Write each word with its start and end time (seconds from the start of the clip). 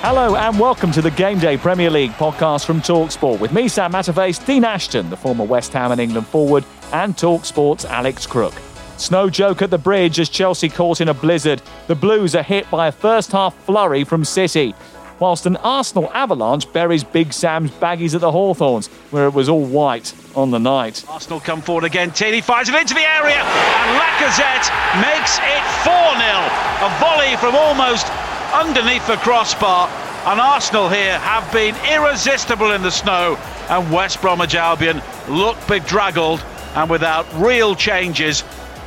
Hello 0.00 0.36
and 0.36 0.60
welcome 0.60 0.92
to 0.92 1.02
the 1.02 1.10
Game 1.10 1.40
Day 1.40 1.56
Premier 1.56 1.90
League 1.90 2.12
podcast 2.12 2.64
from 2.64 2.80
Talksport 2.80 3.40
with 3.40 3.52
me, 3.52 3.66
Sam 3.66 3.92
Matterface, 3.92 4.46
Dean 4.46 4.62
Ashton, 4.62 5.10
the 5.10 5.16
former 5.16 5.42
West 5.42 5.72
Ham 5.72 5.90
and 5.90 6.00
England 6.00 6.28
forward, 6.28 6.64
and 6.92 7.16
Talksport's 7.16 7.84
Alex 7.84 8.24
Crook. 8.24 8.54
Snow 8.96 9.28
joke 9.28 9.60
at 9.60 9.70
the 9.70 9.76
bridge 9.76 10.20
as 10.20 10.28
Chelsea 10.28 10.68
caught 10.68 11.00
in 11.00 11.08
a 11.08 11.14
blizzard. 11.14 11.60
The 11.88 11.96
Blues 11.96 12.36
are 12.36 12.44
hit 12.44 12.70
by 12.70 12.86
a 12.86 12.92
first 12.92 13.32
half 13.32 13.56
flurry 13.64 14.04
from 14.04 14.24
City. 14.24 14.72
Whilst 15.18 15.46
an 15.46 15.56
Arsenal 15.56 16.08
avalanche 16.12 16.72
buries 16.72 17.02
Big 17.02 17.32
Sam's 17.32 17.72
baggies 17.72 18.14
at 18.14 18.20
the 18.20 18.30
Hawthorns, 18.30 18.86
where 19.10 19.26
it 19.26 19.34
was 19.34 19.48
all 19.48 19.64
white 19.64 20.14
on 20.36 20.52
the 20.52 20.60
night. 20.60 21.04
Arsenal 21.08 21.40
come 21.40 21.60
forward 21.60 21.82
again. 21.82 22.12
Tierney 22.12 22.40
fires 22.40 22.68
it 22.68 22.76
into 22.76 22.94
the 22.94 23.00
area, 23.00 23.34
and 23.34 23.98
Lacazette 23.98 24.70
makes 25.02 25.38
it 25.42 25.62
4 25.82 25.92
0. 25.92 26.38
A 26.86 26.98
volley 27.00 27.36
from 27.38 27.56
almost 27.56 28.06
underneath 28.52 29.06
the 29.06 29.16
crossbar. 29.16 29.88
And 30.26 30.40
Arsenal 30.40 30.88
here 30.88 31.18
have 31.18 31.50
been 31.52 31.74
irresistible 31.90 32.72
in 32.72 32.82
the 32.82 32.90
snow, 32.90 33.36
and 33.70 33.90
West 33.92 34.20
Bromwich 34.20 34.54
Albion 34.54 35.00
look 35.28 35.56
bedraggled 35.66 36.44
and 36.74 36.90
without 36.90 37.26
real 37.34 37.74
changes, 37.74 38.44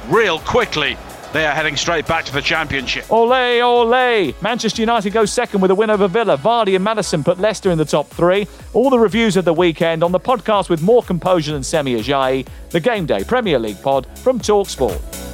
real 0.07 0.39
quickly. 0.39 0.97
They 1.33 1.45
are 1.45 1.53
heading 1.53 1.77
straight 1.77 2.05
back 2.07 2.25
to 2.25 2.33
the 2.33 2.41
championship. 2.41 3.09
Ole, 3.09 3.61
ole! 3.61 4.33
Manchester 4.41 4.81
United 4.81 5.13
go 5.13 5.23
second 5.23 5.61
with 5.61 5.71
a 5.71 5.75
win 5.75 5.89
over 5.89 6.09
Villa. 6.09 6.37
Vardy 6.37 6.75
and 6.75 6.83
Maddison 6.83 7.23
put 7.23 7.39
Leicester 7.39 7.71
in 7.71 7.77
the 7.77 7.85
top 7.85 8.07
three. 8.07 8.47
All 8.73 8.89
the 8.89 8.99
reviews 8.99 9.37
of 9.37 9.45
the 9.45 9.53
weekend 9.53 10.03
on 10.03 10.11
the 10.11 10.19
podcast 10.19 10.69
with 10.69 10.81
more 10.81 11.01
composure 11.01 11.53
than 11.53 11.63
Semi 11.63 11.95
Ajayi, 11.95 12.45
the 12.71 12.81
Game 12.81 13.05
Day 13.05 13.23
Premier 13.23 13.59
League 13.59 13.81
pod 13.81 14.05
from 14.19 14.39
Talksport. 14.39 15.30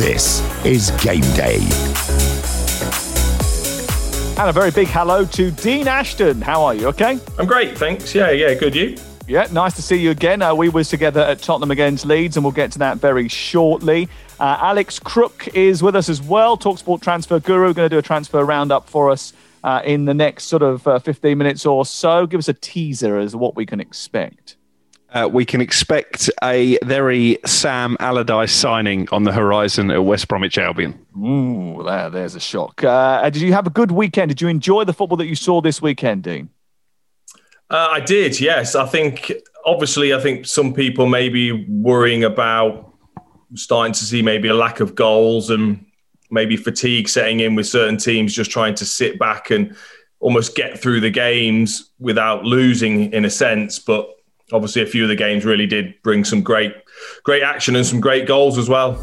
This 0.00 0.40
is 0.64 0.92
Game 1.02 1.20
Day. 1.34 1.58
And 4.38 4.48
a 4.48 4.50
very 4.50 4.70
big 4.70 4.88
hello 4.88 5.26
to 5.26 5.50
Dean 5.50 5.86
Ashton. 5.88 6.40
How 6.40 6.64
are 6.64 6.74
you? 6.74 6.86
Okay? 6.86 7.18
I'm 7.38 7.44
great, 7.44 7.76
thanks. 7.76 8.14
Yeah, 8.14 8.30
yeah, 8.30 8.54
good. 8.54 8.74
You? 8.74 8.96
Yeah, 9.28 9.46
nice 9.52 9.74
to 9.74 9.82
see 9.82 9.96
you 9.96 10.10
again. 10.10 10.40
Uh, 10.40 10.54
we 10.54 10.70
was 10.70 10.88
together 10.88 11.20
at 11.20 11.42
Tottenham 11.42 11.70
against 11.70 12.06
Leeds, 12.06 12.38
and 12.38 12.44
we'll 12.44 12.50
get 12.50 12.72
to 12.72 12.78
that 12.78 12.96
very 12.96 13.28
shortly. 13.28 14.08
Uh, 14.38 14.56
Alex 14.62 14.98
Crook 14.98 15.48
is 15.52 15.82
with 15.82 15.94
us 15.94 16.08
as 16.08 16.22
well. 16.22 16.56
Talksport 16.56 17.02
transfer 17.02 17.38
guru, 17.38 17.74
going 17.74 17.84
to 17.84 17.94
do 17.94 17.98
a 17.98 18.02
transfer 18.02 18.42
roundup 18.42 18.88
for 18.88 19.10
us 19.10 19.34
uh, 19.64 19.82
in 19.84 20.06
the 20.06 20.14
next 20.14 20.44
sort 20.44 20.62
of 20.62 20.88
uh, 20.88 20.98
15 20.98 21.36
minutes 21.36 21.66
or 21.66 21.84
so. 21.84 22.26
Give 22.26 22.38
us 22.38 22.48
a 22.48 22.54
teaser 22.54 23.18
as 23.18 23.32
to 23.32 23.38
what 23.38 23.54
we 23.54 23.66
can 23.66 23.80
expect. 23.80 24.56
Uh, 25.12 25.28
we 25.30 25.44
can 25.44 25.60
expect 25.60 26.30
a 26.42 26.78
very 26.84 27.36
Sam 27.44 27.96
Allardyce 27.98 28.52
signing 28.52 29.08
on 29.10 29.24
the 29.24 29.32
horizon 29.32 29.90
at 29.90 30.04
West 30.04 30.28
Bromwich 30.28 30.56
Albion. 30.56 31.04
Ooh, 31.16 31.82
there, 31.84 32.10
there's 32.10 32.36
a 32.36 32.40
shock. 32.40 32.84
Uh, 32.84 33.28
did 33.28 33.42
you 33.42 33.52
have 33.52 33.66
a 33.66 33.70
good 33.70 33.90
weekend? 33.90 34.28
Did 34.28 34.40
you 34.40 34.46
enjoy 34.46 34.84
the 34.84 34.92
football 34.92 35.16
that 35.16 35.26
you 35.26 35.34
saw 35.34 35.60
this 35.60 35.82
weekend, 35.82 36.22
Dean? 36.22 36.48
Uh, 37.68 37.88
I 37.90 38.00
did, 38.00 38.40
yes. 38.40 38.76
I 38.76 38.86
think, 38.86 39.32
obviously, 39.64 40.14
I 40.14 40.20
think 40.20 40.46
some 40.46 40.72
people 40.72 41.06
may 41.06 41.28
be 41.28 41.66
worrying 41.68 42.22
about 42.22 42.94
starting 43.54 43.92
to 43.94 44.04
see 44.04 44.22
maybe 44.22 44.46
a 44.46 44.54
lack 44.54 44.78
of 44.78 44.94
goals 44.94 45.50
and 45.50 45.84
maybe 46.30 46.56
fatigue 46.56 47.08
setting 47.08 47.40
in 47.40 47.56
with 47.56 47.66
certain 47.66 47.96
teams 47.96 48.32
just 48.32 48.52
trying 48.52 48.76
to 48.76 48.84
sit 48.84 49.18
back 49.18 49.50
and 49.50 49.74
almost 50.20 50.54
get 50.54 50.78
through 50.78 51.00
the 51.00 51.10
games 51.10 51.90
without 51.98 52.44
losing 52.44 53.12
in 53.12 53.24
a 53.24 53.30
sense. 53.30 53.80
But 53.80 54.08
obviously 54.52 54.82
a 54.82 54.86
few 54.86 55.02
of 55.02 55.08
the 55.08 55.16
games 55.16 55.44
really 55.44 55.66
did 55.66 55.94
bring 56.02 56.24
some 56.24 56.42
great, 56.42 56.74
great 57.24 57.42
action 57.42 57.76
and 57.76 57.86
some 57.86 58.00
great 58.00 58.26
goals 58.26 58.58
as 58.58 58.68
well. 58.68 58.98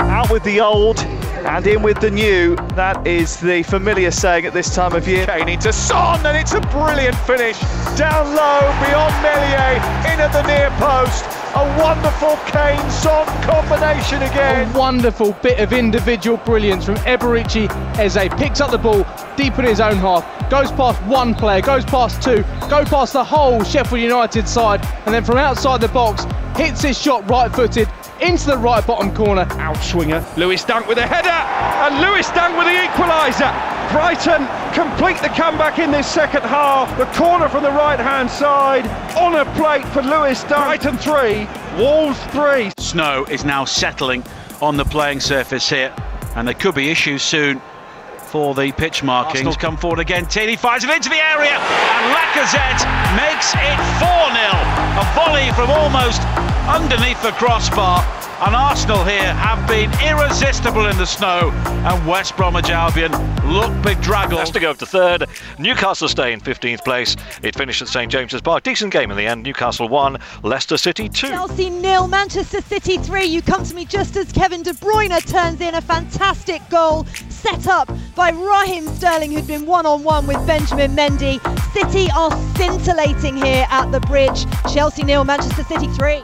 Out 0.00 0.30
with 0.30 0.42
the 0.44 0.60
old 0.60 0.98
and 1.46 1.66
in 1.66 1.82
with 1.82 2.00
the 2.00 2.10
new. 2.10 2.56
That 2.74 3.06
is 3.06 3.40
the 3.40 3.62
familiar 3.62 4.10
saying 4.10 4.46
at 4.46 4.52
this 4.52 4.74
time 4.74 4.94
of 4.94 5.06
year. 5.06 5.26
Kane 5.26 5.48
into 5.48 5.72
Son, 5.72 6.24
and 6.26 6.36
it's 6.36 6.52
a 6.52 6.60
brilliant 6.60 7.16
finish. 7.16 7.58
Down 7.96 8.34
low, 8.34 8.60
beyond 8.84 9.14
Meslier, 9.22 9.76
in 10.12 10.20
at 10.20 10.32
the 10.32 10.42
near 10.42 10.70
post. 10.78 11.37
A 11.54 11.80
wonderful 11.80 12.36
Kane 12.46 12.90
Son 12.90 13.26
combination 13.42 14.22
again. 14.22 14.70
A 14.74 14.78
wonderful 14.78 15.32
bit 15.42 15.58
of 15.58 15.72
individual 15.72 16.36
brilliance 16.36 16.84
from 16.84 16.96
Eberechi 16.96 17.68
Eze. 17.98 18.28
Picks 18.38 18.60
up 18.60 18.70
the 18.70 18.78
ball 18.78 19.06
deep 19.36 19.58
in 19.58 19.64
his 19.64 19.80
own 19.80 19.96
half, 19.96 20.24
goes 20.50 20.70
past 20.72 21.02
one 21.04 21.34
player, 21.34 21.62
goes 21.62 21.86
past 21.86 22.22
two, 22.22 22.44
go 22.68 22.84
past 22.84 23.14
the 23.14 23.24
whole 23.24 23.64
Sheffield 23.64 24.02
United 24.02 24.46
side, 24.46 24.84
and 25.06 25.14
then 25.14 25.24
from 25.24 25.38
outside 25.38 25.80
the 25.80 25.88
box, 25.88 26.26
hits 26.54 26.82
his 26.82 27.00
shot 27.00 27.28
right 27.30 27.50
footed 27.50 27.88
into 28.20 28.46
the 28.46 28.58
right 28.58 28.86
bottom 28.86 29.14
corner. 29.14 29.44
Outswinger. 29.46 30.36
Lewis 30.36 30.64
Dunk 30.64 30.86
with 30.86 30.98
a 30.98 31.06
header, 31.06 31.28
and 31.28 32.00
Lewis 32.00 32.28
Dunk 32.30 32.56
with 32.56 32.66
the 32.66 32.74
equaliser. 32.74 33.50
Brighton 33.92 34.46
complete 34.74 35.20
the 35.22 35.28
comeback 35.28 35.78
in 35.78 35.90
this 35.90 36.06
second 36.06 36.42
half. 36.42 36.96
The 36.98 37.06
corner 37.18 37.48
from 37.48 37.62
the 37.62 37.70
right 37.70 37.98
hand 37.98 38.30
side 38.30 38.86
on 39.16 39.34
a 39.34 39.44
plate 39.54 39.86
for 39.88 40.02
Lewis 40.02 40.42
Dunk. 40.44 40.82
Brighton 40.82 40.98
3, 40.98 41.48
Wolves 41.82 42.20
3. 42.26 42.72
Snow 42.78 43.24
is 43.30 43.44
now 43.44 43.64
settling 43.64 44.24
on 44.60 44.76
the 44.76 44.84
playing 44.84 45.20
surface 45.20 45.68
here, 45.68 45.94
and 46.36 46.46
there 46.46 46.54
could 46.54 46.74
be 46.74 46.90
issues 46.90 47.22
soon 47.22 47.60
for 48.18 48.54
the 48.54 48.72
pitch 48.72 49.02
markings. 49.02 49.46
Arsenal 49.46 49.54
come 49.54 49.76
forward 49.76 50.00
again. 50.00 50.26
Tierney 50.26 50.56
fires 50.56 50.84
it 50.84 50.90
into 50.90 51.08
the 51.08 51.16
area, 51.16 51.56
and 51.56 52.14
Lacazette 52.14 52.84
makes 53.16 53.54
it 53.54 53.78
4 54.00 54.08
0. 54.08 54.17
A 54.17 54.17
volley 55.38 55.52
from 55.52 55.70
almost 55.70 56.22
underneath 56.68 57.20
the 57.22 57.32
crossbar. 57.32 58.04
And 58.40 58.54
Arsenal 58.54 59.04
here 59.04 59.34
have 59.34 59.66
been 59.66 59.90
irresistible 60.00 60.86
in 60.86 60.96
the 60.96 61.06
snow, 61.06 61.50
and 61.64 62.06
West 62.06 62.36
Bromwich 62.36 62.70
Albion 62.70 63.10
look 63.50 63.72
bedraggled. 63.82 64.38
Has 64.38 64.52
to 64.52 64.60
go 64.60 64.70
up 64.70 64.78
to 64.78 64.86
third. 64.86 65.26
Newcastle 65.58 66.08
stay 66.08 66.32
in 66.32 66.40
15th 66.40 66.84
place. 66.84 67.16
It 67.42 67.56
finished 67.56 67.82
at 67.82 67.88
St 67.88 68.12
James's 68.12 68.40
Park. 68.40 68.62
Decent 68.62 68.92
game 68.92 69.10
in 69.10 69.16
the 69.16 69.26
end. 69.26 69.42
Newcastle 69.42 69.88
1, 69.88 70.18
Leicester 70.44 70.76
City 70.76 71.08
2. 71.08 71.28
Chelsea 71.28 71.68
nil, 71.68 72.06
Manchester 72.06 72.60
City 72.60 72.96
3. 72.98 73.24
You 73.24 73.42
come 73.42 73.64
to 73.64 73.74
me 73.74 73.84
just 73.84 74.16
as 74.16 74.30
Kevin 74.30 74.62
De 74.62 74.72
Bruyne 74.74 75.20
turns 75.26 75.60
in 75.60 75.74
a 75.74 75.80
fantastic 75.80 76.62
goal 76.70 77.06
set 77.38 77.66
up 77.66 77.90
by 78.14 78.30
Raheem 78.30 78.86
Sterling, 78.88 79.32
who'd 79.32 79.46
been 79.46 79.66
one 79.66 79.86
on 79.86 80.02
one 80.02 80.26
with 80.26 80.44
Benjamin 80.46 80.96
Mendy. 80.96 81.38
City 81.72 82.08
are 82.16 82.30
scintillating 82.56 83.36
here 83.36 83.66
at 83.70 83.90
the 83.90 84.00
bridge. 84.00 84.44
Chelsea 84.72 85.04
nil, 85.04 85.24
Manchester 85.24 85.62
City 85.64 85.86
3. 85.88 86.20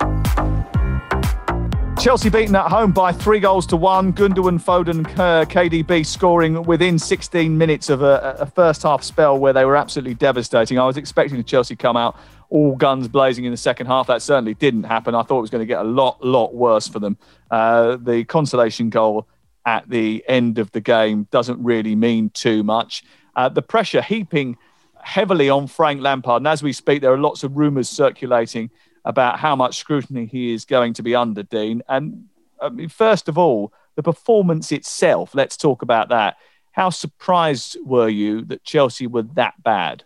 Chelsea 1.98 2.28
beaten 2.28 2.54
at 2.54 2.68
home 2.68 2.92
by 2.92 3.12
three 3.12 3.40
goals 3.40 3.66
to 3.66 3.76
one. 3.76 4.12
Gundogan, 4.12 4.60
Foden, 4.60 5.06
uh, 5.18 5.44
KDB 5.46 6.04
scoring 6.04 6.62
within 6.64 6.98
16 6.98 7.56
minutes 7.56 7.88
of 7.88 8.02
a, 8.02 8.36
a, 8.40 8.46
first 8.46 8.82
half 8.82 9.02
spell 9.02 9.38
where 9.38 9.54
they 9.54 9.64
were 9.64 9.76
absolutely 9.76 10.12
devastating. 10.12 10.78
I 10.78 10.84
was 10.84 10.98
expecting 10.98 11.38
the 11.38 11.42
Chelsea 11.42 11.76
come 11.76 11.96
out 11.96 12.18
all 12.50 12.76
guns 12.76 13.08
blazing 13.08 13.46
in 13.46 13.52
the 13.52 13.56
second 13.56 13.86
half. 13.86 14.08
That 14.08 14.20
certainly 14.20 14.54
didn't 14.54 14.84
happen. 14.84 15.14
I 15.14 15.22
thought 15.22 15.38
it 15.38 15.42
was 15.42 15.50
going 15.50 15.62
to 15.62 15.66
get 15.66 15.80
a 15.80 15.88
lot, 15.88 16.22
lot 16.22 16.54
worse 16.54 16.86
for 16.86 16.98
them. 16.98 17.16
Uh, 17.50 17.96
the 17.96 18.24
consolation 18.24 18.90
goal 18.90 19.26
at 19.66 19.88
the 19.88 20.24
end 20.28 20.58
of 20.58 20.70
the 20.72 20.80
game 20.80 21.26
doesn't 21.30 21.62
really 21.62 21.94
mean 21.94 22.30
too 22.30 22.62
much. 22.62 23.04
Uh, 23.36 23.48
the 23.48 23.62
pressure 23.62 24.02
heaping 24.02 24.56
heavily 25.02 25.50
on 25.50 25.66
Frank 25.66 26.00
Lampard, 26.00 26.40
and 26.40 26.48
as 26.48 26.62
we 26.62 26.72
speak, 26.72 27.02
there 27.02 27.12
are 27.12 27.18
lots 27.18 27.44
of 27.44 27.56
rumours 27.56 27.88
circulating 27.88 28.70
about 29.04 29.38
how 29.38 29.54
much 29.54 29.76
scrutiny 29.76 30.26
he 30.26 30.52
is 30.54 30.64
going 30.64 30.94
to 30.94 31.02
be 31.02 31.14
under, 31.14 31.42
Dean. 31.42 31.82
And 31.88 32.24
I 32.60 32.70
mean, 32.70 32.88
first 32.88 33.28
of 33.28 33.36
all, 33.36 33.72
the 33.96 34.02
performance 34.02 34.72
itself, 34.72 35.34
let's 35.34 35.56
talk 35.56 35.82
about 35.82 36.08
that. 36.08 36.36
How 36.72 36.90
surprised 36.90 37.76
were 37.84 38.08
you 38.08 38.42
that 38.46 38.64
Chelsea 38.64 39.06
were 39.06 39.22
that 39.34 39.62
bad? 39.62 40.04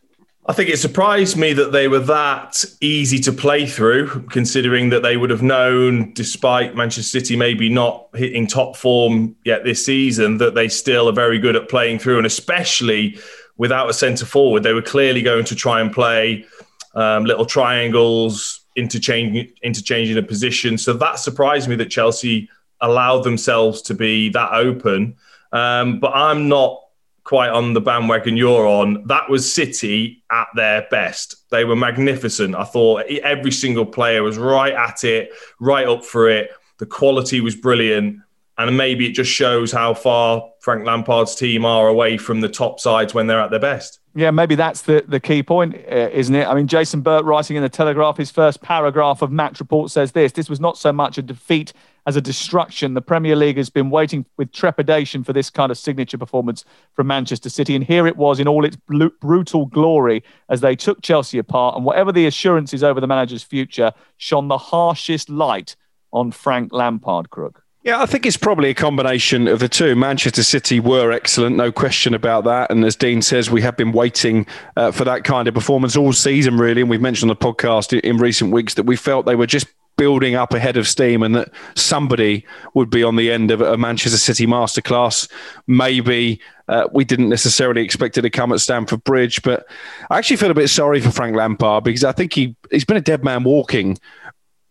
I 0.48 0.54
think 0.54 0.70
it 0.70 0.78
surprised 0.78 1.36
me 1.36 1.52
that 1.52 1.72
they 1.72 1.88
were 1.88 1.98
that 1.98 2.64
easy 2.80 3.18
to 3.18 3.32
play 3.32 3.66
through, 3.66 4.26
considering 4.30 4.88
that 4.88 5.02
they 5.02 5.18
would 5.18 5.28
have 5.28 5.42
known, 5.42 6.14
despite 6.14 6.74
Manchester 6.74 7.20
City 7.20 7.36
maybe 7.36 7.68
not 7.68 8.08
hitting 8.14 8.46
top 8.46 8.74
form 8.74 9.36
yet 9.44 9.62
this 9.62 9.84
season, 9.84 10.38
that 10.38 10.54
they 10.54 10.68
still 10.68 11.06
are 11.06 11.12
very 11.12 11.38
good 11.38 11.54
at 11.54 11.68
playing 11.68 11.98
through. 11.98 12.16
And 12.16 12.26
especially 12.26 13.18
without 13.58 13.90
a 13.90 13.92
centre 13.92 14.24
forward, 14.24 14.62
they 14.62 14.72
were 14.72 14.80
clearly 14.80 15.20
going 15.20 15.44
to 15.44 15.54
try 15.54 15.82
and 15.82 15.92
play 15.92 16.46
um, 16.94 17.26
little 17.26 17.44
triangles, 17.44 18.64
interchanging, 18.74 19.52
interchanging 19.62 20.16
a 20.16 20.22
position. 20.22 20.78
So 20.78 20.94
that 20.94 21.18
surprised 21.18 21.68
me 21.68 21.76
that 21.76 21.90
Chelsea 21.90 22.48
allowed 22.80 23.22
themselves 23.22 23.82
to 23.82 23.94
be 23.94 24.30
that 24.30 24.54
open. 24.54 25.16
Um, 25.52 26.00
but 26.00 26.12
I'm 26.14 26.48
not 26.48 26.87
quite 27.28 27.50
on 27.50 27.74
the 27.74 27.80
bandwagon 27.80 28.38
you're 28.38 28.66
on. 28.66 29.06
That 29.06 29.28
was 29.28 29.52
City 29.52 30.24
at 30.32 30.46
their 30.56 30.86
best. 30.90 31.46
They 31.50 31.66
were 31.66 31.76
magnificent. 31.76 32.54
I 32.54 32.64
thought 32.64 33.02
every 33.22 33.52
single 33.52 33.84
player 33.84 34.22
was 34.22 34.38
right 34.38 34.72
at 34.72 35.04
it, 35.04 35.32
right 35.60 35.86
up 35.86 36.06
for 36.06 36.30
it. 36.30 36.50
The 36.78 36.86
quality 36.86 37.42
was 37.42 37.54
brilliant. 37.54 38.20
And 38.56 38.76
maybe 38.78 39.06
it 39.06 39.12
just 39.12 39.30
shows 39.30 39.70
how 39.70 39.92
far 39.92 40.48
Frank 40.60 40.86
Lampard's 40.86 41.34
team 41.34 41.66
are 41.66 41.88
away 41.88 42.16
from 42.16 42.40
the 42.40 42.48
top 42.48 42.80
sides 42.80 43.12
when 43.12 43.26
they're 43.26 43.42
at 43.42 43.50
their 43.50 43.60
best. 43.60 43.97
Yeah, 44.14 44.30
maybe 44.30 44.54
that's 44.54 44.82
the, 44.82 45.04
the 45.06 45.20
key 45.20 45.42
point, 45.42 45.74
uh, 45.74 46.08
isn't 46.12 46.34
it? 46.34 46.46
I 46.46 46.54
mean, 46.54 46.66
Jason 46.66 47.02
Burt 47.02 47.24
writing 47.24 47.56
in 47.56 47.62
the 47.62 47.68
Telegraph, 47.68 48.16
his 48.16 48.30
first 48.30 48.62
paragraph 48.62 49.22
of 49.22 49.30
match 49.30 49.60
report 49.60 49.90
says 49.90 50.12
this 50.12 50.32
this 50.32 50.48
was 50.48 50.58
not 50.58 50.76
so 50.76 50.92
much 50.92 51.18
a 51.18 51.22
defeat 51.22 51.72
as 52.06 52.16
a 52.16 52.20
destruction. 52.20 52.94
The 52.94 53.02
Premier 53.02 53.36
League 53.36 53.58
has 53.58 53.68
been 53.68 53.90
waiting 53.90 54.24
with 54.36 54.50
trepidation 54.50 55.22
for 55.24 55.32
this 55.32 55.50
kind 55.50 55.70
of 55.70 55.76
signature 55.76 56.16
performance 56.16 56.64
from 56.94 57.06
Manchester 57.06 57.50
City. 57.50 57.76
And 57.76 57.84
here 57.84 58.06
it 58.06 58.16
was 58.16 58.40
in 58.40 58.48
all 58.48 58.64
its 58.64 58.76
brutal 58.76 59.66
glory 59.66 60.24
as 60.48 60.62
they 60.62 60.74
took 60.74 61.02
Chelsea 61.02 61.38
apart. 61.38 61.76
And 61.76 61.84
whatever 61.84 62.10
the 62.10 62.26
assurances 62.26 62.82
over 62.82 63.00
the 63.00 63.06
manager's 63.06 63.42
future, 63.42 63.92
shone 64.16 64.48
the 64.48 64.58
harshest 64.58 65.28
light 65.28 65.76
on 66.12 66.32
Frank 66.32 66.72
Lampard, 66.72 67.28
Crook. 67.30 67.62
Yeah, 67.88 68.02
I 68.02 68.04
think 68.04 68.26
it's 68.26 68.36
probably 68.36 68.68
a 68.68 68.74
combination 68.74 69.48
of 69.48 69.60
the 69.60 69.68
two. 69.70 69.96
Manchester 69.96 70.42
City 70.42 70.78
were 70.78 71.10
excellent, 71.10 71.56
no 71.56 71.72
question 71.72 72.12
about 72.12 72.44
that. 72.44 72.70
And 72.70 72.84
as 72.84 72.94
Dean 72.94 73.22
says, 73.22 73.50
we 73.50 73.62
have 73.62 73.78
been 73.78 73.92
waiting 73.92 74.46
uh, 74.76 74.90
for 74.90 75.04
that 75.04 75.24
kind 75.24 75.48
of 75.48 75.54
performance 75.54 75.96
all 75.96 76.12
season, 76.12 76.58
really. 76.58 76.82
And 76.82 76.90
we've 76.90 77.00
mentioned 77.00 77.30
on 77.30 77.36
the 77.40 77.42
podcast 77.42 77.98
in 77.98 78.18
recent 78.18 78.52
weeks 78.52 78.74
that 78.74 78.82
we 78.82 78.94
felt 78.94 79.24
they 79.24 79.36
were 79.36 79.46
just 79.46 79.68
building 79.96 80.34
up 80.34 80.52
ahead 80.52 80.76
of 80.76 80.86
steam 80.86 81.22
and 81.22 81.34
that 81.34 81.50
somebody 81.76 82.44
would 82.74 82.90
be 82.90 83.02
on 83.02 83.16
the 83.16 83.32
end 83.32 83.50
of 83.50 83.62
a 83.62 83.78
Manchester 83.78 84.18
City 84.18 84.46
masterclass. 84.46 85.26
Maybe 85.66 86.42
uh, 86.68 86.88
we 86.92 87.06
didn't 87.06 87.30
necessarily 87.30 87.82
expect 87.82 88.18
it 88.18 88.22
to 88.22 88.28
come 88.28 88.52
at 88.52 88.60
Stamford 88.60 89.02
Bridge, 89.04 89.40
but 89.40 89.66
I 90.10 90.18
actually 90.18 90.36
feel 90.36 90.50
a 90.50 90.54
bit 90.54 90.68
sorry 90.68 91.00
for 91.00 91.10
Frank 91.10 91.34
Lampard 91.34 91.84
because 91.84 92.04
I 92.04 92.12
think 92.12 92.34
he, 92.34 92.54
he's 92.70 92.84
been 92.84 92.98
a 92.98 93.00
dead 93.00 93.24
man 93.24 93.44
walking 93.44 93.96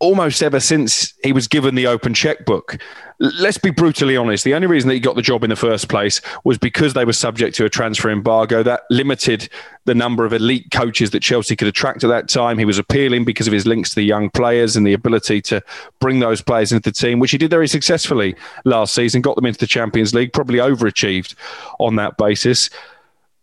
almost 0.00 0.42
ever 0.42 0.60
since 0.60 1.14
he 1.22 1.32
was 1.32 1.48
given 1.48 1.74
the 1.74 1.86
open 1.86 2.14
checkbook 2.14 2.78
let's 3.20 3.58
be 3.58 3.70
brutally 3.70 4.16
honest. 4.16 4.44
The 4.44 4.54
only 4.54 4.68
reason 4.68 4.88
that 4.88 4.94
he 4.94 5.00
got 5.00 5.16
the 5.16 5.22
job 5.22 5.42
in 5.42 5.50
the 5.50 5.56
first 5.56 5.88
place 5.88 6.20
was 6.44 6.56
because 6.56 6.94
they 6.94 7.04
were 7.04 7.12
subject 7.12 7.56
to 7.56 7.64
a 7.64 7.68
transfer 7.68 8.10
embargo 8.10 8.62
that 8.62 8.82
limited 8.90 9.48
the 9.86 9.94
number 9.94 10.24
of 10.24 10.32
elite 10.32 10.70
coaches 10.70 11.10
that 11.10 11.20
Chelsea 11.20 11.56
could 11.56 11.68
attract 11.68 12.04
at 12.04 12.08
that 12.08 12.28
time. 12.28 12.58
He 12.58 12.64
was 12.64 12.78
appealing 12.78 13.24
because 13.24 13.46
of 13.46 13.52
his 13.52 13.66
links 13.66 13.90
to 13.90 13.96
the 13.96 14.04
young 14.04 14.30
players 14.30 14.76
and 14.76 14.86
the 14.86 14.92
ability 14.92 15.40
to 15.42 15.62
bring 15.98 16.20
those 16.20 16.40
players 16.40 16.70
into 16.70 16.90
the 16.90 16.94
team, 16.94 17.18
which 17.18 17.32
he 17.32 17.38
did 17.38 17.50
very 17.50 17.68
successfully 17.68 18.36
last 18.64 18.94
season, 18.94 19.20
got 19.20 19.34
them 19.34 19.46
into 19.46 19.58
the 19.58 19.66
Champions 19.66 20.14
League, 20.14 20.32
probably 20.32 20.58
overachieved 20.58 21.34
on 21.80 21.96
that 21.96 22.16
basis. 22.18 22.70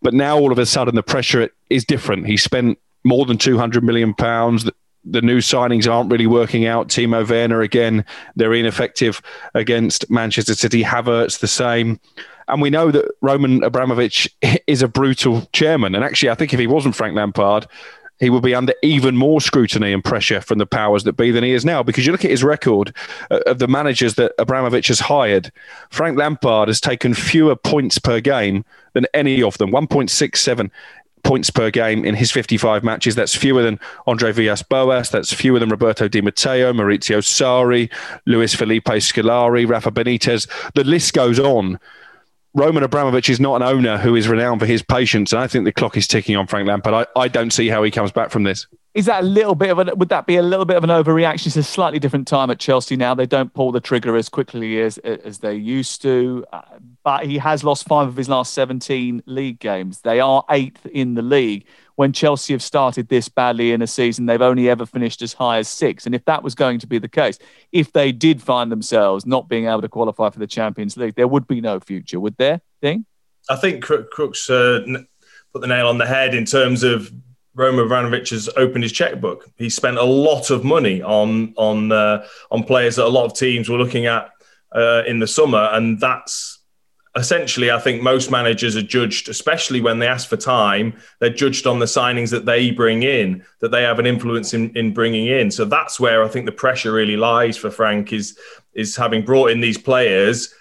But 0.01 0.13
now 0.13 0.37
all 0.37 0.51
of 0.51 0.59
a 0.59 0.65
sudden 0.65 0.95
the 0.95 1.03
pressure 1.03 1.49
is 1.69 1.83
different. 1.83 2.27
He 2.27 2.37
spent 2.37 2.79
more 3.03 3.25
than 3.25 3.37
200 3.37 3.83
million 3.83 4.13
pounds 4.13 4.69
the 5.05 5.21
new 5.21 5.37
signings 5.37 5.91
aren't 5.91 6.11
really 6.11 6.27
working 6.27 6.65
out. 6.65 6.87
Timo 6.87 7.27
Werner 7.27 7.61
again, 7.61 8.03
they're 8.35 8.53
ineffective 8.53 9.21
against 9.53 10.09
Manchester 10.09 10.55
City. 10.55 10.83
Havertz 10.83 11.39
the 11.39 11.47
same. 11.47 11.99
And 12.47 12.61
we 12.61 12.69
know 12.69 12.91
that 12.91 13.05
Roman 13.21 13.63
Abramovich 13.63 14.29
is 14.67 14.81
a 14.81 14.87
brutal 14.87 15.47
chairman. 15.53 15.95
And 15.95 16.03
actually, 16.03 16.29
I 16.29 16.35
think 16.35 16.53
if 16.53 16.59
he 16.59 16.67
wasn't 16.67 16.95
Frank 16.95 17.15
Lampard, 17.15 17.67
he 18.19 18.29
would 18.29 18.43
be 18.43 18.55
under 18.55 18.73
even 18.81 19.17
more 19.17 19.41
scrutiny 19.41 19.91
and 19.91 20.03
pressure 20.03 20.39
from 20.39 20.57
the 20.57 20.65
powers 20.65 21.03
that 21.03 21.13
be 21.13 21.31
than 21.31 21.43
he 21.43 21.51
is 21.51 21.65
now. 21.65 21.83
Because 21.83 22.05
you 22.05 22.11
look 22.11 22.23
at 22.23 22.31
his 22.31 22.43
record 22.43 22.95
uh, 23.29 23.39
of 23.45 23.59
the 23.59 23.67
managers 23.67 24.15
that 24.15 24.33
Abramovich 24.39 24.87
has 24.87 25.01
hired, 25.01 25.51
Frank 25.89 26.17
Lampard 26.17 26.69
has 26.69 26.79
taken 26.79 27.13
fewer 27.13 27.55
points 27.55 27.99
per 27.99 28.21
game 28.21 28.63
than 28.93 29.05
any 29.13 29.43
of 29.43 29.57
them 29.57 29.71
1.67 29.71 30.71
points 31.25 31.49
per 31.49 31.69
game 31.69 32.05
in 32.05 32.15
his 32.15 32.31
55 32.31 32.83
matches. 32.83 33.15
That's 33.15 33.35
fewer 33.35 33.61
than 33.61 33.79
Andre 34.07 34.31
Villas-Boas. 34.31 35.09
That's 35.09 35.33
fewer 35.33 35.59
than 35.59 35.69
Roberto 35.69 36.07
Di 36.07 36.21
Matteo, 36.21 36.71
Maurizio 36.71 37.17
Sarri, 37.17 37.91
Luis 38.25 38.55
Felipe 38.55 38.85
Scolari, 38.85 39.67
Rafa 39.67 39.91
Benitez. 39.91 40.47
The 40.75 40.83
list 40.83 41.13
goes 41.13 41.39
on. 41.39 41.79
Roman 42.53 42.83
Abramovich 42.83 43.29
is 43.29 43.41
not 43.41 43.57
an 43.57 43.63
owner 43.63 43.97
who 43.97 44.15
is 44.15 44.29
renowned 44.29 44.61
for 44.61 44.65
his 44.65 44.81
patience, 44.81 45.33
and 45.33 45.41
I 45.41 45.47
think 45.47 45.65
the 45.65 45.73
clock 45.73 45.97
is 45.97 46.07
ticking 46.07 46.37
on 46.37 46.47
Frank 46.47 46.67
Lampard. 46.69 47.07
I, 47.15 47.19
I 47.19 47.27
don't 47.27 47.51
see 47.51 47.67
how 47.67 47.83
he 47.83 47.91
comes 47.91 48.13
back 48.13 48.29
from 48.29 48.43
this. 48.43 48.65
Is 48.95 49.07
that 49.07 49.23
a 49.23 49.27
little 49.27 49.55
bit 49.55 49.71
of 49.71 49.79
a? 49.79 49.93
Would 49.93 50.07
that 50.07 50.25
be 50.25 50.37
a 50.37 50.41
little 50.41 50.63
bit 50.63 50.77
of 50.77 50.83
an 50.85 50.89
overreaction? 50.89 51.47
It's 51.47 51.57
a 51.57 51.63
slightly 51.63 51.99
different 51.99 52.29
time 52.29 52.49
at 52.49 52.59
Chelsea 52.59 52.95
now. 52.95 53.13
They 53.13 53.25
don't 53.25 53.53
pull 53.53 53.73
the 53.73 53.81
trigger 53.81 54.15
as 54.15 54.29
quickly 54.29 54.79
as 54.79 54.97
as 54.99 55.39
they 55.39 55.53
used 55.53 56.01
to. 56.03 56.45
Uh, 56.53 56.61
but 57.03 57.25
he 57.25 57.37
has 57.37 57.61
lost 57.61 57.85
five 57.89 58.07
of 58.07 58.15
his 58.15 58.29
last 58.29 58.53
seventeen 58.53 59.21
league 59.25 59.59
games. 59.59 59.99
They 59.99 60.21
are 60.21 60.45
eighth 60.49 60.85
in 60.85 61.15
the 61.15 61.21
league. 61.21 61.65
When 61.95 62.13
Chelsea 62.13 62.53
have 62.53 62.63
started 62.63 63.09
this 63.09 63.27
badly 63.27 63.73
in 63.73 63.81
a 63.81 63.87
season, 63.87 64.27
they've 64.27 64.41
only 64.41 64.69
ever 64.69 64.85
finished 64.85 65.21
as 65.21 65.33
high 65.33 65.57
as 65.57 65.67
six. 65.67 66.05
And 66.05 66.15
if 66.15 66.23
that 66.23 66.41
was 66.41 66.55
going 66.55 66.79
to 66.79 66.87
be 66.87 66.97
the 66.97 67.09
case, 67.09 67.37
if 67.73 67.91
they 67.91 68.13
did 68.13 68.41
find 68.41 68.71
themselves 68.71 69.25
not 69.25 69.49
being 69.49 69.65
able 69.65 69.81
to 69.81 69.89
qualify 69.89 70.29
for 70.29 70.39
the 70.39 70.47
Champions 70.47 70.95
League, 70.95 71.15
there 71.15 71.27
would 71.27 71.47
be 71.47 71.59
no 71.59 71.81
future, 71.81 72.21
would 72.21 72.37
there? 72.37 72.61
Thing? 72.81 73.05
I 73.49 73.57
think 73.57 73.83
Crooks 73.83 74.49
uh, 74.49 74.85
put 75.51 75.61
the 75.61 75.67
nail 75.67 75.87
on 75.87 75.97
the 75.97 76.05
head 76.05 76.33
in 76.33 76.45
terms 76.45 76.83
of 76.83 77.11
Roman 77.55 77.85
Abramovich 77.85 78.29
has 78.29 78.49
opened 78.57 78.83
his 78.83 78.91
checkbook. 78.91 79.49
He 79.57 79.69
spent 79.69 79.97
a 79.97 80.03
lot 80.03 80.49
of 80.49 80.63
money 80.63 81.01
on 81.01 81.53
on 81.57 81.91
uh, 81.91 82.25
on 82.51 82.63
players 82.63 82.97
that 82.97 83.05
a 83.05 83.07
lot 83.07 83.25
of 83.25 83.33
teams 83.33 83.69
were 83.69 83.77
looking 83.77 84.05
at 84.05 84.29
uh, 84.73 85.03
in 85.07 85.19
the 85.19 85.27
summer, 85.27 85.69
and 85.71 85.99
that's 85.99 86.59
essentially, 87.15 87.71
I 87.71 87.79
think 87.79 88.01
most 88.01 88.29
managers 88.29 88.75
are 88.75 88.81
judged, 88.81 89.29
especially 89.29 89.79
when 89.79 89.99
they 89.99 90.07
ask 90.07 90.27
for 90.27 90.37
time. 90.37 90.93
They're 91.19 91.29
judged 91.29 91.65
on 91.65 91.79
the 91.79 91.85
signings 91.85 92.29
that 92.31 92.45
they 92.45 92.71
bring 92.71 93.03
in, 93.03 93.45
that 93.61 93.71
they 93.71 93.83
have 93.83 93.99
an 93.99 94.05
influence 94.05 94.53
in, 94.53 94.75
in 94.75 94.93
bringing 94.93 95.27
in. 95.27 95.49
So 95.49 95.63
that's 95.65 95.99
where 95.99 96.23
I 96.23 96.27
think 96.27 96.45
the 96.45 96.51
pressure 96.51 96.91
really 96.91 97.15
lies 97.15 97.57
for 97.57 97.71
Frank 97.71 98.13
is 98.13 98.37
is 98.73 98.97
having 98.97 99.23
brought 99.23 99.51
in 99.51 99.61
these 99.61 99.77
players 99.77 100.53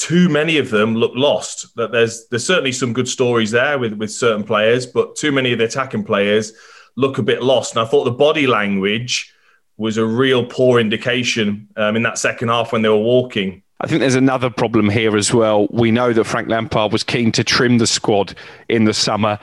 too 0.00 0.30
many 0.30 0.56
of 0.56 0.70
them 0.70 0.94
look 0.94 1.12
lost. 1.14 1.76
That 1.76 1.92
there's 1.92 2.26
there's 2.28 2.46
certainly 2.46 2.72
some 2.72 2.92
good 2.94 3.08
stories 3.08 3.50
there 3.50 3.78
with 3.78 3.92
with 3.92 4.10
certain 4.10 4.44
players, 4.44 4.86
but 4.86 5.14
too 5.14 5.30
many 5.30 5.52
of 5.52 5.58
the 5.58 5.66
attacking 5.66 6.04
players 6.04 6.52
look 6.96 7.18
a 7.18 7.22
bit 7.22 7.42
lost. 7.42 7.76
And 7.76 7.84
I 7.84 7.88
thought 7.88 8.04
the 8.04 8.10
body 8.10 8.46
language 8.46 9.32
was 9.76 9.98
a 9.98 10.04
real 10.04 10.44
poor 10.44 10.80
indication 10.80 11.68
um, 11.76 11.96
in 11.96 12.02
that 12.02 12.18
second 12.18 12.48
half 12.48 12.72
when 12.72 12.82
they 12.82 12.88
were 12.88 12.96
walking. 12.96 13.62
I 13.82 13.86
think 13.86 14.00
there's 14.00 14.14
another 14.14 14.50
problem 14.50 14.90
here 14.90 15.16
as 15.16 15.32
well. 15.32 15.66
We 15.70 15.90
know 15.90 16.12
that 16.12 16.24
Frank 16.24 16.48
Lampard 16.48 16.92
was 16.92 17.02
keen 17.02 17.32
to 17.32 17.44
trim 17.44 17.78
the 17.78 17.86
squad 17.86 18.34
in 18.68 18.84
the 18.84 18.92
summer 18.92 19.38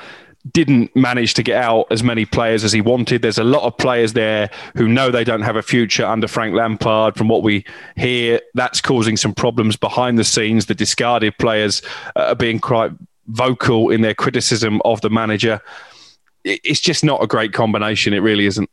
didn't 0.52 0.96
manage 0.96 1.34
to 1.36 1.44
get 1.44 1.62
out 1.64 1.88
as 1.92 2.04
many 2.04 2.26
players 2.26 2.64
as 2.64 2.72
he 2.72 2.82
wanted. 2.82 3.22
There's 3.22 3.38
a 3.38 3.44
lot 3.44 3.64
of 3.64 3.78
players 3.78 4.14
there 4.14 4.50
who 4.76 4.88
know 4.88 5.12
they 5.12 5.24
don't 5.24 5.42
have 5.42 5.56
a 5.56 5.62
future 5.62 6.06
under 6.06 6.28
Frank 6.28 6.56
Lampard. 6.56 7.16
From 7.16 7.28
what 7.28 7.44
we 7.44 7.66
hear, 7.96 8.42
that's 8.54 8.82
causing 8.82 9.18
some 9.18 9.34
problems 9.34 9.76
behind 9.76 10.18
the 10.18 10.24
scenes. 10.24 10.66
The 10.66 10.76
discarded 10.76 11.38
players 11.38 11.82
uh, 12.16 12.28
are 12.28 12.36
being 12.36 12.60
quite 12.60 12.92
vocal 13.28 13.90
in 13.90 14.02
their 14.02 14.16
criticism 14.16 14.82
of 14.86 15.02
the 15.02 15.10
manager. 15.10 15.62
It's 16.44 16.80
just 16.80 17.04
not 17.04 17.22
a 17.22 17.28
great 17.28 17.54
combination. 17.54 18.14
It 18.14 18.20
really 18.20 18.46
isn't. 18.46 18.70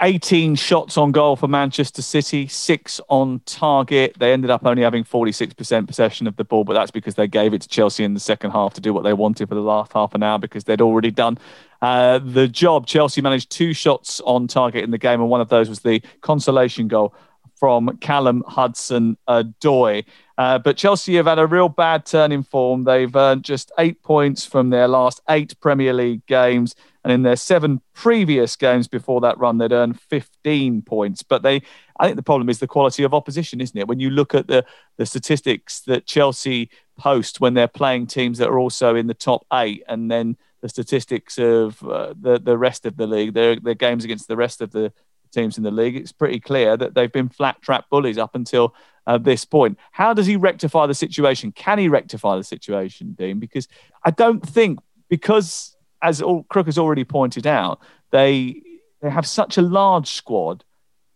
18 0.00 0.54
shots 0.56 0.98
on 0.98 1.12
goal 1.12 1.36
for 1.36 1.48
Manchester 1.48 2.02
City, 2.02 2.46
six 2.46 3.00
on 3.08 3.40
target. 3.46 4.14
They 4.18 4.32
ended 4.32 4.50
up 4.50 4.66
only 4.66 4.82
having 4.82 5.04
46% 5.04 5.86
possession 5.86 6.26
of 6.26 6.36
the 6.36 6.44
ball, 6.44 6.64
but 6.64 6.74
that's 6.74 6.90
because 6.90 7.14
they 7.14 7.26
gave 7.26 7.54
it 7.54 7.62
to 7.62 7.68
Chelsea 7.68 8.04
in 8.04 8.14
the 8.14 8.20
second 8.20 8.50
half 8.50 8.74
to 8.74 8.80
do 8.80 8.92
what 8.92 9.04
they 9.04 9.12
wanted 9.12 9.48
for 9.48 9.54
the 9.54 9.60
last 9.62 9.92
half 9.92 10.14
an 10.14 10.22
hour 10.22 10.38
because 10.38 10.64
they'd 10.64 10.80
already 10.80 11.10
done 11.10 11.38
uh, 11.82 12.18
the 12.18 12.46
job. 12.46 12.86
Chelsea 12.86 13.20
managed 13.20 13.50
two 13.50 13.72
shots 13.72 14.20
on 14.20 14.46
target 14.46 14.84
in 14.84 14.90
the 14.90 14.98
game, 14.98 15.20
and 15.20 15.30
one 15.30 15.40
of 15.40 15.48
those 15.48 15.68
was 15.68 15.80
the 15.80 16.02
consolation 16.20 16.88
goal 16.88 17.14
from 17.58 17.96
Callum 17.98 18.44
Hudson 18.46 19.16
Odoi. 19.28 20.04
Uh, 20.38 20.58
but 20.58 20.76
Chelsea 20.76 21.16
have 21.16 21.26
had 21.26 21.38
a 21.38 21.46
real 21.46 21.68
bad 21.68 22.04
turn 22.04 22.30
in 22.30 22.42
form. 22.42 22.84
They've 22.84 23.14
earned 23.14 23.42
just 23.42 23.72
eight 23.78 24.02
points 24.02 24.44
from 24.44 24.70
their 24.70 24.86
last 24.86 25.20
eight 25.30 25.58
Premier 25.60 25.94
League 25.94 26.26
games. 26.26 26.74
And 27.04 27.12
in 27.12 27.22
their 27.22 27.36
seven 27.36 27.80
previous 27.94 28.56
games 28.56 28.88
before 28.88 29.20
that 29.22 29.38
run, 29.38 29.58
they'd 29.58 29.72
earned 29.72 30.00
15 30.00 30.82
points. 30.82 31.22
But 31.22 31.42
they, 31.42 31.62
I 31.98 32.06
think 32.06 32.16
the 32.16 32.22
problem 32.22 32.50
is 32.50 32.58
the 32.58 32.66
quality 32.66 33.02
of 33.04 33.14
opposition, 33.14 33.60
isn't 33.60 33.78
it? 33.78 33.88
When 33.88 34.00
you 34.00 34.10
look 34.10 34.34
at 34.34 34.48
the, 34.48 34.64
the 34.96 35.06
statistics 35.06 35.80
that 35.82 36.06
Chelsea 36.06 36.68
post 36.98 37.40
when 37.40 37.54
they're 37.54 37.68
playing 37.68 38.08
teams 38.08 38.38
that 38.38 38.48
are 38.48 38.58
also 38.58 38.94
in 38.94 39.06
the 39.06 39.14
top 39.14 39.46
eight, 39.52 39.84
and 39.88 40.10
then 40.10 40.36
the 40.60 40.68
statistics 40.68 41.38
of 41.38 41.82
uh, 41.84 42.12
the, 42.20 42.38
the 42.38 42.58
rest 42.58 42.84
of 42.86 42.96
the 42.96 43.06
league, 43.06 43.34
their, 43.34 43.56
their 43.56 43.74
games 43.74 44.04
against 44.04 44.28
the 44.28 44.36
rest 44.36 44.60
of 44.60 44.72
the 44.72 44.92
teams 45.32 45.56
in 45.56 45.64
the 45.64 45.70
league, 45.70 45.96
it's 45.96 46.12
pretty 46.12 46.40
clear 46.40 46.76
that 46.76 46.94
they've 46.94 47.12
been 47.12 47.28
flat 47.28 47.62
trap 47.62 47.88
bullies 47.88 48.18
up 48.18 48.34
until 48.34 48.74
uh, 49.06 49.18
this 49.18 49.44
point. 49.44 49.78
How 49.92 50.12
does 50.12 50.26
he 50.26 50.36
rectify 50.36 50.86
the 50.86 50.94
situation? 50.94 51.52
Can 51.52 51.78
he 51.78 51.88
rectify 51.88 52.36
the 52.36 52.44
situation, 52.44 53.12
Dean? 53.12 53.38
Because 53.38 53.68
I 54.04 54.10
don't 54.10 54.46
think, 54.46 54.80
because 55.08 55.76
as 56.02 56.20
all, 56.22 56.44
Crook 56.44 56.66
has 56.66 56.78
already 56.78 57.04
pointed 57.04 57.46
out, 57.46 57.80
they 58.10 58.62
they 59.02 59.10
have 59.10 59.26
such 59.26 59.58
a 59.58 59.62
large 59.62 60.08
squad 60.08 60.64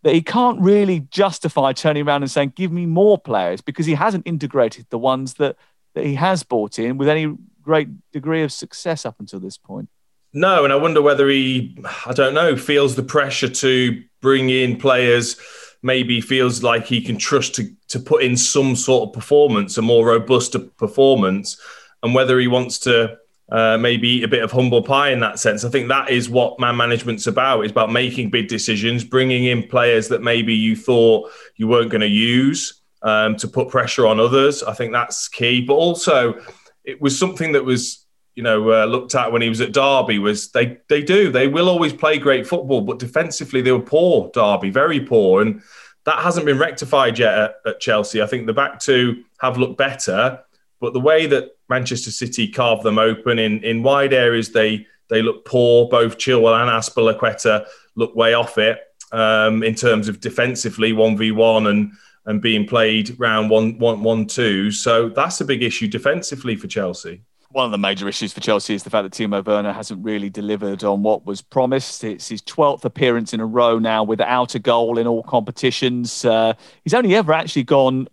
that 0.03 0.15
he 0.15 0.23
can't 0.23 0.61
really 0.61 1.01
justify 1.11 1.73
turning 1.73 2.07
around 2.07 2.23
and 2.23 2.31
saying, 2.31 2.53
"Give 2.57 2.73
me 2.73 2.87
more 2.87 3.19
players," 3.19 3.61
because 3.61 3.87
he 3.87 3.95
hasn't 3.95 4.27
integrated 4.27 4.87
the 4.91 4.99
ones 4.99 5.35
that 5.35 5.57
that 5.95 6.05
he 6.05 6.15
has 6.15 6.43
bought 6.43 6.79
in 6.79 6.99
with 6.99 7.09
any 7.09 7.35
great 7.63 7.89
degree 8.13 8.43
of 8.43 8.53
success 8.53 9.05
up 9.05 9.17
until 9.19 9.41
this 9.41 9.59
point. 9.59 9.89
No, 10.33 10.65
and 10.65 10.73
I 10.73 10.77
wonder 10.77 11.03
whether 11.03 11.29
he, 11.29 11.77
I 12.07 12.13
don't 12.13 12.35
know, 12.35 12.57
feels 12.57 12.95
the 12.95 13.03
pressure 13.03 13.49
to 13.49 14.03
bring 14.21 14.49
in 14.49 14.77
players. 14.77 15.37
Maybe 15.83 16.21
feels 16.21 16.63
like 16.63 16.87
he 16.87 17.01
can 17.01 17.17
trust 17.17 17.55
to 17.55 17.71
to 17.89 17.99
put 17.99 18.23
in 18.23 18.37
some 18.37 18.77
sort 18.77 19.09
of 19.09 19.15
performance, 19.15 19.79
a 19.79 19.83
more 19.83 20.07
robust 20.07 20.55
performance, 20.77 21.59
and 22.03 22.15
whether 22.15 22.39
he 22.39 22.49
wants 22.49 22.79
to 22.81 23.17
uh, 23.51 23.77
maybe 23.79 24.09
eat 24.09 24.25
a 24.25 24.29
bit 24.29 24.43
of 24.43 24.53
humble 24.53 24.83
pie 24.83 25.11
in 25.11 25.21
that 25.21 25.39
sense. 25.39 25.65
I 25.65 25.71
think 25.71 25.89
that 25.89 26.11
is 26.11 26.31
what 26.31 26.61
man 26.61 26.77
management's 26.77 27.27
about. 27.27 27.63
It's 27.63 27.73
about 27.73 27.91
making 27.91 28.31
big 28.31 28.49
decisions, 28.49 29.05
bringing 29.05 29.45
in 29.45 29.67
players 29.69 30.09
that 30.09 30.23
maybe 30.23 30.55
you 30.55 30.77
thought 30.77 31.31
you 31.57 31.67
weren't 31.67 31.91
going 31.91 32.01
to 32.03 32.07
use 32.07 32.83
um, 33.03 33.37
to 33.37 33.49
put 33.49 33.69
pressure 33.69 34.07
on 34.07 34.21
others. 34.21 34.63
I 34.63 34.73
think 34.73 34.93
that's 34.93 35.29
key. 35.29 35.63
But 35.63 35.75
also, 35.75 36.41
it 36.85 37.01
was 37.01 37.19
something 37.19 37.53
that 37.53 37.65
was 37.65 38.07
you 38.35 38.43
know 38.43 38.71
uh, 38.71 38.85
looked 38.85 39.15
at 39.15 39.33
when 39.33 39.43
he 39.43 39.49
was 39.49 39.61
at 39.61 39.73
Derby. 39.73 40.19
Was 40.19 40.51
they 40.53 40.79
they 40.89 41.03
do 41.03 41.31
they 41.31 41.49
will 41.49 41.69
always 41.69 41.93
play 41.93 42.19
great 42.19 42.47
football, 42.47 42.81
but 42.81 42.99
defensively 42.99 43.61
they 43.61 43.73
were 43.73 43.81
poor. 43.81 44.31
Derby 44.33 44.71
very 44.71 45.01
poor, 45.01 45.43
and 45.43 45.63
that 46.05 46.19
hasn't 46.19 46.47
been 46.47 46.59
rectified 46.59 47.19
yet 47.19 47.39
at, 47.39 47.55
at 47.67 47.81
Chelsea. 47.81 48.23
I 48.23 48.27
think 48.27 48.47
the 48.47 48.53
back 48.53 48.79
two 48.79 49.25
have 49.41 49.59
looked 49.59 49.79
better, 49.79 50.41
but 50.81 50.93
the 50.93 51.01
way 51.01 51.27
that 51.27 51.57
Manchester 51.69 52.11
City 52.11 52.49
carved 52.49 52.83
them 52.83 52.99
open 52.99 53.39
in 53.39 53.63
in 53.65 53.83
wide 53.83 54.13
areas. 54.13 54.53
They 54.53 54.87
they 55.09 55.23
look 55.23 55.45
poor. 55.45 55.89
Both 55.89 56.19
Chilwell 56.19 56.61
and 56.61 56.71
Azpilicueta 56.71 57.67
look 57.97 58.15
way 58.15 58.35
off 58.35 58.59
it 58.59 58.79
um, 59.13 59.63
in 59.63 59.75
terms 59.75 60.09
of 60.09 60.21
defensively 60.21 60.93
one 60.93 61.17
v 61.17 61.33
one 61.33 61.67
and 61.67 61.93
and 62.27 62.41
being 62.41 62.67
played 62.67 63.19
round 63.19 63.51
one 63.51 63.79
one 63.79 64.03
one 64.03 64.27
two. 64.27 64.71
So 64.71 65.09
that's 65.09 65.41
a 65.41 65.45
big 65.45 65.63
issue 65.63 65.89
defensively 65.89 66.57
for 66.57 66.69
Chelsea. 66.69 67.23
One 67.53 67.65
of 67.65 67.73
the 67.73 67.79
major 67.79 68.09
issues 68.09 68.33
for 68.33 68.39
Chelsea 68.39 68.75
is 68.75 68.85
the 68.85 68.91
fact 68.91 69.03
that 69.03 69.13
Timo 69.13 69.45
Werner 69.45 69.73
hasn't 69.73 70.05
really 70.05 70.31
delivered 70.31 70.85
on 70.85 71.03
what 71.03 71.27
was 71.27 71.43
promised. 71.43 72.05
It's 72.05 72.29
his 72.29 72.41
12th 72.43 72.85
appearance 72.85 73.35
in 73.35 73.41
a 73.41 73.47
row 73.47 73.81
now 73.81 74.05
without 74.05 74.55
a 74.55 74.61
goal 74.61 74.99
in 74.99 75.09
all 75.09 75.25
competitions. 75.25 76.25
Uh, 76.25 76.53
he's 76.85 76.95
only 76.95 77.17
ever 77.17 77.33
actually 77.33 77.65
gone 77.65 78.07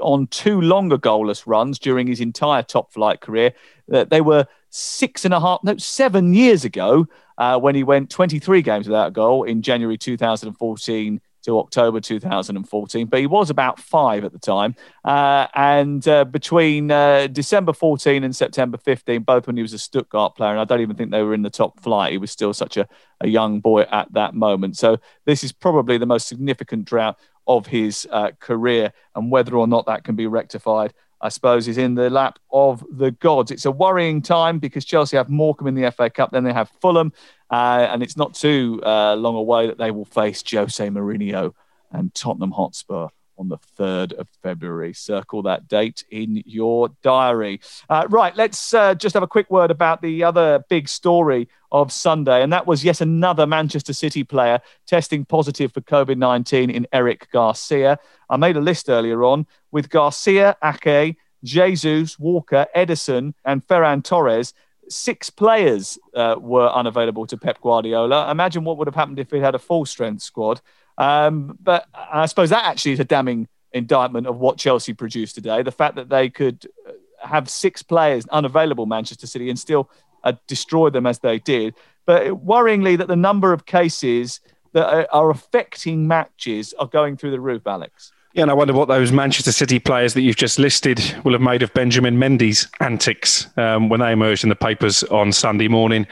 on 0.00 0.26
two 0.26 0.60
longer 0.60 0.98
goalless 0.98 1.46
runs 1.46 1.78
during 1.78 2.08
his 2.08 2.20
entire 2.20 2.64
top 2.64 2.92
flight 2.92 3.20
career. 3.20 3.52
Uh, 3.92 4.02
they 4.02 4.20
were 4.20 4.44
six 4.70 5.24
and 5.24 5.32
a 5.32 5.38
half, 5.38 5.60
no, 5.62 5.76
seven 5.76 6.34
years 6.34 6.64
ago 6.64 7.06
uh, 7.38 7.60
when 7.60 7.76
he 7.76 7.84
went 7.84 8.10
23 8.10 8.60
games 8.60 8.88
without 8.88 9.06
a 9.06 9.12
goal 9.12 9.44
in 9.44 9.62
January 9.62 9.98
2014 9.98 11.20
to 11.42 11.58
October 11.58 12.00
2014, 12.00 13.06
but 13.06 13.20
he 13.20 13.26
was 13.26 13.50
about 13.50 13.78
five 13.78 14.24
at 14.24 14.32
the 14.32 14.38
time. 14.38 14.74
Uh, 15.04 15.46
and 15.54 16.06
uh, 16.06 16.24
between 16.24 16.90
uh, 16.90 17.26
December 17.26 17.72
14 17.72 18.24
and 18.24 18.34
September 18.34 18.78
15, 18.78 19.22
both 19.22 19.46
when 19.46 19.56
he 19.56 19.62
was 19.62 19.72
a 19.72 19.78
Stuttgart 19.78 20.36
player, 20.36 20.50
and 20.50 20.60
I 20.60 20.64
don't 20.64 20.80
even 20.80 20.96
think 20.96 21.10
they 21.10 21.22
were 21.22 21.34
in 21.34 21.42
the 21.42 21.50
top 21.50 21.80
flight, 21.80 22.12
he 22.12 22.18
was 22.18 22.30
still 22.30 22.52
such 22.52 22.76
a, 22.76 22.88
a 23.20 23.28
young 23.28 23.60
boy 23.60 23.82
at 23.82 24.12
that 24.12 24.34
moment. 24.34 24.76
So 24.76 24.98
this 25.24 25.42
is 25.44 25.52
probably 25.52 25.98
the 25.98 26.06
most 26.06 26.28
significant 26.28 26.84
drought 26.84 27.18
of 27.46 27.66
his 27.66 28.06
uh, 28.10 28.30
career, 28.38 28.92
and 29.14 29.30
whether 29.30 29.56
or 29.56 29.66
not 29.66 29.86
that 29.86 30.04
can 30.04 30.14
be 30.14 30.26
rectified, 30.26 30.92
I 31.20 31.28
suppose, 31.28 31.68
is 31.68 31.78
in 31.78 31.94
the 31.94 32.10
lap 32.10 32.38
of 32.52 32.84
the 32.90 33.10
gods. 33.10 33.50
It's 33.50 33.66
a 33.66 33.70
worrying 33.70 34.22
time 34.22 34.58
because 34.58 34.84
Chelsea 34.84 35.16
have 35.16 35.28
Morecambe 35.28 35.68
in 35.68 35.74
the 35.74 35.90
FA 35.90 36.08
Cup, 36.08 36.30
then 36.30 36.44
they 36.44 36.52
have 36.52 36.70
Fulham, 36.80 37.12
uh, 37.50 37.88
and 37.90 38.02
it's 38.02 38.16
not 38.16 38.34
too 38.34 38.80
uh, 38.84 39.14
long 39.14 39.36
away 39.36 39.66
that 39.66 39.78
they 39.78 39.90
will 39.90 40.04
face 40.04 40.42
Jose 40.50 40.86
Mourinho 40.88 41.52
and 41.90 42.14
Tottenham 42.14 42.52
Hotspur 42.52 43.08
on 43.40 43.48
the 43.48 43.58
3rd 43.78 44.12
of 44.12 44.28
February. 44.42 44.92
Circle 44.92 45.42
that 45.42 45.66
date 45.66 46.04
in 46.10 46.42
your 46.44 46.90
diary. 47.02 47.60
Uh, 47.88 48.06
right, 48.10 48.36
let's 48.36 48.74
uh, 48.74 48.94
just 48.94 49.14
have 49.14 49.22
a 49.22 49.26
quick 49.26 49.50
word 49.50 49.70
about 49.70 50.02
the 50.02 50.22
other 50.22 50.62
big 50.68 50.88
story 50.88 51.48
of 51.72 51.90
Sunday, 51.90 52.42
and 52.42 52.52
that 52.52 52.66
was 52.66 52.84
yet 52.84 53.00
another 53.00 53.46
Manchester 53.46 53.94
City 53.94 54.22
player 54.22 54.60
testing 54.86 55.24
positive 55.24 55.72
for 55.72 55.80
COVID 55.80 56.18
19 56.18 56.68
in 56.68 56.86
Eric 56.92 57.28
Garcia. 57.32 57.98
I 58.28 58.36
made 58.36 58.56
a 58.56 58.60
list 58.60 58.90
earlier 58.90 59.24
on 59.24 59.46
with 59.72 59.88
Garcia, 59.88 60.56
Ake, 60.62 61.16
Jesus, 61.42 62.18
Walker, 62.18 62.66
Ederson, 62.76 63.32
and 63.44 63.66
Ferran 63.66 64.04
Torres 64.04 64.52
six 64.90 65.30
players 65.30 65.98
uh, 66.14 66.34
were 66.38 66.68
unavailable 66.68 67.26
to 67.26 67.38
Pep 67.38 67.60
Guardiola. 67.60 68.30
Imagine 68.30 68.64
what 68.64 68.76
would 68.76 68.88
have 68.88 68.94
happened 68.94 69.18
if 69.18 69.30
he 69.30 69.38
had 69.38 69.54
a 69.54 69.58
full 69.58 69.86
strength 69.86 70.22
squad. 70.22 70.60
Um, 71.00 71.56
but 71.62 71.86
I 71.94 72.26
suppose 72.26 72.50
that 72.50 72.66
actually 72.66 72.92
is 72.92 73.00
a 73.00 73.04
damning 73.04 73.48
indictment 73.72 74.26
of 74.26 74.36
what 74.38 74.58
Chelsea 74.58 74.92
produced 74.92 75.34
today. 75.34 75.62
The 75.62 75.72
fact 75.72 75.96
that 75.96 76.10
they 76.10 76.28
could 76.28 76.66
uh, 76.86 76.92
have 77.26 77.48
six 77.48 77.82
players 77.82 78.26
unavailable, 78.26 78.84
Manchester 78.84 79.26
City, 79.26 79.48
and 79.48 79.58
still 79.58 79.88
uh, 80.24 80.34
destroy 80.46 80.90
them 80.90 81.06
as 81.06 81.20
they 81.20 81.38
did. 81.38 81.74
But 82.04 82.44
worryingly, 82.44 82.98
that 82.98 83.08
the 83.08 83.16
number 83.16 83.54
of 83.54 83.64
cases 83.64 84.40
that 84.72 85.08
are 85.10 85.30
affecting 85.30 86.06
matches 86.06 86.74
are 86.78 86.86
going 86.86 87.16
through 87.16 87.30
the 87.30 87.40
roof, 87.40 87.66
Alex. 87.66 88.12
Yeah, 88.32 88.42
and 88.42 88.50
I 88.52 88.54
wonder 88.54 88.72
what 88.72 88.86
those 88.86 89.10
Manchester 89.10 89.50
City 89.50 89.80
players 89.80 90.14
that 90.14 90.20
you've 90.20 90.36
just 90.36 90.56
listed 90.56 91.02
will 91.24 91.32
have 91.32 91.40
made 91.40 91.64
of 91.64 91.74
Benjamin 91.74 92.16
Mendy's 92.16 92.68
antics 92.78 93.48
um, 93.56 93.88
when 93.88 93.98
they 93.98 94.12
emerged 94.12 94.44
in 94.44 94.50
the 94.50 94.54
papers 94.54 95.02
on 95.04 95.32
Sunday 95.32 95.66
morning. 95.66 96.06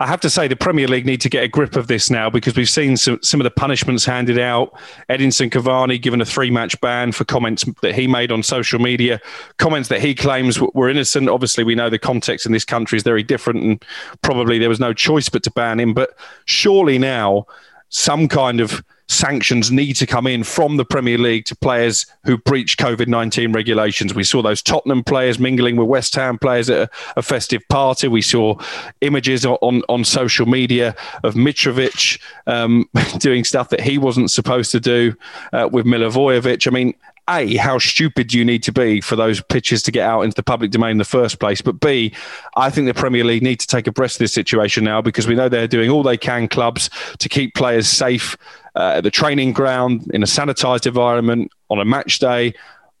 I 0.00 0.08
have 0.08 0.20
to 0.22 0.30
say, 0.30 0.48
the 0.48 0.56
Premier 0.56 0.88
League 0.88 1.06
need 1.06 1.20
to 1.20 1.28
get 1.28 1.44
a 1.44 1.48
grip 1.48 1.76
of 1.76 1.86
this 1.86 2.10
now 2.10 2.28
because 2.28 2.56
we've 2.56 2.68
seen 2.68 2.96
some, 2.96 3.22
some 3.22 3.38
of 3.38 3.44
the 3.44 3.52
punishments 3.52 4.04
handed 4.04 4.36
out. 4.36 4.76
Edinson 5.08 5.48
Cavani 5.48 6.02
given 6.02 6.20
a 6.20 6.24
three 6.24 6.50
match 6.50 6.80
ban 6.80 7.12
for 7.12 7.24
comments 7.24 7.64
that 7.82 7.94
he 7.94 8.08
made 8.08 8.32
on 8.32 8.42
social 8.42 8.80
media, 8.80 9.20
comments 9.58 9.90
that 9.90 10.00
he 10.00 10.12
claims 10.12 10.60
were 10.60 10.88
innocent. 10.88 11.28
Obviously, 11.28 11.62
we 11.62 11.76
know 11.76 11.88
the 11.88 12.00
context 12.00 12.46
in 12.46 12.52
this 12.52 12.64
country 12.64 12.96
is 12.96 13.04
very 13.04 13.22
different 13.22 13.62
and 13.62 13.84
probably 14.22 14.58
there 14.58 14.68
was 14.68 14.80
no 14.80 14.92
choice 14.92 15.28
but 15.28 15.44
to 15.44 15.52
ban 15.52 15.78
him. 15.78 15.94
But 15.94 16.18
surely 16.46 16.98
now, 16.98 17.46
some 17.90 18.26
kind 18.26 18.58
of 18.58 18.82
sanctions 19.10 19.70
need 19.70 19.94
to 19.94 20.06
come 20.06 20.26
in 20.26 20.44
from 20.44 20.76
the 20.76 20.84
Premier 20.84 21.18
League 21.18 21.44
to 21.46 21.56
players 21.56 22.06
who 22.24 22.38
breach 22.38 22.78
COVID 22.78 23.08
19 23.08 23.52
regulations. 23.52 24.14
We 24.14 24.24
saw 24.24 24.40
those 24.40 24.62
Tottenham 24.62 25.02
players 25.02 25.38
mingling 25.38 25.76
with 25.76 25.88
West 25.88 26.14
Ham 26.14 26.38
players 26.38 26.70
at 26.70 26.88
a, 26.88 26.90
a 27.18 27.22
festive 27.22 27.62
party. 27.68 28.08
We 28.08 28.22
saw 28.22 28.56
images 29.00 29.44
on, 29.44 29.82
on 29.88 30.04
social 30.04 30.46
media 30.46 30.94
of 31.24 31.34
Mitrovic 31.34 32.20
um, 32.46 32.88
doing 33.18 33.44
stuff 33.44 33.70
that 33.70 33.80
he 33.80 33.98
wasn't 33.98 34.30
supposed 34.30 34.70
to 34.72 34.80
do 34.80 35.14
uh, 35.52 35.68
with 35.70 35.86
Milivojevic. 35.86 36.66
I 36.66 36.70
mean, 36.70 36.94
a, 37.30 37.56
how 37.56 37.78
stupid 37.78 38.28
do 38.28 38.38
you 38.38 38.44
need 38.44 38.62
to 38.64 38.72
be 38.72 39.00
for 39.00 39.16
those 39.16 39.40
pitches 39.40 39.82
to 39.84 39.92
get 39.92 40.08
out 40.08 40.22
into 40.22 40.34
the 40.34 40.42
public 40.42 40.70
domain 40.70 40.92
in 40.92 40.98
the 40.98 41.04
first 41.04 41.38
place? 41.38 41.60
But 41.60 41.80
B, 41.80 42.12
I 42.56 42.70
think 42.70 42.86
the 42.86 42.94
Premier 42.94 43.24
League 43.24 43.42
need 43.42 43.60
to 43.60 43.66
take 43.66 43.86
a 43.86 43.92
breath 43.92 44.14
of 44.14 44.18
this 44.18 44.32
situation 44.32 44.84
now 44.84 45.00
because 45.00 45.26
we 45.26 45.34
know 45.34 45.48
they're 45.48 45.68
doing 45.68 45.90
all 45.90 46.02
they 46.02 46.16
can, 46.16 46.48
clubs, 46.48 46.90
to 47.18 47.28
keep 47.28 47.54
players 47.54 47.88
safe 47.88 48.36
uh, 48.74 48.94
at 48.96 49.04
the 49.04 49.10
training 49.10 49.52
ground, 49.52 50.10
in 50.12 50.22
a 50.22 50.26
sanitised 50.26 50.86
environment, 50.86 51.50
on 51.68 51.78
a 51.78 51.84
match 51.84 52.18
day. 52.18 52.54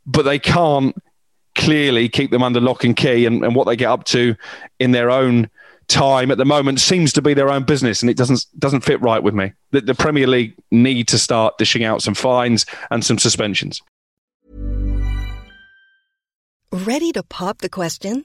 But 0.06 0.22
they 0.22 0.38
can't 0.38 0.96
clearly 1.54 2.08
keep 2.08 2.30
them 2.30 2.42
under 2.42 2.60
lock 2.60 2.84
and 2.84 2.96
key 2.96 3.26
and, 3.26 3.44
and 3.44 3.54
what 3.54 3.66
they 3.66 3.76
get 3.76 3.88
up 3.88 4.04
to 4.04 4.34
in 4.78 4.92
their 4.92 5.10
own 5.10 5.50
time 5.88 6.30
at 6.30 6.38
the 6.38 6.44
moment 6.44 6.80
seems 6.80 7.12
to 7.12 7.20
be 7.20 7.34
their 7.34 7.50
own 7.50 7.64
business 7.64 8.00
and 8.00 8.08
it 8.08 8.16
doesn't 8.16 8.46
doesn't 8.58 8.82
fit 8.82 9.00
right 9.02 9.22
with 9.22 9.34
me. 9.34 9.52
The, 9.72 9.80
the 9.80 9.94
Premier 9.94 10.26
League 10.26 10.54
need 10.70 11.08
to 11.08 11.18
start 11.18 11.58
dishing 11.58 11.84
out 11.84 12.00
some 12.02 12.14
fines 12.14 12.64
and 12.90 13.04
some 13.04 13.18
suspensions. 13.18 13.82
Ready 16.72 17.10
to 17.12 17.24
pop 17.24 17.58
the 17.58 17.68
question? 17.68 18.24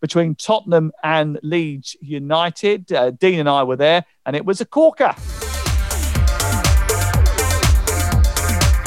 between 0.00 0.34
Tottenham 0.34 0.92
and 1.02 1.38
Leeds 1.42 1.96
United. 2.00 2.92
Uh, 2.92 3.10
Dean 3.10 3.40
and 3.40 3.48
I 3.48 3.62
were 3.62 3.76
there, 3.76 4.04
and 4.26 4.36
it 4.36 4.44
was 4.44 4.60
a 4.60 4.64
corker. 4.66 5.14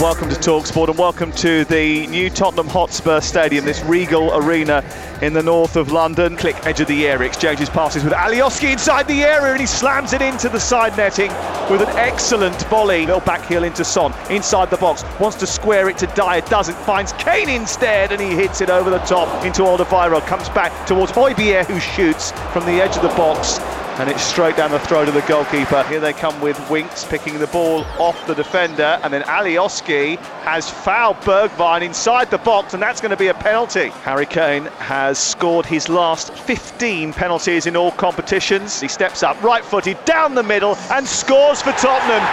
Welcome 0.01 0.29
to 0.29 0.35
Talksport 0.35 0.87
and 0.87 0.97
welcome 0.97 1.31
to 1.33 1.63
the 1.65 2.07
new 2.07 2.31
Tottenham 2.31 2.65
Hotspur 2.65 3.21
Stadium, 3.21 3.65
this 3.65 3.83
regal 3.83 4.35
arena 4.35 4.83
in 5.21 5.33
the 5.33 5.43
north 5.43 5.75
of 5.75 5.91
London. 5.91 6.35
Klich 6.37 6.65
edge 6.65 6.79
of 6.79 6.87
the 6.87 7.05
area, 7.05 7.27
exchanges 7.27 7.69
passes 7.69 8.03
with 8.03 8.11
Alioski 8.11 8.71
inside 8.71 9.07
the 9.07 9.21
area 9.21 9.51
and 9.51 9.61
he 9.61 9.67
slams 9.67 10.13
it 10.13 10.23
into 10.23 10.49
the 10.49 10.59
side 10.59 10.97
netting 10.97 11.29
with 11.69 11.87
an 11.87 11.95
excellent 11.97 12.59
volley. 12.63 13.05
Little 13.05 13.21
back 13.21 13.45
heel 13.45 13.63
into 13.63 13.85
Son, 13.85 14.11
inside 14.31 14.71
the 14.71 14.77
box, 14.77 15.03
wants 15.19 15.37
to 15.37 15.45
square 15.45 15.87
it 15.87 15.99
to 15.99 16.07
Dier, 16.07 16.41
doesn't, 16.49 16.77
finds 16.79 17.13
Kane 17.13 17.49
instead 17.49 18.11
and 18.11 18.19
he 18.19 18.31
hits 18.31 18.59
it 18.59 18.71
over 18.71 18.89
the 18.89 18.97
top 18.99 19.45
into 19.45 19.61
Alderweireld, 19.61 20.25
comes 20.25 20.49
back 20.49 20.87
towards 20.87 21.11
Hojbjerg 21.11 21.67
who 21.67 21.79
shoots 21.79 22.31
from 22.51 22.65
the 22.65 22.81
edge 22.81 22.95
of 22.95 23.03
the 23.03 23.09
box 23.09 23.59
and 24.01 24.09
it's 24.09 24.23
straight 24.23 24.57
down 24.57 24.71
the 24.71 24.79
throat 24.79 25.07
of 25.07 25.13
the 25.13 25.21
goalkeeper. 25.21 25.83
Here 25.83 25.99
they 25.99 26.11
come 26.11 26.41
with 26.41 26.57
Winks 26.71 27.05
picking 27.05 27.37
the 27.37 27.45
ball 27.45 27.83
off 27.99 28.25
the 28.25 28.33
defender, 28.33 28.99
and 29.03 29.13
then 29.13 29.21
Alioski 29.21 30.17
has 30.41 30.67
fouled 30.67 31.17
Bergwijn 31.17 31.83
inside 31.83 32.31
the 32.31 32.39
box, 32.39 32.73
and 32.73 32.81
that's 32.81 32.99
going 32.99 33.11
to 33.11 33.15
be 33.17 33.27
a 33.27 33.33
penalty. 33.35 33.89
Harry 34.01 34.25
Kane 34.25 34.65
has 34.79 35.19
scored 35.19 35.67
his 35.67 35.87
last 35.87 36.33
15 36.33 37.13
penalties 37.13 37.67
in 37.67 37.75
all 37.75 37.91
competitions. 37.91 38.81
He 38.81 38.87
steps 38.87 39.21
up, 39.21 39.39
right 39.43 39.63
footed, 39.63 40.03
down 40.03 40.33
the 40.33 40.41
middle, 40.41 40.75
and 40.89 41.05
scores 41.05 41.61
for 41.61 41.71
Tottenham. 41.73 42.23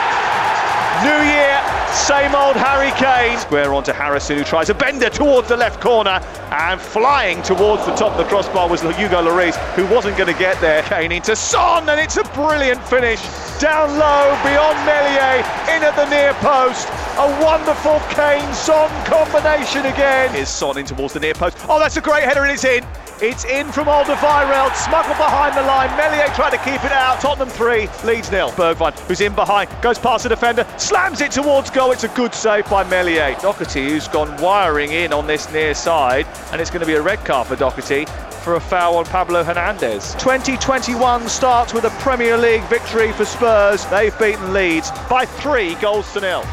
New 1.04 1.30
year, 1.30 1.60
same 1.92 2.34
old 2.34 2.56
Harry 2.56 2.90
Kane. 2.98 3.38
Square 3.38 3.72
onto 3.72 3.92
Harrison, 3.92 4.36
who 4.36 4.42
tries 4.42 4.68
a 4.68 4.74
bender 4.74 5.08
towards 5.08 5.46
the 5.46 5.56
left 5.56 5.80
corner 5.80 6.20
and 6.50 6.80
flying 6.80 7.40
towards 7.42 7.86
the 7.86 7.94
top 7.94 8.12
of 8.12 8.18
the 8.18 8.24
crossbar 8.24 8.68
was 8.68 8.80
Hugo 8.82 9.22
Lloris, 9.22 9.56
who 9.74 9.86
wasn't 9.86 10.16
going 10.16 10.32
to 10.32 10.38
get 10.38 10.60
there. 10.60 10.82
Kane 10.82 11.12
into 11.12 11.36
Son, 11.58 11.88
and 11.88 11.98
it's 11.98 12.16
a 12.16 12.22
brilliant 12.38 12.80
finish. 12.84 13.20
Down 13.58 13.90
low, 13.98 14.38
beyond 14.44 14.78
Meslier, 14.86 15.42
in 15.74 15.82
at 15.82 15.96
the 15.96 16.08
near 16.08 16.32
post. 16.34 16.86
A 17.18 17.26
wonderful 17.42 17.98
Kane 18.14 18.54
Son 18.54 18.88
combination 19.04 19.84
again. 19.86 20.30
Here's 20.30 20.48
Son 20.48 20.78
in 20.78 20.86
towards 20.86 21.14
the 21.14 21.20
near 21.20 21.34
post. 21.34 21.58
Oh, 21.68 21.80
that's 21.80 21.96
a 21.96 22.00
great 22.00 22.22
header, 22.22 22.44
and 22.44 22.52
it's 22.52 22.62
in. 22.62 22.84
It's 23.20 23.44
in 23.44 23.72
from 23.72 23.86
Alderweireld, 23.86 24.76
smuggled 24.76 25.16
behind 25.16 25.56
the 25.56 25.62
line. 25.62 25.90
Meslier 25.96 26.32
trying 26.36 26.52
to 26.52 26.58
keep 26.58 26.84
it 26.84 26.92
out. 26.92 27.20
Tottenham 27.20 27.48
3, 27.48 27.88
Leeds 28.04 28.30
nil. 28.30 28.50
Bergwijn, 28.50 28.96
who's 29.08 29.20
in 29.20 29.34
behind, 29.34 29.68
goes 29.82 29.98
past 29.98 30.22
the 30.22 30.28
defender, 30.28 30.64
slams 30.76 31.20
it 31.20 31.32
towards 31.32 31.68
goal. 31.68 31.90
It's 31.90 32.04
a 32.04 32.08
good 32.08 32.32
save 32.32 32.70
by 32.70 32.84
Meslier. 32.84 33.36
Doherty, 33.40 33.88
who's 33.88 34.06
gone 34.06 34.40
wiring 34.40 34.92
in 34.92 35.12
on 35.12 35.26
this 35.26 35.52
near 35.52 35.74
side, 35.74 36.28
and 36.52 36.60
it's 36.60 36.70
going 36.70 36.80
to 36.80 36.86
be 36.86 36.94
a 36.94 37.02
red 37.02 37.18
card 37.24 37.48
for 37.48 37.56
Doherty 37.56 38.06
for 38.44 38.54
a 38.54 38.60
foul 38.60 38.96
on 38.96 39.04
Pablo 39.06 39.42
Hernandez. 39.42 40.14
2021 40.14 41.28
starts 41.28 41.74
with 41.74 41.84
a 41.84 41.90
Premier 41.98 42.36
League 42.36 42.62
victory 42.64 43.10
for 43.12 43.24
Spurs. 43.24 43.84
They've 43.86 44.16
beaten 44.16 44.52
Leeds 44.52 44.92
by 45.10 45.26
three 45.26 45.74
goals 45.76 46.12
to 46.12 46.20
nil. 46.20 46.44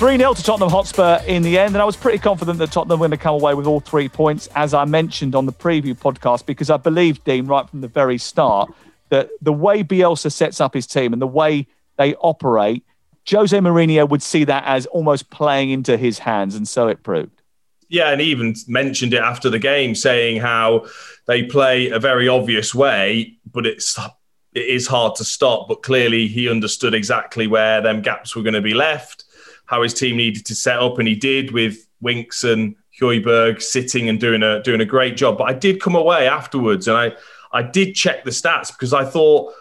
3 0.00 0.16
0 0.16 0.32
to 0.32 0.42
Tottenham 0.42 0.70
Hotspur 0.70 1.20
in 1.26 1.42
the 1.42 1.58
end. 1.58 1.74
And 1.74 1.82
I 1.82 1.84
was 1.84 1.94
pretty 1.94 2.16
confident 2.16 2.58
that 2.60 2.72
Tottenham 2.72 3.00
were 3.00 3.08
going 3.08 3.18
to 3.18 3.22
come 3.22 3.34
away 3.34 3.52
with 3.52 3.66
all 3.66 3.80
three 3.80 4.08
points, 4.08 4.48
as 4.54 4.72
I 4.72 4.86
mentioned 4.86 5.34
on 5.34 5.44
the 5.44 5.52
preview 5.52 5.94
podcast, 5.94 6.46
because 6.46 6.70
I 6.70 6.78
believe, 6.78 7.22
Dean, 7.24 7.46
right 7.46 7.68
from 7.68 7.82
the 7.82 7.88
very 7.88 8.16
start, 8.16 8.72
that 9.10 9.28
the 9.42 9.52
way 9.52 9.84
Bielsa 9.84 10.32
sets 10.32 10.58
up 10.58 10.72
his 10.72 10.86
team 10.86 11.12
and 11.12 11.20
the 11.20 11.26
way 11.26 11.66
they 11.98 12.14
operate, 12.14 12.82
Jose 13.30 13.54
Mourinho 13.54 14.08
would 14.08 14.22
see 14.22 14.42
that 14.44 14.64
as 14.64 14.86
almost 14.86 15.28
playing 15.28 15.68
into 15.68 15.98
his 15.98 16.18
hands. 16.18 16.54
And 16.54 16.66
so 16.66 16.88
it 16.88 17.02
proved. 17.02 17.42
Yeah, 17.90 18.08
and 18.08 18.22
he 18.22 18.30
even 18.30 18.54
mentioned 18.68 19.12
it 19.12 19.20
after 19.20 19.50
the 19.50 19.58
game, 19.58 19.94
saying 19.94 20.40
how 20.40 20.86
they 21.26 21.42
play 21.42 21.90
a 21.90 21.98
very 21.98 22.26
obvious 22.26 22.74
way, 22.74 23.36
but 23.52 23.66
it's 23.66 23.98
it 24.54 24.64
is 24.64 24.86
hard 24.86 25.16
to 25.16 25.24
stop. 25.24 25.68
But 25.68 25.82
clearly, 25.82 26.26
he 26.26 26.48
understood 26.48 26.94
exactly 26.94 27.46
where 27.46 27.82
them 27.82 28.00
gaps 28.00 28.34
were 28.34 28.42
going 28.42 28.54
to 28.54 28.62
be 28.62 28.72
left 28.72 29.26
how 29.70 29.82
his 29.82 29.94
team 29.94 30.16
needed 30.16 30.44
to 30.46 30.54
set 30.56 30.80
up, 30.80 30.98
and 30.98 31.06
he 31.06 31.14
did 31.14 31.52
with 31.52 31.86
Winks 32.00 32.42
and 32.42 32.74
Hojbjerg 33.00 33.62
sitting 33.62 34.08
and 34.08 34.18
doing 34.18 34.42
a 34.42 34.60
doing 34.62 34.80
a 34.80 34.84
great 34.84 35.16
job. 35.16 35.38
But 35.38 35.44
I 35.44 35.52
did 35.52 35.80
come 35.80 35.94
away 35.94 36.26
afterwards, 36.26 36.88
and 36.88 36.96
I 36.96 37.12
I 37.52 37.62
did 37.62 37.94
check 37.94 38.24
the 38.24 38.30
stats 38.30 38.72
because 38.72 38.92
I 38.92 39.04
thought 39.04 39.54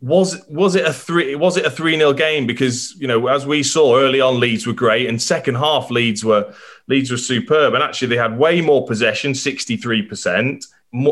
was 0.00 0.46
was 0.48 0.76
it 0.76 0.84
a 0.84 0.92
three 0.92 1.34
was 1.34 1.56
it 1.56 1.64
a 1.64 1.70
three 1.70 1.96
0 1.96 2.12
game? 2.12 2.46
Because 2.46 2.94
you 3.00 3.08
know 3.08 3.26
as 3.28 3.46
we 3.46 3.62
saw 3.62 3.96
early 3.96 4.20
on 4.20 4.38
Leeds 4.38 4.66
were 4.66 4.74
great 4.74 5.08
and 5.08 5.20
second 5.20 5.56
half 5.56 5.90
Leeds 5.90 6.22
were 6.22 6.54
Leeds 6.86 7.10
were 7.10 7.16
superb. 7.16 7.72
And 7.72 7.82
actually 7.82 8.08
they 8.08 8.16
had 8.16 8.38
way 8.38 8.60
more 8.60 8.86
possession 8.86 9.32
63% 9.32 10.64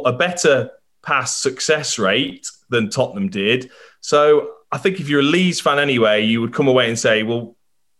a 0.06 0.12
better 0.12 0.70
pass 1.02 1.36
success 1.36 1.98
rate 1.98 2.48
than 2.70 2.88
Tottenham 2.88 3.28
did. 3.28 3.70
So 4.00 4.52
I 4.72 4.78
think 4.78 5.00
if 5.00 5.08
you're 5.08 5.20
a 5.20 5.24
Leeds 5.24 5.60
fan 5.60 5.78
anyway 5.78 6.24
you 6.24 6.40
would 6.40 6.52
come 6.52 6.68
away 6.68 6.88
and 6.88 6.98
say 6.98 7.22
well 7.24 7.55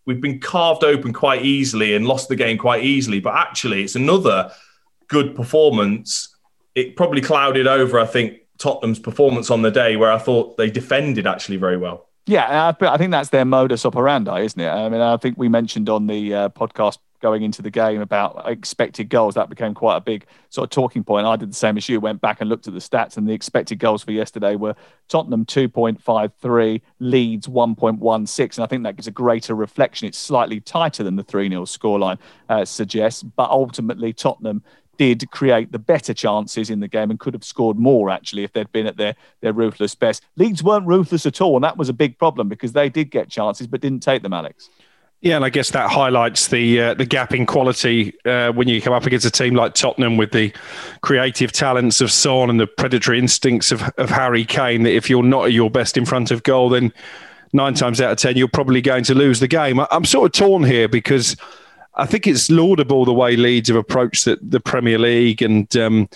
we've 0.06 0.20
been 0.20 0.40
carved 0.40 0.84
open 0.84 1.12
quite 1.12 1.44
easily 1.44 1.94
and 1.94 2.06
lost 2.06 2.28
the 2.28 2.36
game 2.36 2.56
quite 2.56 2.84
easily. 2.84 3.20
But 3.20 3.34
actually, 3.34 3.82
it's 3.82 3.96
another 3.96 4.50
good 5.08 5.34
performance. 5.34 6.34
It 6.74 6.96
probably 6.96 7.20
clouded 7.20 7.66
over, 7.66 7.98
I 7.98 8.06
think, 8.06 8.38
Tottenham's 8.58 8.98
performance 8.98 9.50
on 9.50 9.62
the 9.62 9.70
day, 9.70 9.96
where 9.96 10.10
I 10.10 10.18
thought 10.18 10.56
they 10.56 10.70
defended 10.70 11.26
actually 11.26 11.58
very 11.58 11.76
well. 11.76 12.08
Yeah, 12.26 12.72
I 12.80 12.96
think 12.96 13.12
that's 13.12 13.28
their 13.28 13.44
modus 13.44 13.84
operandi, 13.84 14.42
isn't 14.42 14.60
it? 14.60 14.68
I 14.68 14.88
mean, 14.88 15.00
I 15.00 15.16
think 15.16 15.38
we 15.38 15.48
mentioned 15.48 15.88
on 15.88 16.06
the 16.06 16.34
uh, 16.34 16.48
podcast 16.48 16.98
going 17.26 17.42
into 17.42 17.60
the 17.60 17.70
game 17.70 18.00
about 18.00 18.48
expected 18.48 19.08
goals. 19.08 19.34
That 19.34 19.48
became 19.48 19.74
quite 19.74 19.96
a 19.96 20.00
big 20.00 20.26
sort 20.50 20.66
of 20.66 20.70
talking 20.70 21.02
point. 21.02 21.26
I 21.26 21.34
did 21.34 21.50
the 21.50 21.56
same 21.56 21.76
as 21.76 21.88
you, 21.88 21.98
went 21.98 22.20
back 22.20 22.40
and 22.40 22.48
looked 22.48 22.68
at 22.68 22.72
the 22.72 22.78
stats, 22.78 23.16
and 23.16 23.26
the 23.28 23.32
expected 23.32 23.80
goals 23.80 24.04
for 24.04 24.12
yesterday 24.12 24.54
were 24.54 24.76
Tottenham 25.08 25.44
2.53, 25.44 26.80
Leeds 27.00 27.48
1.16. 27.48 28.58
And 28.58 28.64
I 28.64 28.66
think 28.68 28.84
that 28.84 28.94
gives 28.94 29.08
a 29.08 29.10
greater 29.10 29.56
reflection. 29.56 30.06
It's 30.06 30.18
slightly 30.18 30.60
tighter 30.60 31.02
than 31.02 31.16
the 31.16 31.24
3 31.24 31.48
0 31.48 31.64
scoreline 31.64 32.18
uh, 32.48 32.64
suggests, 32.64 33.24
but 33.24 33.50
ultimately, 33.50 34.12
Tottenham 34.12 34.62
did 34.96 35.28
create 35.32 35.72
the 35.72 35.80
better 35.80 36.14
chances 36.14 36.70
in 36.70 36.78
the 36.78 36.88
game 36.88 37.10
and 37.10 37.18
could 37.18 37.34
have 37.34 37.44
scored 37.44 37.76
more 37.76 38.08
actually 38.08 38.44
if 38.44 38.52
they'd 38.52 38.70
been 38.72 38.86
at 38.86 38.96
their 38.96 39.16
their 39.40 39.52
ruthless 39.52 39.96
best. 39.96 40.22
Leeds 40.36 40.62
weren't 40.62 40.86
ruthless 40.86 41.26
at 41.26 41.40
all, 41.40 41.56
and 41.56 41.64
that 41.64 41.76
was 41.76 41.88
a 41.88 41.92
big 41.92 42.16
problem 42.18 42.48
because 42.48 42.72
they 42.72 42.88
did 42.88 43.10
get 43.10 43.28
chances 43.28 43.66
but 43.66 43.80
didn't 43.80 44.00
take 44.00 44.22
them, 44.22 44.32
Alex. 44.32 44.70
Yeah, 45.26 45.34
and 45.34 45.44
I 45.44 45.50
guess 45.50 45.72
that 45.72 45.90
highlights 45.90 46.46
the 46.46 46.80
uh, 46.80 46.94
the 46.94 47.04
gap 47.04 47.34
in 47.34 47.46
quality 47.46 48.14
uh, 48.24 48.52
when 48.52 48.68
you 48.68 48.80
come 48.80 48.92
up 48.92 49.06
against 49.06 49.26
a 49.26 49.30
team 49.32 49.56
like 49.56 49.74
Tottenham 49.74 50.16
with 50.16 50.30
the 50.30 50.52
creative 51.00 51.50
talents 51.50 52.00
of 52.00 52.12
Son 52.12 52.48
and 52.48 52.60
the 52.60 52.66
predatory 52.68 53.18
instincts 53.18 53.72
of, 53.72 53.82
of 53.98 54.08
Harry 54.08 54.44
Kane. 54.44 54.84
That 54.84 54.94
if 54.94 55.10
you're 55.10 55.24
not 55.24 55.46
at 55.46 55.52
your 55.52 55.68
best 55.68 55.96
in 55.96 56.04
front 56.04 56.30
of 56.30 56.44
goal, 56.44 56.68
then 56.68 56.92
nine 57.52 57.74
times 57.74 58.00
out 58.00 58.12
of 58.12 58.18
ten, 58.18 58.36
you're 58.36 58.46
probably 58.46 58.80
going 58.80 59.02
to 59.02 59.16
lose 59.16 59.40
the 59.40 59.48
game. 59.48 59.80
I'm 59.90 60.04
sort 60.04 60.26
of 60.26 60.40
torn 60.40 60.62
here 60.62 60.86
because 60.86 61.36
I 61.96 62.06
think 62.06 62.28
it's 62.28 62.48
laudable 62.48 63.04
the 63.04 63.12
way 63.12 63.34
Leeds 63.34 63.68
have 63.68 63.76
approached 63.76 64.26
the, 64.26 64.38
the 64.40 64.60
Premier 64.60 64.96
League 64.96 65.42
and 65.42 65.76
um, 65.76 66.08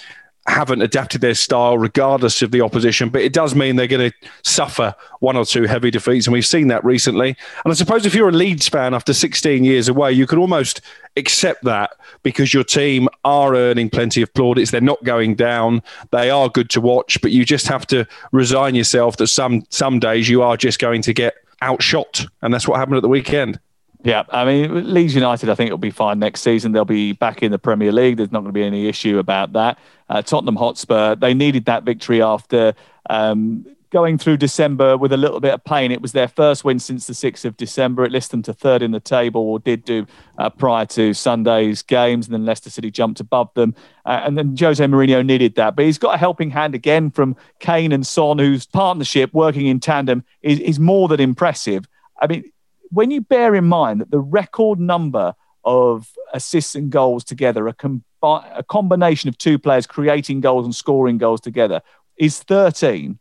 haven't 0.51 0.83
adapted 0.83 1.21
their 1.21 1.35
style 1.35 1.79
regardless 1.79 2.43
of 2.43 2.51
the 2.51 2.61
opposition. 2.61 3.09
But 3.09 3.23
it 3.23 3.33
does 3.33 3.55
mean 3.55 3.77
they're 3.77 3.87
going 3.87 4.11
to 4.11 4.29
suffer 4.43 4.95
one 5.21 5.37
or 5.37 5.45
two 5.45 5.65
heavy 5.65 5.91
defeats, 5.91 6.27
and 6.27 6.33
we've 6.33 6.47
seen 6.47 6.69
that 6.69 6.85
recently. 6.85 7.37
And 7.65 7.73
I 7.73 7.75
suppose 7.75 8.05
if 8.05 8.15
you're 8.15 8.29
a 8.29 8.33
Leeds 8.33 8.69
fan 8.69 8.93
after 8.93 9.13
16 9.13 9.65
years 9.65 9.89
away, 9.89 10.13
you 10.13 10.27
could 10.27 10.39
almost 10.39 10.81
accept 11.17 11.65
that 11.65 11.93
because 12.23 12.53
your 12.53 12.65
team 12.65 13.09
are 13.25 13.55
earning 13.55 13.91
plenty 13.91 14.23
of 14.23 14.33
plaudits. 14.35 14.71
They're 14.71 14.81
not 14.81 15.03
going 15.05 15.35
down. 15.37 15.83
They 16.11 16.31
are 16.31 16.49
good 16.49 16.71
to 16.71 16.81
watch, 16.81 17.21
but 17.23 17.31
you 17.31 17.45
just 17.45 17.67
have 17.69 17.87
to 17.89 18.07
resign 18.33 18.75
yourself 18.75 19.17
that 19.19 19.29
some 19.29 19.65
some 19.71 19.99
days 19.99 20.29
you 20.29 20.43
are 20.43 20.57
just 20.57 20.79
going 20.79 21.03
to 21.03 21.13
get 21.13 21.35
outshot, 21.63 22.27
and 22.43 22.53
that's 22.53 22.67
what 22.67 22.79
happened 22.79 22.97
at 22.97 23.03
the 23.03 23.09
weekend. 23.09 23.59
Yeah, 24.03 24.25
I 24.31 24.45
mean, 24.47 24.95
Leeds 24.95 25.15
United, 25.15 25.51
I 25.51 25.55
think 25.55 25.69
it'll 25.69 25.79
be 25.79 25.91
fine 25.91 26.19
next 26.19 26.41
season. 26.41 26.73
They'll 26.73 26.85
be 26.87 27.13
back 27.13 27.43
in 27.43 27.53
the 27.53 27.59
Premier 27.59 27.93
League. 27.93 28.17
There's 28.17 28.33
not 28.33 28.41
going 28.41 28.49
to 28.49 28.59
be 28.59 28.65
any 28.65 28.89
issue 28.89 29.19
about 29.19 29.53
that. 29.53 29.79
Uh, 30.09 30.23
Tottenham 30.23 30.57
Hotspur, 30.57 31.17
they 31.17 31.35
needed 31.35 31.67
that 31.67 31.85
victory 31.85 32.23
after 32.23 32.75
um, 33.11 33.67
going 33.91 34.17
through 34.17 34.39
December 34.39 34.97
with 34.97 35.13
a 35.13 35.17
little 35.19 35.39
bit 35.39 35.53
of 35.53 35.63
pain. 35.65 35.93
It 35.93 36.01
was 36.01 36.13
their 36.13 36.29
first 36.29 36.65
win 36.65 36.79
since 36.79 37.07
the 37.07 37.13
6th 37.13 37.45
of 37.45 37.57
December. 37.59 38.05
It 38.05 38.13
listed 38.13 38.33
them 38.33 38.43
to 38.45 38.55
third 38.55 38.83
in 38.83 38.93
the 38.93 39.01
table, 39.01 39.43
or 39.43 39.59
did 39.59 39.85
do 39.85 40.07
uh, 40.39 40.49
prior 40.49 40.87
to 40.87 41.13
Sunday's 41.13 41.83
games. 41.83 42.27
And 42.27 42.35
then 42.35 42.47
Leicester 42.47 42.71
City 42.71 42.91
jumped 42.91 43.21
above 43.21 43.53
them. 43.55 43.75
Uh, 44.07 44.23
and 44.25 44.39
then 44.39 44.57
Jose 44.57 44.83
Mourinho 44.85 45.25
needed 45.27 45.57
that. 45.57 45.77
But 45.77 45.85
he's 45.85 45.99
got 45.99 46.15
a 46.15 46.19
helping 46.19 46.51
hand 46.51 46.75
again 46.75 47.11
from 47.11 47.37
Kane 47.59 47.93
and 47.93 48.07
Son, 48.07 48.39
whose 48.39 48.65
partnership 48.65 49.35
working 49.35 49.67
in 49.67 49.79
tandem 49.79 50.25
is, 50.41 50.59
is 50.61 50.81
more 50.81 51.07
than 51.07 51.21
impressive. 51.21 51.87
I 52.19 52.29
mean, 52.29 52.45
when 52.90 53.11
you 53.11 53.20
bear 53.20 53.55
in 53.55 53.64
mind 53.64 54.00
that 54.00 54.11
the 54.11 54.20
record 54.20 54.79
number 54.79 55.35
of 55.64 56.11
assists 56.33 56.74
and 56.74 56.90
goals 56.90 57.24
together, 57.24 57.68
a, 57.68 57.72
com- 57.72 58.05
a 58.22 58.64
combination 58.66 59.29
of 59.29 59.38
two 59.38 59.59
players 59.59 59.87
creating 59.87 60.40
goals 60.40 60.64
and 60.64 60.74
scoring 60.74 61.18
goals 61.18 61.40
together, 61.40 61.81
is 62.16 62.40
13 62.40 63.18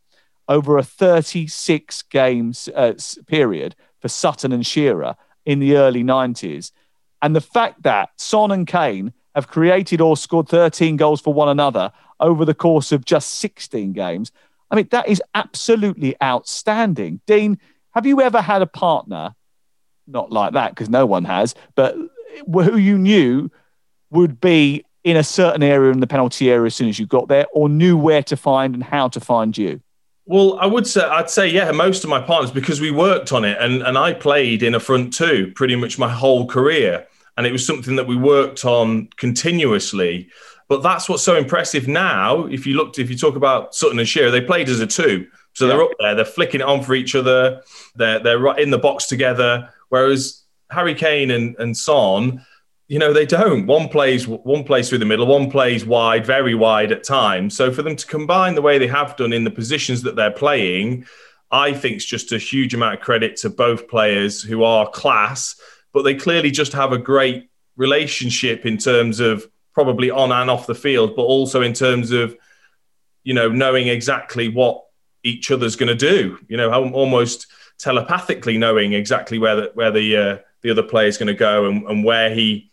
over 0.48 0.76
a 0.76 0.82
36 0.82 2.02
games 2.02 2.68
uh, 2.74 2.94
period 3.26 3.76
for 4.00 4.08
Sutton 4.08 4.52
and 4.52 4.66
Shearer 4.66 5.16
in 5.46 5.60
the 5.60 5.76
early 5.76 6.02
90s. 6.02 6.72
And 7.22 7.36
the 7.36 7.40
fact 7.40 7.82
that 7.82 8.10
Son 8.16 8.50
and 8.50 8.66
Kane 8.66 9.12
have 9.34 9.48
created 9.48 10.00
or 10.00 10.16
scored 10.16 10.48
13 10.48 10.96
goals 10.96 11.20
for 11.20 11.32
one 11.32 11.48
another 11.48 11.92
over 12.18 12.44
the 12.44 12.54
course 12.54 12.92
of 12.92 13.04
just 13.04 13.38
16 13.38 13.92
games, 13.92 14.32
I 14.70 14.76
mean, 14.76 14.88
that 14.90 15.08
is 15.08 15.22
absolutely 15.34 16.16
outstanding. 16.22 17.20
Dean, 17.26 17.58
have 17.94 18.06
you 18.06 18.20
ever 18.20 18.40
had 18.40 18.62
a 18.62 18.66
partner 18.66 19.34
not 20.10 20.30
like 20.32 20.52
that 20.52 20.70
because 20.70 20.88
no 20.88 21.06
one 21.06 21.24
has, 21.24 21.54
but 21.74 21.96
who 22.46 22.76
you 22.76 22.98
knew 22.98 23.50
would 24.10 24.40
be 24.40 24.84
in 25.04 25.16
a 25.16 25.24
certain 25.24 25.62
area 25.62 25.92
in 25.92 26.00
the 26.00 26.06
penalty 26.06 26.50
area 26.50 26.66
as 26.66 26.74
soon 26.74 26.88
as 26.88 26.98
you 26.98 27.06
got 27.06 27.28
there, 27.28 27.46
or 27.52 27.68
knew 27.68 27.96
where 27.96 28.22
to 28.22 28.36
find 28.36 28.74
and 28.74 28.84
how 28.84 29.08
to 29.08 29.20
find 29.20 29.56
you? 29.56 29.80
Well, 30.26 30.58
I 30.60 30.66
would 30.66 30.86
say 30.86 31.00
I'd 31.02 31.30
say 31.30 31.48
yeah, 31.48 31.70
most 31.72 32.04
of 32.04 32.10
my 32.10 32.20
partners 32.20 32.50
because 32.50 32.80
we 32.80 32.90
worked 32.90 33.32
on 33.32 33.44
it, 33.44 33.56
and 33.60 33.82
and 33.82 33.96
I 33.98 34.12
played 34.12 34.62
in 34.62 34.74
a 34.74 34.80
front 34.80 35.12
two 35.12 35.52
pretty 35.54 35.76
much 35.76 35.98
my 35.98 36.08
whole 36.08 36.46
career, 36.46 37.06
and 37.36 37.46
it 37.46 37.52
was 37.52 37.66
something 37.66 37.96
that 37.96 38.06
we 38.06 38.16
worked 38.16 38.64
on 38.64 39.08
continuously. 39.16 40.28
But 40.68 40.84
that's 40.84 41.08
what's 41.08 41.24
so 41.24 41.36
impressive 41.36 41.88
now. 41.88 42.46
If 42.46 42.64
you 42.64 42.76
looked, 42.76 43.00
if 43.00 43.10
you 43.10 43.16
talk 43.16 43.34
about 43.34 43.74
Sutton 43.74 43.98
and 43.98 44.06
Shearer, 44.06 44.30
they 44.30 44.40
played 44.40 44.68
as 44.68 44.78
a 44.78 44.86
two, 44.86 45.26
so 45.52 45.66
yeah. 45.66 45.72
they're 45.72 45.82
up 45.82 45.90
there, 45.98 46.14
they're 46.14 46.24
flicking 46.24 46.60
it 46.60 46.66
on 46.66 46.82
for 46.82 46.94
each 46.94 47.16
other, 47.16 47.62
they're 47.96 48.20
they're 48.20 48.38
right 48.38 48.60
in 48.60 48.70
the 48.70 48.78
box 48.78 49.06
together. 49.06 49.68
Whereas 49.90 50.42
Harry 50.70 50.94
Kane 50.94 51.30
and, 51.30 51.54
and 51.58 51.76
Son, 51.76 52.44
you 52.88 52.98
know, 52.98 53.12
they 53.12 53.26
don't. 53.26 53.66
One 53.66 53.88
plays 53.88 54.26
one 54.26 54.64
plays 54.64 54.88
through 54.88 54.98
the 54.98 55.04
middle, 55.04 55.26
one 55.26 55.50
plays 55.50 55.84
wide, 55.84 56.26
very 56.26 56.56
wide 56.56 56.90
at 56.90 57.04
times. 57.04 57.56
So 57.56 57.70
for 57.70 57.82
them 57.82 57.94
to 57.94 58.06
combine 58.06 58.56
the 58.56 58.62
way 58.62 58.78
they 58.78 58.88
have 58.88 59.16
done 59.16 59.32
in 59.32 59.44
the 59.44 59.50
positions 59.50 60.02
that 60.02 60.16
they're 60.16 60.32
playing, 60.32 61.06
I 61.52 61.72
think 61.72 61.96
it's 61.96 62.04
just 62.04 62.32
a 62.32 62.38
huge 62.38 62.74
amount 62.74 62.94
of 62.94 63.00
credit 63.00 63.36
to 63.36 63.50
both 63.50 63.88
players 63.88 64.42
who 64.42 64.64
are 64.64 64.90
class, 64.90 65.54
but 65.92 66.02
they 66.02 66.14
clearly 66.14 66.50
just 66.50 66.72
have 66.72 66.92
a 66.92 66.98
great 66.98 67.50
relationship 67.76 68.66
in 68.66 68.76
terms 68.76 69.20
of 69.20 69.46
probably 69.72 70.10
on 70.10 70.32
and 70.32 70.50
off 70.50 70.66
the 70.66 70.74
field, 70.74 71.14
but 71.14 71.22
also 71.22 71.62
in 71.62 71.72
terms 71.72 72.10
of, 72.10 72.36
you 73.22 73.34
know, 73.34 73.48
knowing 73.48 73.88
exactly 73.88 74.48
what 74.48 74.84
each 75.22 75.50
other's 75.50 75.76
going 75.76 75.88
to 75.88 75.94
do. 75.94 76.38
You 76.48 76.56
know, 76.56 76.72
almost 76.72 77.46
telepathically 77.80 78.58
knowing 78.58 78.92
exactly 78.92 79.38
where 79.38 79.56
the 79.56 79.70
where 79.74 79.90
the 79.90 80.16
uh, 80.16 80.38
the 80.62 80.70
other 80.70 80.82
player 80.82 81.08
is 81.08 81.18
going 81.18 81.28
to 81.28 81.34
go 81.34 81.66
and, 81.66 81.84
and 81.88 82.04
where 82.04 82.32
he 82.32 82.70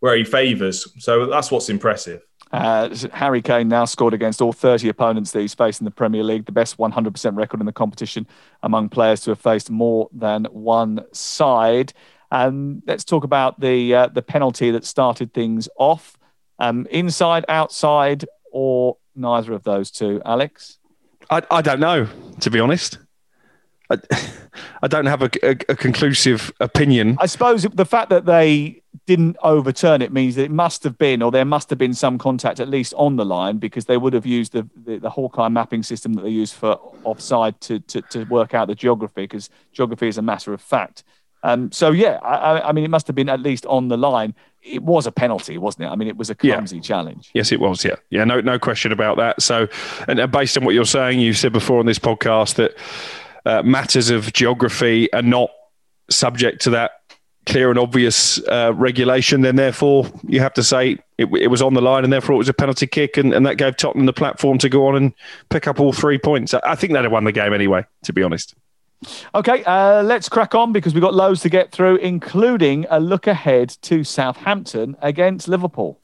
where 0.00 0.16
he 0.16 0.24
favours. 0.24 0.86
So 0.98 1.26
that's 1.26 1.50
what's 1.50 1.68
impressive. 1.68 2.22
Uh, 2.52 2.94
Harry 3.12 3.42
Kane 3.42 3.66
now 3.66 3.84
scored 3.84 4.14
against 4.14 4.40
all 4.40 4.52
30 4.52 4.88
opponents 4.88 5.32
that 5.32 5.40
he's 5.40 5.54
faced 5.54 5.80
in 5.80 5.86
the 5.86 5.90
Premier 5.90 6.22
League, 6.22 6.44
the 6.44 6.52
best 6.52 6.76
100% 6.76 7.36
record 7.36 7.58
in 7.58 7.66
the 7.66 7.72
competition 7.72 8.28
among 8.62 8.90
players 8.90 9.22
to 9.22 9.30
have 9.30 9.40
faced 9.40 9.70
more 9.70 10.08
than 10.12 10.44
one 10.44 11.04
side. 11.12 11.92
And 12.30 12.82
let's 12.86 13.02
talk 13.02 13.24
about 13.24 13.58
the 13.60 13.94
uh, 13.94 14.06
the 14.08 14.22
penalty 14.22 14.70
that 14.70 14.84
started 14.84 15.32
things 15.32 15.68
off. 15.76 16.16
Um, 16.60 16.86
inside, 16.90 17.44
outside, 17.48 18.24
or 18.52 18.98
neither 19.16 19.52
of 19.52 19.64
those 19.64 19.90
two, 19.90 20.22
Alex? 20.24 20.78
I, 21.30 21.42
I 21.50 21.62
don't 21.62 21.80
know, 21.80 22.06
to 22.40 22.50
be 22.50 22.60
honest. 22.60 22.98
I, 24.02 24.18
I 24.82 24.88
don't 24.88 25.06
have 25.06 25.22
a, 25.22 25.30
a, 25.42 25.50
a, 25.68 25.76
conclusive 25.76 26.52
opinion. 26.60 27.16
I 27.20 27.26
suppose 27.26 27.62
the 27.62 27.84
fact 27.84 28.10
that 28.10 28.26
they 28.26 28.82
didn't 29.06 29.36
overturn 29.42 30.02
it 30.02 30.12
means 30.12 30.36
that 30.36 30.44
it 30.44 30.50
must 30.50 30.84
have 30.84 30.96
been, 30.98 31.22
or 31.22 31.30
there 31.30 31.44
must 31.44 31.70
have 31.70 31.78
been 31.78 31.94
some 31.94 32.18
contact 32.18 32.60
at 32.60 32.68
least 32.68 32.94
on 32.96 33.16
the 33.16 33.24
line, 33.24 33.58
because 33.58 33.86
they 33.86 33.96
would 33.96 34.12
have 34.12 34.26
used 34.26 34.52
the, 34.52 34.68
the, 34.84 34.98
the 34.98 35.10
Hawkeye 35.10 35.48
mapping 35.48 35.82
system 35.82 36.14
that 36.14 36.22
they 36.22 36.30
use 36.30 36.52
for 36.52 36.78
offside 37.04 37.60
to, 37.62 37.80
to, 37.80 38.02
to 38.02 38.24
work 38.24 38.54
out 38.54 38.68
the 38.68 38.74
geography, 38.74 39.22
because 39.22 39.50
geography 39.72 40.08
is 40.08 40.18
a 40.18 40.22
matter 40.22 40.52
of 40.52 40.60
fact. 40.60 41.04
Um, 41.44 41.70
so 41.72 41.90
yeah, 41.90 42.18
I, 42.22 42.68
I, 42.68 42.72
mean, 42.72 42.84
it 42.84 42.90
must 42.90 43.06
have 43.06 43.14
been 43.14 43.28
at 43.28 43.40
least 43.40 43.66
on 43.66 43.88
the 43.88 43.98
line. 43.98 44.34
It 44.62 44.82
was 44.82 45.06
a 45.06 45.12
penalty, 45.12 45.58
wasn't 45.58 45.84
it? 45.84 45.88
I 45.88 45.94
mean, 45.94 46.08
it 46.08 46.16
was 46.16 46.30
a 46.30 46.34
clumsy 46.34 46.76
yeah. 46.76 46.82
challenge. 46.82 47.30
Yes, 47.34 47.52
it 47.52 47.60
was. 47.60 47.84
Yeah, 47.84 47.96
yeah, 48.08 48.24
no, 48.24 48.40
no 48.40 48.58
question 48.58 48.92
about 48.92 49.18
that. 49.18 49.42
So, 49.42 49.68
and 50.08 50.32
based 50.32 50.56
on 50.56 50.64
what 50.64 50.74
you're 50.74 50.86
saying, 50.86 51.20
you 51.20 51.34
said 51.34 51.52
before 51.52 51.80
on 51.80 51.86
this 51.86 51.98
podcast 51.98 52.54
that 52.54 52.74
uh, 53.44 53.62
matters 53.62 54.10
of 54.10 54.32
geography 54.32 55.12
are 55.12 55.22
not 55.22 55.50
subject 56.10 56.62
to 56.62 56.70
that 56.70 56.92
clear 57.46 57.70
and 57.70 57.78
obvious 57.78 58.38
uh, 58.48 58.72
regulation, 58.74 59.42
then 59.42 59.56
therefore 59.56 60.06
you 60.26 60.40
have 60.40 60.54
to 60.54 60.62
say 60.62 60.98
it, 61.18 61.26
it, 61.38 61.48
was 61.48 61.60
on 61.60 61.74
the 61.74 61.82
line 61.82 62.04
and 62.04 62.12
therefore 62.12 62.34
it 62.34 62.38
was 62.38 62.48
a 62.48 62.54
penalty 62.54 62.86
kick, 62.86 63.16
and, 63.16 63.32
and 63.32 63.44
that 63.46 63.56
gave 63.56 63.76
Tottenham 63.76 64.06
the 64.06 64.12
platform 64.12 64.58
to 64.58 64.68
go 64.68 64.86
on 64.86 64.96
and 64.96 65.12
pick 65.50 65.66
up 65.66 65.78
all 65.78 65.92
three 65.92 66.18
points. 66.18 66.54
I 66.54 66.74
think 66.74 66.92
they'd 66.92 67.02
have 67.02 67.12
won 67.12 67.24
the 67.24 67.32
game 67.32 67.52
anyway, 67.52 67.84
to 68.04 68.12
be 68.12 68.22
honest. 68.22 68.54
Okay, 69.34 69.62
uh, 69.64 70.02
let's 70.02 70.28
crack 70.28 70.54
on 70.54 70.72
because 70.72 70.94
we've 70.94 71.02
got 71.02 71.14
loads 71.14 71.42
to 71.42 71.50
get 71.50 71.70
through, 71.72 71.96
including 71.96 72.86
a 72.88 72.98
look 72.98 73.26
ahead 73.26 73.68
to 73.82 74.02
Southampton 74.02 74.96
against 75.02 75.46
Liverpool. 75.46 76.00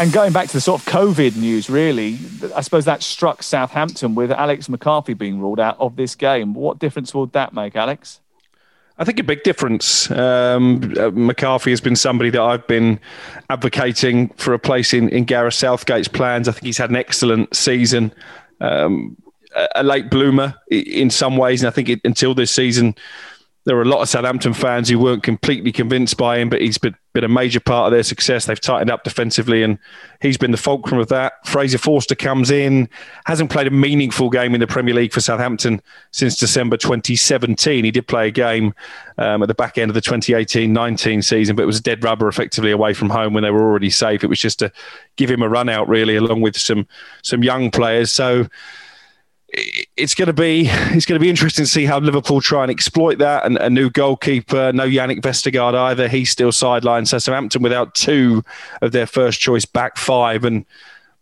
And 0.00 0.12
going 0.12 0.32
back 0.32 0.48
to 0.48 0.52
the 0.54 0.60
sort 0.60 0.80
of 0.80 0.86
COVID 0.88 1.36
news, 1.36 1.70
really, 1.70 2.18
I 2.54 2.62
suppose 2.62 2.84
that 2.86 3.02
struck 3.02 3.44
Southampton 3.44 4.16
with 4.16 4.32
Alex 4.32 4.68
McCarthy 4.68 5.14
being 5.14 5.40
ruled 5.40 5.60
out 5.60 5.78
of 5.78 5.94
this 5.94 6.16
game. 6.16 6.52
What 6.52 6.80
difference 6.80 7.14
would 7.14 7.32
that 7.32 7.54
make, 7.54 7.76
Alex? 7.76 8.20
I 8.98 9.04
think 9.04 9.20
a 9.20 9.24
big 9.24 9.44
difference. 9.44 10.10
Um, 10.10 10.94
uh, 10.98 11.10
McCarthy 11.12 11.70
has 11.70 11.80
been 11.80 11.96
somebody 11.96 12.30
that 12.30 12.40
I've 12.40 12.66
been 12.66 12.98
advocating 13.50 14.28
for 14.30 14.52
a 14.52 14.58
place 14.58 14.92
in, 14.92 15.08
in 15.10 15.24
Gareth 15.24 15.54
Southgate's 15.54 16.08
plans. 16.08 16.48
I 16.48 16.52
think 16.52 16.64
he's 16.64 16.78
had 16.78 16.90
an 16.90 16.96
excellent 16.96 17.54
season. 17.54 18.12
Um, 18.60 19.16
a 19.74 19.84
late 19.84 20.10
bloomer 20.10 20.54
in 20.70 21.10
some 21.10 21.36
ways, 21.36 21.62
and 21.62 21.68
I 21.68 21.70
think 21.70 21.88
it, 21.88 22.00
until 22.04 22.34
this 22.34 22.50
season, 22.50 22.96
there 23.64 23.76
were 23.76 23.82
a 23.82 23.86
lot 23.86 24.02
of 24.02 24.08
Southampton 24.08 24.52
fans 24.52 24.90
who 24.90 24.98
weren't 24.98 25.22
completely 25.22 25.72
convinced 25.72 26.18
by 26.18 26.38
him, 26.38 26.50
but 26.50 26.60
he's 26.60 26.76
been, 26.76 26.94
been 27.14 27.24
a 27.24 27.28
major 27.28 27.60
part 27.60 27.86
of 27.86 27.92
their 27.92 28.02
success. 28.02 28.44
They've 28.44 28.60
tightened 28.60 28.90
up 28.90 29.04
defensively, 29.04 29.62
and 29.62 29.78
he's 30.20 30.36
been 30.36 30.50
the 30.50 30.58
fulcrum 30.58 31.00
of 31.00 31.08
that. 31.08 31.46
Fraser 31.46 31.78
Forster 31.78 32.14
comes 32.14 32.50
in, 32.50 32.90
hasn't 33.24 33.50
played 33.50 33.66
a 33.66 33.70
meaningful 33.70 34.28
game 34.28 34.52
in 34.54 34.60
the 34.60 34.66
Premier 34.66 34.94
League 34.94 35.14
for 35.14 35.22
Southampton 35.22 35.80
since 36.10 36.36
December 36.36 36.76
2017. 36.76 37.86
He 37.86 37.90
did 37.90 38.06
play 38.06 38.28
a 38.28 38.30
game 38.30 38.74
um, 39.16 39.42
at 39.42 39.48
the 39.48 39.54
back 39.54 39.78
end 39.78 39.90
of 39.90 39.94
the 39.94 40.02
2018 40.02 40.70
19 40.70 41.22
season, 41.22 41.56
but 41.56 41.62
it 41.62 41.66
was 41.66 41.78
a 41.78 41.82
dead 41.82 42.04
rubber 42.04 42.28
effectively 42.28 42.70
away 42.70 42.92
from 42.92 43.08
home 43.08 43.32
when 43.32 43.44
they 43.44 43.50
were 43.50 43.62
already 43.62 43.90
safe. 43.90 44.22
It 44.22 44.28
was 44.28 44.40
just 44.40 44.58
to 44.58 44.70
give 45.16 45.30
him 45.30 45.42
a 45.42 45.48
run 45.48 45.70
out, 45.70 45.88
really, 45.88 46.16
along 46.16 46.42
with 46.42 46.58
some, 46.58 46.86
some 47.22 47.42
young 47.42 47.70
players. 47.70 48.12
So, 48.12 48.46
it's 49.96 50.14
going 50.14 50.26
to 50.26 50.32
be 50.32 50.66
it's 50.68 51.06
going 51.06 51.18
to 51.18 51.22
be 51.22 51.30
interesting 51.30 51.64
to 51.64 51.70
see 51.70 51.84
how 51.84 51.98
Liverpool 51.98 52.40
try 52.40 52.62
and 52.62 52.70
exploit 52.70 53.18
that. 53.18 53.44
And 53.44 53.56
a 53.58 53.70
new 53.70 53.90
goalkeeper, 53.90 54.72
no 54.72 54.88
Jannik 54.88 55.20
Vestergaard 55.20 55.74
either. 55.74 56.08
He's 56.08 56.30
still 56.30 56.50
sidelined. 56.50 57.08
So 57.08 57.18
Southampton 57.18 57.62
without 57.62 57.94
two 57.94 58.42
of 58.82 58.92
their 58.92 59.06
first 59.06 59.40
choice 59.40 59.64
back 59.64 59.96
five, 59.96 60.44
and 60.44 60.64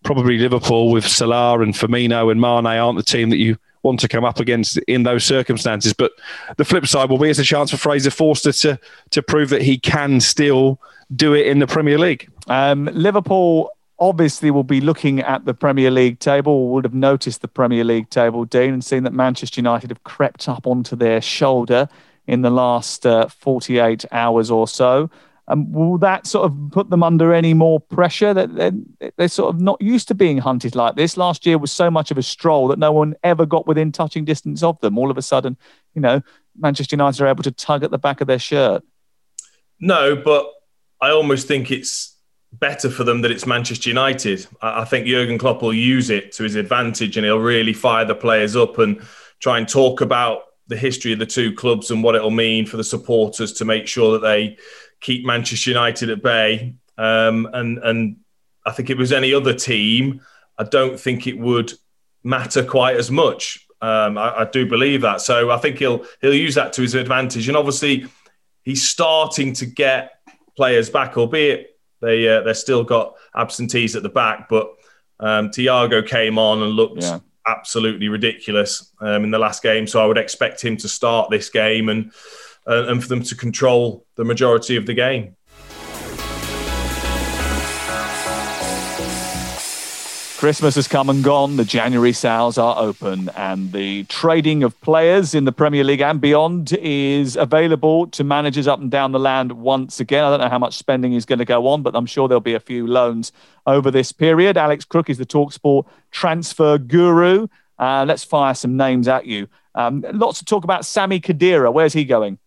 probably 0.03 0.39
Liverpool 0.39 0.91
with 0.91 1.07
Salah 1.07 1.61
and 1.61 1.75
Firmino 1.75 2.31
and 2.31 2.41
Mane 2.41 2.67
aren't 2.67 2.99
the 2.99 3.05
team 3.05 3.31
that 3.31 3.39
you 3.39 3.57
want 3.83 4.01
to 4.01 4.09
come 4.09 4.25
up 4.25 4.39
against 4.39 4.79
in 4.79 5.03
those 5.03 5.25
circumstances. 5.25 5.93
But 5.93 6.13
the 6.57 6.65
flip 6.65 6.87
side 6.87 7.11
will 7.11 7.19
be 7.19 7.31
it's 7.31 7.39
a 7.39 7.45
chance 7.45 7.71
for 7.71 7.77
Fraser 7.77 8.11
Forster 8.11 8.53
to 8.53 8.81
to 9.11 9.23
prove 9.23 9.51
that 9.51 9.63
he 9.63 9.79
can 9.79 10.21
still 10.21 10.81
do 11.15 11.35
it 11.35 11.47
in 11.47 11.59
the 11.59 11.67
Premier 11.67 11.99
League. 11.99 12.31
Um, 12.49 12.87
Liverpool 12.93 13.71
obviously 14.03 14.51
will 14.51 14.65
be 14.65 14.81
looking 14.81 15.21
at 15.21 15.45
the 15.45 15.55
Premier 15.55 15.89
League 15.89 16.19
table, 16.19 16.71
would 16.71 16.83
have 16.83 16.93
noticed 16.93 17.41
the 17.41 17.47
Premier 17.47 17.85
League 17.85 18.11
table, 18.11 18.45
Dean, 18.45 18.73
and 18.73 18.85
seen 18.85 19.05
that 19.05 19.13
Manchester 19.13 19.61
United 19.61 19.91
have 19.91 20.03
crept 20.03 20.49
up 20.49 20.67
onto 20.67 20.97
their 20.97 21.21
shoulder 21.21 21.89
in 22.27 22.43
the 22.43 22.51
last 22.51 23.07
uh, 23.07 23.29
48 23.29 24.05
hours 24.11 24.51
or 24.51 24.67
so. 24.67 25.09
Um, 25.47 25.71
will 25.71 25.99
that 25.99 26.27
sort 26.27 26.47
of 26.47 26.73
put 26.73 26.91
them 26.91 27.05
under 27.05 27.33
any 27.33 27.55
more 27.55 27.79
pressure? 27.79 28.35
That 28.35 28.53
they're, 28.57 28.73
they're, 29.17 29.29
sort 29.29 29.55
of 29.55 29.61
not 29.61 29.81
used 29.81 30.09
to 30.09 30.15
being 30.15 30.39
hunted 30.39 30.75
like 30.75 30.97
this. 30.97 31.17
Last 31.17 31.47
year 31.47 31.57
was 31.57 31.71
so 31.71 31.89
much 31.89 32.11
of 32.11 32.19
a 32.19 32.23
stroll 32.25 32.69
that 32.69 32.81
no 32.81 32.91
one 32.91 33.15
ever 33.23 33.47
got 33.47 33.69
within 33.69 33.93
touching 33.93 34.25
distance 34.25 34.65
of 34.65 34.81
them. 34.81 34.99
All 34.99 35.13
of 35.13 35.19
a 35.19 35.23
sudden, 35.23 35.57
you 35.95 36.01
know, 36.01 36.23
Manchester 36.59 36.95
United 36.95 37.23
are 37.23 37.29
able 37.29 37.45
to 37.45 37.53
tug 37.53 37.85
at 37.85 37.93
the 37.93 37.99
back 37.99 38.21
of 38.21 38.27
their 38.27 38.41
shirt. 38.41 38.83
No, 39.79 40.17
but 40.17 40.51
I 41.01 41.11
almost 41.11 41.47
think 41.47 41.71
it's 41.71 42.12
better 42.53 42.91
for 42.91 43.05
them 43.05 43.23
that 43.23 43.31
it's 43.31 43.47
Manchester 43.47 43.91
United. 43.91 44.47
I, 44.61 44.83
I 44.83 44.85
think 44.85 45.07
Jurgen 45.07 45.39
Klopp 45.39 45.63
will 45.63 45.75
use 45.75 46.11
it 46.11 46.33
to 46.33 46.43
his 46.43 46.55
advantage, 46.55 47.17
and 47.17 47.25
he'll 47.25 47.39
really 47.39 47.73
fire 47.73 48.05
the 48.05 48.15
players 48.15 48.57
up 48.57 48.79
and 48.79 49.01
try 49.41 49.59
and 49.59 49.69
talk 49.69 50.01
about 50.01 50.43
the 50.69 50.77
history 50.77 51.13
of 51.13 51.19
the 51.19 51.27
two 51.27 51.53
clubs 51.55 51.91
and 51.91 52.03
what 52.03 52.15
it'll 52.15 52.31
mean 52.31 52.65
for 52.67 52.77
the 52.77 52.85
supporters 52.85 53.53
to 53.55 53.65
make 53.65 53.87
sure 53.87 54.13
that 54.13 54.23
they 54.23 54.57
keep 55.01 55.27
Manchester 55.27 55.71
United 55.71 56.11
at 56.11 56.23
bay. 56.23 56.75
Um, 56.97 57.49
and 57.53 57.79
and 57.79 58.17
I 58.65 58.71
think 58.71 58.91
if 58.91 58.97
it 58.97 59.01
was 59.01 59.13
any 59.13 59.35
other 59.35 59.55
team, 59.55 60.21
I 60.59 60.65
don't 60.65 60.99
think 60.99 61.27
it 61.27 61.39
would 61.39 61.73
matter 62.23 62.65
quite 62.65 62.97
as 62.97 63.11
much. 63.11 63.67
Um, 63.81 64.17
I, 64.17 64.43
I, 64.43 64.45
do 64.45 64.65
believe 64.65 65.01
that. 65.01 65.21
So 65.21 65.51
I 65.51 65.59
think 65.59 65.79
he'll 65.79 66.07
he'll 66.21 66.33
use 66.33 66.55
that 66.55 66.73
to 66.75 66.83
his 66.83 66.95
advantage. 66.95 67.49
And 67.49 67.57
obviously, 67.57 68.07
he's 68.63 68.89
starting 68.89 69.53
to 69.55 69.67
get 69.67 70.21
players 70.57 70.89
back, 70.89 71.17
albeit 71.17 71.72
they 72.03 72.29
uh, 72.29 72.43
they're 72.43 72.55
still 72.55 72.85
got 72.85 73.15
absentees 73.35 73.97
at 73.97 74.03
the 74.03 74.09
back. 74.11 74.49
But 74.49 74.75
um, 75.21 75.49
Thiago 75.49 76.07
came 76.07 76.39
on 76.39 76.63
and 76.63 76.73
looked 76.73 77.03
yeah. 77.03 77.21
absolutely 77.47 78.09
ridiculous 78.09 78.93
um, 79.01 79.25
in 79.25 79.31
the 79.31 79.39
last 79.39 79.63
game. 79.63 79.87
So 79.87 80.03
I 80.03 80.07
would 80.07 80.19
expect 80.19 80.63
him 80.63 80.77
to 80.79 80.89
start 80.89 81.31
this 81.31 81.49
game 81.49 81.89
and 81.89 82.13
uh, 82.67 82.89
and 82.89 83.03
for 83.03 83.09
them 83.09 83.23
to 83.23 83.35
control 83.35 84.05
the 84.17 84.25
majority 84.25 84.77
of 84.77 84.85
the 84.85 84.95
game. 84.95 85.37
Christmas 90.43 90.75
has 90.75 90.89
come 90.89 91.09
and 91.09 91.23
gone. 91.23 91.55
The 91.55 91.65
January 91.65 92.13
sales 92.13 92.59
are 92.59 92.77
open, 92.77 93.29
and 93.37 93.71
the 93.71 94.03
trading 94.07 94.65
of 94.65 94.79
players 94.81 95.37
in 95.37 95.45
the 95.45 95.53
Premier 95.53 95.85
League 95.85 96.01
and 96.01 96.21
beyond 96.21 96.73
is 96.83 97.37
available 97.37 98.09
to 98.09 98.25
managers 98.25 98.67
up 98.67 98.81
and 98.81 98.91
down 98.91 99.13
the 99.13 99.21
land 99.21 99.53
once 99.53 100.01
again. 100.01 100.25
I 100.25 100.31
don't 100.31 100.41
know 100.41 100.49
how 100.49 100.59
much 100.59 100.77
spending 100.77 101.13
is 101.13 101.25
going 101.25 101.39
to 101.39 101.45
go 101.45 101.69
on, 101.69 101.83
but 101.83 101.95
I'm 101.95 102.07
sure 102.07 102.27
there'll 102.27 102.41
be 102.41 102.55
a 102.55 102.59
few 102.59 102.89
loans 102.89 103.31
over 103.69 103.89
this 103.89 104.11
period. 104.11 104.57
Alex 104.57 104.85
Crook 104.85 105.09
is 105.09 105.17
the 105.17 105.25
Talksport 105.25 105.87
transfer 106.11 106.77
guru. 106.77 107.47
Uh, 107.79 108.05
let's 108.05 108.25
fire 108.25 108.55
some 108.55 108.77
names 108.77 109.07
at 109.07 109.27
you. 109.27 109.47
Um, 109.77 110.05
lots 110.13 110.41
to 110.41 110.45
talk 110.45 110.65
about. 110.65 110.85
Sami 110.85 111.21
Khedira, 111.21 111.73
where's 111.73 111.93
he 111.93 112.05
going? 112.05 112.41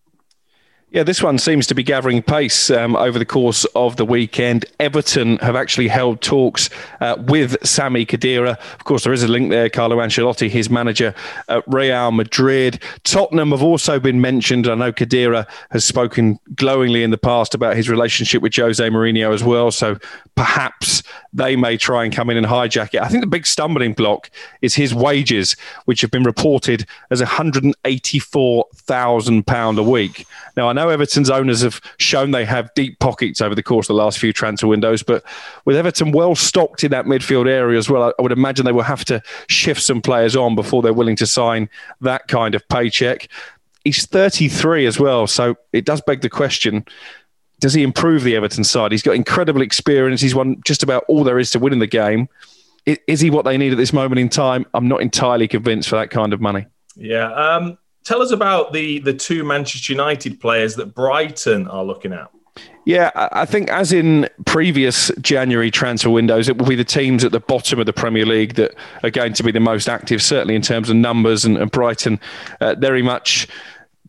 Yeah, 0.91 1.03
this 1.03 1.21
one 1.21 1.39
seems 1.39 1.67
to 1.67 1.75
be 1.75 1.83
gathering 1.83 2.21
pace 2.21 2.69
um, 2.69 2.95
over 2.95 3.17
the 3.17 3.25
course 3.25 3.65
of 3.75 3.97
the 3.97 4.05
weekend. 4.05 4.65
Everton 4.79 5.37
have 5.39 5.55
actually 5.55 5.87
held 5.87 6.21
talks 6.21 6.69
uh, 7.01 7.15
with 7.27 7.57
Sami 7.65 8.05
Khedira. 8.05 8.57
Of 8.75 8.83
course, 8.83 9.03
there 9.03 9.11
is 9.11 9.23
a 9.23 9.27
link 9.27 9.49
there. 9.49 9.67
Carlo 9.67 9.97
Ancelotti, 9.97 10.47
his 10.47 10.69
manager 10.69 11.15
at 11.49 11.63
Real 11.67 12.11
Madrid. 12.11 12.79
Tottenham 13.03 13.49
have 13.49 13.63
also 13.63 13.99
been 13.99 14.21
mentioned. 14.21 14.67
I 14.67 14.75
know 14.75 14.93
Khedira 14.93 15.47
has 15.71 15.83
spoken 15.83 16.39
glowingly 16.53 17.03
in 17.03 17.09
the 17.09 17.17
past 17.17 17.55
about 17.55 17.75
his 17.75 17.89
relationship 17.89 18.43
with 18.43 18.55
Jose 18.55 18.87
Mourinho 18.87 19.33
as 19.33 19.43
well. 19.43 19.71
So 19.71 19.97
perhaps 20.35 21.01
they 21.33 21.55
may 21.55 21.77
try 21.77 22.03
and 22.05 22.15
come 22.15 22.29
in 22.29 22.37
and 22.37 22.45
hijack 22.45 22.93
it. 22.93 23.01
I 23.01 23.07
think 23.09 23.21
the 23.21 23.27
big 23.27 23.47
stumbling 23.47 23.93
block 23.93 24.29
is 24.61 24.75
his 24.75 24.93
wages, 24.93 25.55
which 25.85 26.01
have 26.01 26.11
been 26.11 26.23
reported 26.23 26.85
as 27.09 27.21
£184,000 27.21 29.77
a 29.77 29.83
week. 29.83 30.27
Now, 30.55 30.69
I 30.69 30.73
know 30.73 30.84
Everton's 30.89 31.29
owners 31.29 31.61
have 31.61 31.81
shown 31.97 32.31
they 32.31 32.45
have 32.45 32.73
deep 32.73 32.99
pockets 32.99 33.41
over 33.41 33.55
the 33.55 33.63
course 33.63 33.85
of 33.85 33.95
the 33.95 34.01
last 34.01 34.19
few 34.19 34.33
transfer 34.33 34.67
windows, 34.67 35.03
but 35.03 35.23
with 35.65 35.75
Everton 35.75 36.11
well 36.11 36.35
stocked 36.35 36.83
in 36.83 36.91
that 36.91 37.05
midfield 37.05 37.47
area 37.47 37.77
as 37.77 37.89
well, 37.89 38.13
I 38.17 38.21
would 38.21 38.31
imagine 38.31 38.65
they 38.65 38.71
will 38.71 38.83
have 38.83 39.05
to 39.05 39.21
shift 39.47 39.81
some 39.81 40.01
players 40.01 40.35
on 40.35 40.55
before 40.55 40.81
they're 40.81 40.93
willing 40.93 41.15
to 41.17 41.25
sign 41.25 41.69
that 42.01 42.27
kind 42.27 42.55
of 42.55 42.67
paycheck. 42.69 43.27
He's 43.83 44.05
33 44.05 44.85
as 44.85 44.99
well, 44.99 45.27
so 45.27 45.55
it 45.73 45.85
does 45.85 46.01
beg 46.01 46.21
the 46.21 46.29
question 46.29 46.85
does 47.59 47.73
he 47.73 47.83
improve 47.83 48.23
the 48.23 48.35
Everton 48.35 48.63
side? 48.63 48.91
He's 48.91 49.01
got 49.01 49.15
incredible 49.15 49.61
experience. 49.61 50.21
He's 50.21 50.35
won 50.35 50.61
just 50.65 50.83
about 50.83 51.05
all 51.07 51.23
there 51.23 51.39
is 51.39 51.51
to 51.51 51.59
win 51.59 51.73
in 51.73 51.79
the 51.79 51.87
game. 51.87 52.27
Is 52.85 53.19
he 53.19 53.29
what 53.29 53.45
they 53.45 53.57
need 53.57 53.71
at 53.71 53.77
this 53.77 53.93
moment 53.93 54.19
in 54.19 54.29
time? 54.29 54.65
I'm 54.73 54.87
not 54.87 55.01
entirely 55.01 55.47
convinced 55.47 55.89
for 55.89 55.95
that 55.95 56.11
kind 56.11 56.33
of 56.33 56.41
money. 56.41 56.67
Yeah. 56.95 57.31
Um, 57.33 57.77
Tell 58.05 58.21
us 58.21 58.31
about 58.31 58.71
the 58.71 58.99
the 58.99 59.13
two 59.13 59.43
Manchester 59.43 59.91
United 59.91 60.39
players 60.39 60.75
that 60.75 60.93
Brighton 60.95 61.67
are 61.67 61.83
looking 61.83 62.13
at. 62.13 62.29
Yeah, 62.85 63.09
I 63.15 63.45
think 63.45 63.69
as 63.69 63.91
in 63.91 64.29
previous 64.45 65.11
January 65.19 65.71
transfer 65.71 66.11
windows, 66.11 66.47
it 66.47 66.59
will 66.59 66.67
be 66.67 66.75
the 66.75 66.83
teams 66.83 67.23
at 67.23 67.31
the 67.31 67.39
bottom 67.39 67.79
of 67.79 67.87
the 67.87 67.93
Premier 67.93 68.27
League 68.27 68.53
that 68.55 68.75
are 69.01 69.09
going 69.09 69.33
to 69.33 69.43
be 69.43 69.51
the 69.51 69.59
most 69.59 69.89
active, 69.89 70.21
certainly 70.21 70.53
in 70.53 70.61
terms 70.61 70.91
of 70.91 70.95
numbers. 70.95 71.45
And, 71.45 71.57
and 71.57 71.71
Brighton, 71.71 72.19
uh, 72.61 72.75
very 72.77 73.01
much 73.01 73.47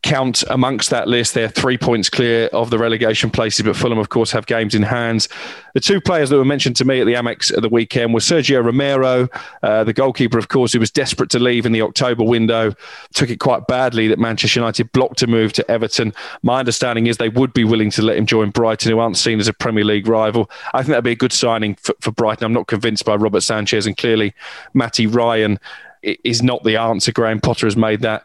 count 0.07 0.45
amongst 0.51 0.91
that 0.91 1.09
list. 1.09 1.35
They're 1.35 1.49
three 1.49 1.77
points 1.77 2.09
clear 2.09 2.47
of 2.53 2.71
the 2.71 2.79
relegation 2.79 3.29
places, 3.29 3.67
but 3.67 3.75
Fulham, 3.75 3.99
of 3.99 4.09
course, 4.09 4.31
have 4.31 4.47
games 4.47 4.73
in 4.73 4.85
hand. 4.85 5.27
The 5.75 5.81
two 5.81 6.01
players 6.01 6.31
that 6.31 6.37
were 6.37 6.45
mentioned 6.45 6.77
to 6.77 6.85
me 6.85 7.01
at 7.01 7.07
the 7.07 7.15
Amex 7.15 7.53
at 7.53 7.61
the 7.61 7.69
weekend 7.69 8.15
were 8.15 8.21
Sergio 8.21 8.65
Romero, 8.65 9.29
uh, 9.65 9.83
the 9.83 9.93
goalkeeper, 9.93 10.39
of 10.39 10.47
course, 10.47 10.73
who 10.73 10.79
was 10.79 10.93
desperate 10.93 11.29
to 11.31 11.41
leave 11.41 11.67
in 11.67 11.73
the 11.73 11.83
October 11.83 12.23
window. 12.23 12.73
Took 13.15 13.31
it 13.31 13.41
quite 13.41 13.67
badly 13.67 14.07
that 14.07 14.21
Manchester 14.21 14.61
United 14.61 14.93
blocked 14.93 15.23
a 15.23 15.27
move 15.27 15.53
to 15.55 15.69
Everton. 15.69 16.15
My 16.43 16.61
understanding 16.61 17.09
is 17.09 17.17
they 17.17 17.29
would 17.29 17.53
be 17.53 17.65
willing 17.65 17.91
to 17.91 18.03
let 18.03 18.17
him 18.17 18.27
join 18.27 18.51
Brighton, 18.51 18.93
who 18.93 19.01
aren't 19.01 19.17
seen 19.17 19.41
as 19.41 19.49
a 19.49 19.53
Premier 19.53 19.85
League 19.85 20.07
rival. 20.07 20.49
I 20.73 20.79
think 20.79 20.91
that'd 20.91 21.05
be 21.05 21.11
a 21.11 21.17
good 21.17 21.33
signing 21.33 21.75
for, 21.75 21.97
for 22.01 22.13
Brighton. 22.13 22.45
I'm 22.45 22.53
not 22.53 22.69
convinced 22.69 23.05
by 23.05 23.17
Robert 23.17 23.41
Sanchez, 23.43 23.87
and 23.87 23.97
clearly 23.97 24.35
Matty 24.73 25.09
Ryan 25.09 25.59
is 26.03 26.43
not 26.43 26.63
the 26.63 26.77
answer. 26.77 27.11
Graham 27.11 27.41
Potter 27.41 27.67
has 27.67 27.77
made 27.77 28.03
that 28.03 28.25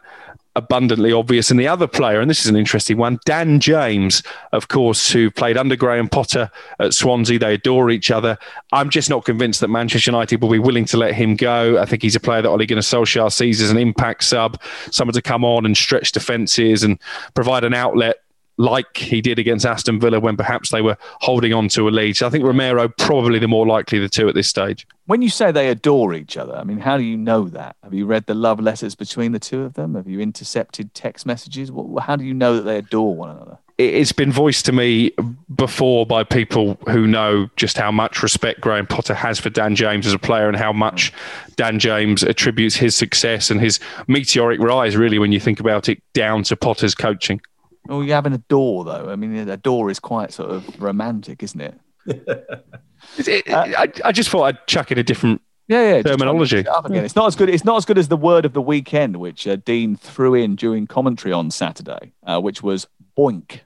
abundantly 0.54 1.12
obvious. 1.12 1.50
And 1.50 1.58
the 1.58 1.68
other 1.68 1.86
player, 1.86 2.20
and 2.20 2.28
this 2.28 2.40
is 2.40 2.46
an 2.46 2.56
interesting 2.56 2.98
one, 2.98 3.18
Dan 3.24 3.60
James, 3.60 4.22
of 4.52 4.68
course, 4.68 5.10
who 5.10 5.30
played 5.30 5.56
under 5.56 5.76
Graham 5.76 6.08
Potter 6.08 6.50
at 6.78 6.94
Swansea. 6.94 7.38
They 7.38 7.54
adore 7.54 7.90
each 7.90 8.10
other. 8.10 8.38
I'm 8.72 8.90
just 8.90 9.08
not 9.08 9.24
convinced 9.24 9.60
that 9.60 9.68
Manchester 9.68 10.10
United 10.10 10.42
will 10.42 10.50
be 10.50 10.58
willing 10.58 10.84
to 10.86 10.96
let 10.96 11.14
him 11.14 11.36
go. 11.36 11.80
I 11.80 11.86
think 11.86 12.02
he's 12.02 12.16
a 12.16 12.20
player 12.20 12.42
that 12.42 12.48
Ole 12.48 12.66
Gunnar 12.66 12.82
Solskjaer 12.82 13.32
sees 13.32 13.62
as 13.62 13.70
an 13.70 13.78
impact 13.78 14.24
sub, 14.24 14.60
someone 14.90 15.14
to 15.14 15.22
come 15.22 15.44
on 15.44 15.64
and 15.64 15.76
stretch 15.76 16.12
defences 16.12 16.82
and 16.82 16.98
provide 17.34 17.64
an 17.64 17.74
outlet 17.74 18.16
like 18.58 18.96
he 18.96 19.20
did 19.20 19.38
against 19.38 19.64
Aston 19.64 19.98
Villa 19.98 20.20
when 20.20 20.36
perhaps 20.36 20.70
they 20.70 20.82
were 20.82 20.96
holding 21.20 21.52
on 21.52 21.68
to 21.70 21.88
a 21.88 21.90
lead. 21.90 22.16
So 22.16 22.26
I 22.26 22.30
think 22.30 22.44
Romero 22.44 22.88
probably 22.88 23.38
the 23.38 23.48
more 23.48 23.66
likely 23.66 23.98
the 23.98 24.08
two 24.08 24.28
at 24.28 24.34
this 24.34 24.48
stage. 24.48 24.86
When 25.06 25.22
you 25.22 25.30
say 25.30 25.50
they 25.50 25.68
adore 25.68 26.14
each 26.14 26.36
other, 26.36 26.54
I 26.54 26.64
mean, 26.64 26.78
how 26.78 26.96
do 26.96 27.02
you 27.02 27.16
know 27.16 27.48
that? 27.48 27.76
Have 27.82 27.94
you 27.94 28.06
read 28.06 28.26
the 28.26 28.34
love 28.34 28.60
letters 28.60 28.94
between 28.94 29.32
the 29.32 29.38
two 29.38 29.62
of 29.62 29.74
them? 29.74 29.94
Have 29.94 30.08
you 30.08 30.20
intercepted 30.20 30.94
text 30.94 31.26
messages? 31.26 31.70
How 32.00 32.16
do 32.16 32.24
you 32.24 32.34
know 32.34 32.56
that 32.56 32.62
they 32.62 32.78
adore 32.78 33.14
one 33.14 33.30
another? 33.30 33.58
It's 33.78 34.12
been 34.12 34.30
voiced 34.30 34.66
to 34.66 34.72
me 34.72 35.12
before 35.56 36.06
by 36.06 36.22
people 36.22 36.78
who 36.88 37.06
know 37.06 37.48
just 37.56 37.76
how 37.76 37.90
much 37.90 38.22
respect 38.22 38.60
Graham 38.60 38.86
Potter 38.86 39.14
has 39.14 39.40
for 39.40 39.50
Dan 39.50 39.74
James 39.74 40.06
as 40.06 40.12
a 40.12 40.18
player 40.18 40.46
and 40.46 40.56
how 40.56 40.72
much 40.72 41.12
Dan 41.56 41.80
James 41.80 42.22
attributes 42.22 42.76
his 42.76 42.94
success 42.94 43.50
and 43.50 43.60
his 43.60 43.80
meteoric 44.06 44.60
rise, 44.60 44.96
really, 44.96 45.18
when 45.18 45.32
you 45.32 45.40
think 45.40 45.58
about 45.58 45.88
it, 45.88 46.00
down 46.12 46.42
to 46.44 46.54
Potter's 46.56 46.94
coaching. 46.94 47.40
Well, 47.86 48.02
you're 48.02 48.14
having 48.14 48.32
a 48.32 48.38
door 48.38 48.84
though. 48.84 49.10
I 49.10 49.16
mean, 49.16 49.36
a 49.48 49.56
door 49.56 49.90
is 49.90 49.98
quite 49.98 50.32
sort 50.32 50.50
of 50.50 50.80
romantic, 50.80 51.42
isn't 51.42 51.60
it? 51.60 51.80
it 52.06 53.48
uh, 53.48 53.66
I, 53.78 53.92
I, 54.04 54.12
just 54.12 54.28
thought 54.28 54.42
I'd 54.42 54.66
chuck 54.66 54.90
in 54.90 54.98
a 54.98 55.02
different 55.02 55.40
yeah, 55.68 55.96
yeah, 55.96 56.02
terminology. 56.02 56.58
It 56.58 56.66
again. 56.84 57.04
It's 57.04 57.16
not 57.16 57.26
as 57.26 57.36
good. 57.36 57.48
It's 57.48 57.64
not 57.64 57.76
as 57.76 57.84
good 57.84 57.98
as 57.98 58.08
the 58.08 58.16
word 58.16 58.44
of 58.44 58.52
the 58.52 58.62
weekend, 58.62 59.16
which 59.16 59.46
uh, 59.46 59.56
Dean 59.56 59.96
threw 59.96 60.34
in 60.34 60.56
during 60.56 60.86
commentary 60.86 61.32
on 61.32 61.50
Saturday, 61.50 62.12
uh, 62.24 62.40
which 62.40 62.62
was 62.62 62.86
boink. 63.16 63.60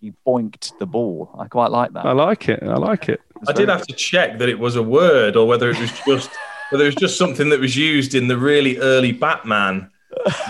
He 0.00 0.12
boinked 0.26 0.72
the 0.78 0.86
ball. 0.86 1.34
I 1.38 1.46
quite 1.46 1.70
like 1.70 1.92
that. 1.92 2.04
I 2.04 2.12
like 2.12 2.48
it. 2.48 2.62
I 2.62 2.76
like 2.76 3.08
it. 3.08 3.20
I 3.46 3.52
did 3.52 3.68
have 3.68 3.86
to 3.86 3.94
check 3.94 4.38
that 4.38 4.48
it 4.48 4.58
was 4.58 4.76
a 4.76 4.82
word 4.82 5.36
or 5.36 5.46
whether 5.46 5.70
it 5.70 5.78
was 5.78 5.92
just 6.06 6.30
whether 6.70 6.84
it 6.84 6.88
was 6.88 6.94
just 6.94 7.18
something 7.18 7.50
that 7.50 7.60
was 7.60 7.76
used 7.76 8.14
in 8.14 8.28
the 8.28 8.36
really 8.36 8.78
early 8.78 9.12
Batman. 9.12 9.90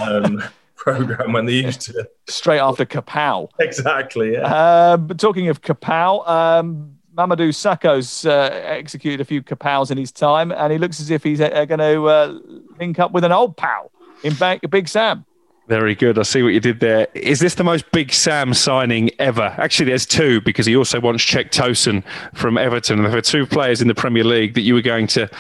Um, 0.03 0.43
program 0.83 1.33
when 1.33 1.47
they 1.47 1.53
used 1.53 1.81
to 1.83 2.09
straight 2.29 2.59
after 2.59 2.85
Kapow. 2.85 3.49
Exactly. 3.61 4.33
Yeah. 4.33 4.47
Uh, 4.47 4.97
but 4.97 5.19
talking 5.21 5.49
of 5.49 5.63
Kapow, 5.63 6.29
um, 6.29 6.97
Mamadou 7.15 7.51
Sakho's 7.51 8.27
uh, 8.27 8.51
executed 8.65 9.21
a 9.21 9.25
few 9.25 9.43
kapows 9.43 9.91
in 9.91 9.99
his 9.99 10.11
time, 10.11 10.51
and 10.51 10.73
he 10.73 10.79
looks 10.79 10.99
as 10.99 11.11
if 11.11 11.23
he's 11.23 11.41
uh, 11.41 11.65
going 11.67 11.79
to 11.79 12.07
uh, 12.07 12.39
link 12.81 12.99
up 12.99 13.13
with 13.13 13.23
an 13.23 13.33
old 13.33 13.57
pal 13.57 13.93
in 14.25 14.35
Big 14.71 14.89
Sam. 14.89 15.25
Very 15.69 15.95
good. 15.95 16.19
I 16.19 16.23
see 16.23 16.43
what 16.43 16.51
you 16.51 16.61
did 16.61 16.81
there. 16.81 17.07
Is 17.15 17.39
this 17.39 17.55
the 17.55 17.65
most 17.65 17.91
Big 17.93 18.13
Sam 18.13 18.53
signing 18.53 19.11
ever? 19.19 19.55
Actually, 19.59 19.91
there's 19.91 20.07
two 20.07 20.41
because 20.41 20.67
he 20.67 20.75
also 20.75 21.01
wants 21.01 21.25
Cenk 21.25 21.51
Tosun 21.51 22.03
from 22.35 22.59
Everton. 22.59 22.99
And 22.99 23.07
there 23.07 23.17
are 23.17 23.23
two 23.23 23.47
players 23.47 23.81
in 23.81 23.89
the 23.89 23.95
Premier 23.95 24.25
League 24.25 24.55
that 24.55 24.63
you 24.63 24.75
were 24.75 24.83
going 24.83 25.07
to 25.09 25.31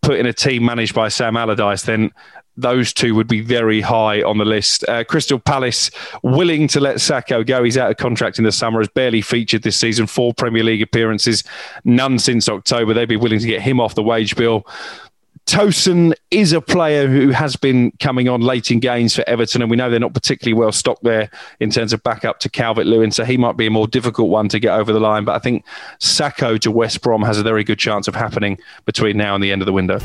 put 0.00 0.18
in 0.18 0.26
a 0.26 0.32
team 0.32 0.64
managed 0.64 0.94
by 0.94 1.08
Sam 1.08 1.36
Allardyce, 1.36 1.82
then 1.82 2.10
those 2.58 2.92
two 2.92 3.14
would 3.14 3.28
be 3.28 3.40
very 3.40 3.80
high 3.80 4.20
on 4.22 4.38
the 4.38 4.44
list. 4.44 4.84
Uh, 4.88 5.04
Crystal 5.04 5.38
Palace 5.38 5.90
willing 6.22 6.66
to 6.68 6.80
let 6.80 6.96
Sakho 6.96 7.46
go. 7.46 7.62
He's 7.62 7.78
out 7.78 7.90
of 7.90 7.96
contract 7.96 8.38
in 8.38 8.44
the 8.44 8.52
summer, 8.52 8.80
has 8.80 8.88
barely 8.88 9.22
featured 9.22 9.62
this 9.62 9.76
season, 9.76 10.06
four 10.08 10.34
Premier 10.34 10.64
League 10.64 10.82
appearances, 10.82 11.44
none 11.84 12.18
since 12.18 12.48
October. 12.48 12.92
They'd 12.92 13.08
be 13.08 13.16
willing 13.16 13.38
to 13.38 13.46
get 13.46 13.62
him 13.62 13.80
off 13.80 13.94
the 13.94 14.02
wage 14.02 14.34
bill. 14.34 14.66
Tosun 15.46 16.12
is 16.30 16.52
a 16.52 16.60
player 16.60 17.08
who 17.08 17.30
has 17.30 17.56
been 17.56 17.90
coming 18.00 18.28
on 18.28 18.42
late 18.42 18.70
in 18.70 18.80
games 18.80 19.14
for 19.14 19.24
Everton, 19.26 19.62
and 19.62 19.70
we 19.70 19.78
know 19.78 19.88
they're 19.88 19.98
not 19.98 20.12
particularly 20.12 20.52
well 20.52 20.72
stocked 20.72 21.04
there 21.04 21.30
in 21.58 21.70
terms 21.70 21.94
of 21.94 22.02
backup 22.02 22.38
to 22.40 22.50
Calvert 22.50 22.84
Lewin, 22.84 23.10
so 23.10 23.24
he 23.24 23.38
might 23.38 23.56
be 23.56 23.66
a 23.66 23.70
more 23.70 23.86
difficult 23.86 24.28
one 24.28 24.48
to 24.48 24.58
get 24.58 24.78
over 24.78 24.92
the 24.92 25.00
line. 25.00 25.24
But 25.24 25.36
I 25.36 25.38
think 25.38 25.64
Sakho 26.00 26.58
to 26.60 26.70
West 26.70 27.00
Brom 27.00 27.22
has 27.22 27.38
a 27.38 27.42
very 27.42 27.64
good 27.64 27.78
chance 27.78 28.08
of 28.08 28.14
happening 28.14 28.58
between 28.84 29.16
now 29.16 29.34
and 29.34 29.42
the 29.42 29.50
end 29.50 29.62
of 29.62 29.66
the 29.66 29.72
window. 29.72 30.00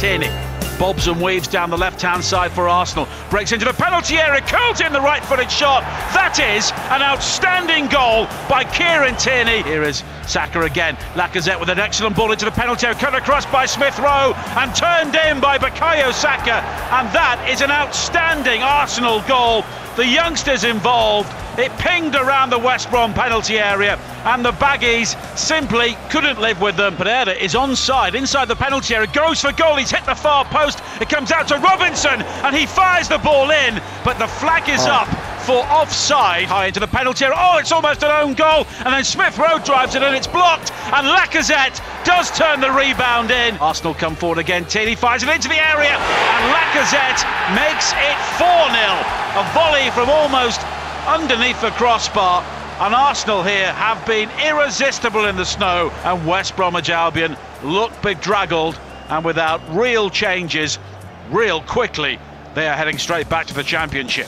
Tierney 0.00 0.30
bobs 0.80 1.08
and 1.08 1.20
weaves 1.20 1.46
down 1.46 1.68
the 1.68 1.76
left 1.76 2.00
hand 2.00 2.24
side 2.24 2.50
for 2.50 2.66
Arsenal. 2.66 3.06
Breaks 3.28 3.52
into 3.52 3.66
the 3.66 3.74
penalty 3.74 4.16
area, 4.16 4.40
curls 4.40 4.80
in 4.80 4.94
the 4.94 5.00
right 5.00 5.22
footed 5.22 5.50
shot. 5.50 5.82
That 6.16 6.40
is 6.40 6.72
an 6.88 7.02
outstanding 7.02 7.86
goal 7.88 8.24
by 8.48 8.64
Kieran 8.64 9.14
Tierney. 9.16 9.62
Here 9.62 9.82
is 9.82 10.02
Saka 10.26 10.62
again. 10.62 10.96
Lacazette 11.12 11.60
with 11.60 11.68
an 11.68 11.78
excellent 11.78 12.16
ball 12.16 12.32
into 12.32 12.46
the 12.46 12.50
penalty 12.50 12.86
area, 12.86 12.98
cut 12.98 13.14
across 13.14 13.44
by 13.44 13.66
Smith 13.66 13.98
Rowe 13.98 14.32
and 14.56 14.74
turned 14.74 15.14
in 15.28 15.38
by 15.38 15.58
Bukayo 15.58 16.14
Saka. 16.14 16.64
And 16.96 17.06
that 17.12 17.46
is 17.50 17.60
an 17.60 17.70
outstanding 17.70 18.62
Arsenal 18.62 19.20
goal. 19.28 19.66
The 19.96 20.06
youngsters 20.06 20.64
involved 20.64 21.30
it 21.58 21.70
pinged 21.78 22.14
around 22.14 22.50
the 22.50 22.58
West 22.58 22.90
Brom 22.90 23.12
penalty 23.12 23.58
area, 23.58 23.98
and 24.24 24.44
the 24.44 24.52
Baggies 24.52 25.14
simply 25.36 25.96
couldn't 26.08 26.40
live 26.40 26.60
with 26.60 26.76
them. 26.76 26.96
Pereira 26.96 27.32
is 27.32 27.54
onside 27.54 28.14
inside 28.14 28.48
the 28.48 28.56
penalty 28.56 28.94
area, 28.94 29.08
goes 29.12 29.42
for 29.42 29.52
goal. 29.52 29.76
He's 29.76 29.90
hit 29.90 30.06
the 30.06 30.14
far 30.14 30.44
post. 30.46 30.80
It 31.00 31.08
comes 31.08 31.32
out 31.32 31.48
to 31.48 31.58
Robinson, 31.58 32.22
and 32.22 32.56
he 32.56 32.66
fires 32.66 33.08
the 33.08 33.18
ball 33.18 33.50
in, 33.50 33.82
but 34.04 34.18
the 34.18 34.26
flag 34.26 34.68
is 34.68 34.80
oh. 34.86 35.04
up 35.04 35.08
for 35.44 35.58
offside 35.66 36.44
high 36.44 36.66
into 36.66 36.80
the 36.80 36.86
penalty 36.86 37.24
area. 37.24 37.36
Oh, 37.38 37.58
it's 37.58 37.72
almost 37.72 38.02
an 38.04 38.10
own 38.10 38.34
goal. 38.34 38.66
And 38.84 38.94
then 38.94 39.04
Smith 39.04 39.36
Rowe 39.36 39.58
drives 39.58 39.94
it 39.96 40.02
and 40.02 40.14
it's 40.14 40.26
blocked. 40.26 40.70
And 40.92 41.06
Lacazette 41.08 41.80
does 42.04 42.30
turn 42.30 42.60
the 42.60 42.70
rebound 42.70 43.30
in. 43.30 43.56
Arsenal 43.56 43.94
come 43.94 44.14
forward 44.14 44.38
again. 44.38 44.64
Tierney 44.66 44.94
fires 44.94 45.22
it 45.22 45.28
into 45.28 45.48
the 45.48 45.58
area. 45.58 45.96
And 45.96 46.54
Lacazette 46.54 47.24
makes 47.56 47.92
it 47.92 48.16
4 48.38 48.46
0. 49.16 49.19
A 49.32 49.52
volley 49.54 49.90
from 49.92 50.10
almost 50.10 50.60
underneath 51.06 51.60
the 51.60 51.70
crossbar. 51.70 52.42
And 52.80 52.94
Arsenal 52.94 53.44
here 53.44 53.72
have 53.72 54.04
been 54.04 54.28
irresistible 54.44 55.26
in 55.26 55.36
the 55.36 55.44
snow, 55.44 55.92
and 56.04 56.26
West 56.26 56.56
Bromwich 56.56 56.90
Albion 56.90 57.36
look 57.62 57.92
bedraggled 58.02 58.78
and 59.08 59.24
without 59.24 59.60
real 59.70 60.10
changes, 60.10 60.78
real 61.30 61.60
quickly, 61.62 62.18
they 62.54 62.66
are 62.68 62.74
heading 62.74 62.98
straight 62.98 63.28
back 63.28 63.46
to 63.46 63.54
the 63.54 63.62
Championship. 63.62 64.26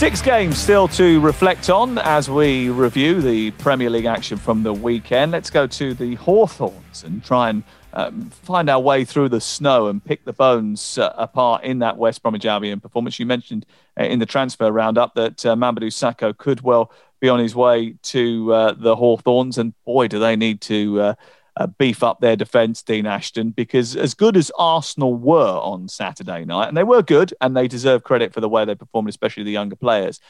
Six 0.00 0.22
games 0.22 0.56
still 0.56 0.88
to 0.88 1.20
reflect 1.20 1.68
on 1.68 1.98
as 1.98 2.30
we 2.30 2.70
review 2.70 3.20
the 3.20 3.50
Premier 3.50 3.90
League 3.90 4.06
action 4.06 4.38
from 4.38 4.62
the 4.62 4.72
weekend. 4.72 5.30
Let's 5.30 5.50
go 5.50 5.66
to 5.66 5.92
the 5.92 6.14
Hawthorns 6.14 7.04
and 7.04 7.22
try 7.22 7.50
and 7.50 7.62
um, 7.92 8.30
find 8.30 8.70
our 8.70 8.80
way 8.80 9.04
through 9.04 9.28
the 9.28 9.42
snow 9.42 9.88
and 9.88 10.02
pick 10.02 10.24
the 10.24 10.32
bones 10.32 10.96
uh, 10.96 11.12
apart 11.18 11.64
in 11.64 11.80
that 11.80 11.98
West 11.98 12.22
Bromwich 12.22 12.46
Albion 12.46 12.80
performance. 12.80 13.18
You 13.18 13.26
mentioned 13.26 13.66
uh, 14.00 14.04
in 14.04 14.20
the 14.20 14.24
transfer 14.24 14.72
roundup 14.72 15.12
that 15.16 15.44
uh, 15.44 15.54
Mamadou 15.54 15.88
Sakho 15.88 16.34
could 16.34 16.62
well 16.62 16.90
be 17.20 17.28
on 17.28 17.38
his 17.38 17.54
way 17.54 17.96
to 18.04 18.54
uh, 18.54 18.72
the 18.72 18.96
Hawthorns, 18.96 19.58
and 19.58 19.74
boy, 19.84 20.08
do 20.08 20.18
they 20.18 20.34
need 20.34 20.62
to 20.62 20.98
uh, 20.98 21.14
uh, 21.56 21.66
beef 21.66 22.02
up 22.02 22.20
their 22.20 22.36
defence, 22.36 22.82
Dean 22.82 23.06
Ashton, 23.06 23.50
because 23.50 23.96
as 23.96 24.14
good 24.14 24.36
as 24.36 24.50
Arsenal 24.58 25.14
were 25.14 25.58
on 25.58 25.88
Saturday 25.88 26.44
night, 26.44 26.68
and 26.68 26.76
they 26.76 26.84
were 26.84 27.02
good, 27.02 27.34
and 27.40 27.56
they 27.56 27.68
deserve 27.68 28.02
credit 28.04 28.32
for 28.32 28.40
the 28.40 28.48
way 28.48 28.64
they 28.64 28.74
performed, 28.74 29.08
especially 29.08 29.42
the 29.42 29.50
younger 29.50 29.76
players. 29.76 30.20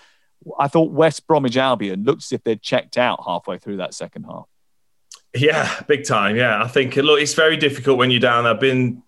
I 0.58 0.68
thought 0.68 0.92
West 0.92 1.26
Bromwich 1.26 1.56
Albion 1.56 2.04
looked 2.04 2.22
as 2.24 2.32
if 2.32 2.42
they'd 2.44 2.62
checked 2.62 2.96
out 2.96 3.20
halfway 3.26 3.58
through 3.58 3.78
that 3.78 3.94
second 3.94 4.24
half. 4.24 4.46
Yeah, 5.34 5.82
big 5.86 6.04
time. 6.04 6.36
Yeah, 6.36 6.62
I 6.62 6.66
think 6.66 6.96
look, 6.96 7.20
it's 7.20 7.34
very 7.34 7.56
difficult 7.56 7.98
when 7.98 8.10
you're 8.10 8.20
down. 8.20 8.46
I've 8.46 8.58
been 8.58 9.02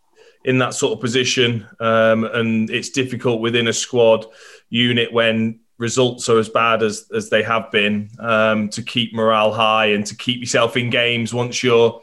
in 0.44 0.58
that 0.58 0.74
sort 0.74 0.92
of 0.92 1.00
position, 1.00 1.66
um, 1.80 2.24
and 2.24 2.70
it's 2.70 2.90
difficult 2.90 3.40
within 3.40 3.68
a 3.68 3.72
squad 3.72 4.26
unit 4.68 5.12
when 5.12 5.60
results 5.82 6.28
are 6.28 6.38
as 6.38 6.48
bad 6.48 6.82
as 6.82 7.10
as 7.12 7.28
they 7.28 7.42
have 7.42 7.70
been 7.72 8.08
um, 8.20 8.68
to 8.68 8.82
keep 8.82 9.12
morale 9.12 9.52
high 9.52 9.86
and 9.86 10.06
to 10.06 10.16
keep 10.16 10.40
yourself 10.40 10.76
in 10.76 10.88
games 10.88 11.34
once 11.34 11.62
you're 11.62 12.00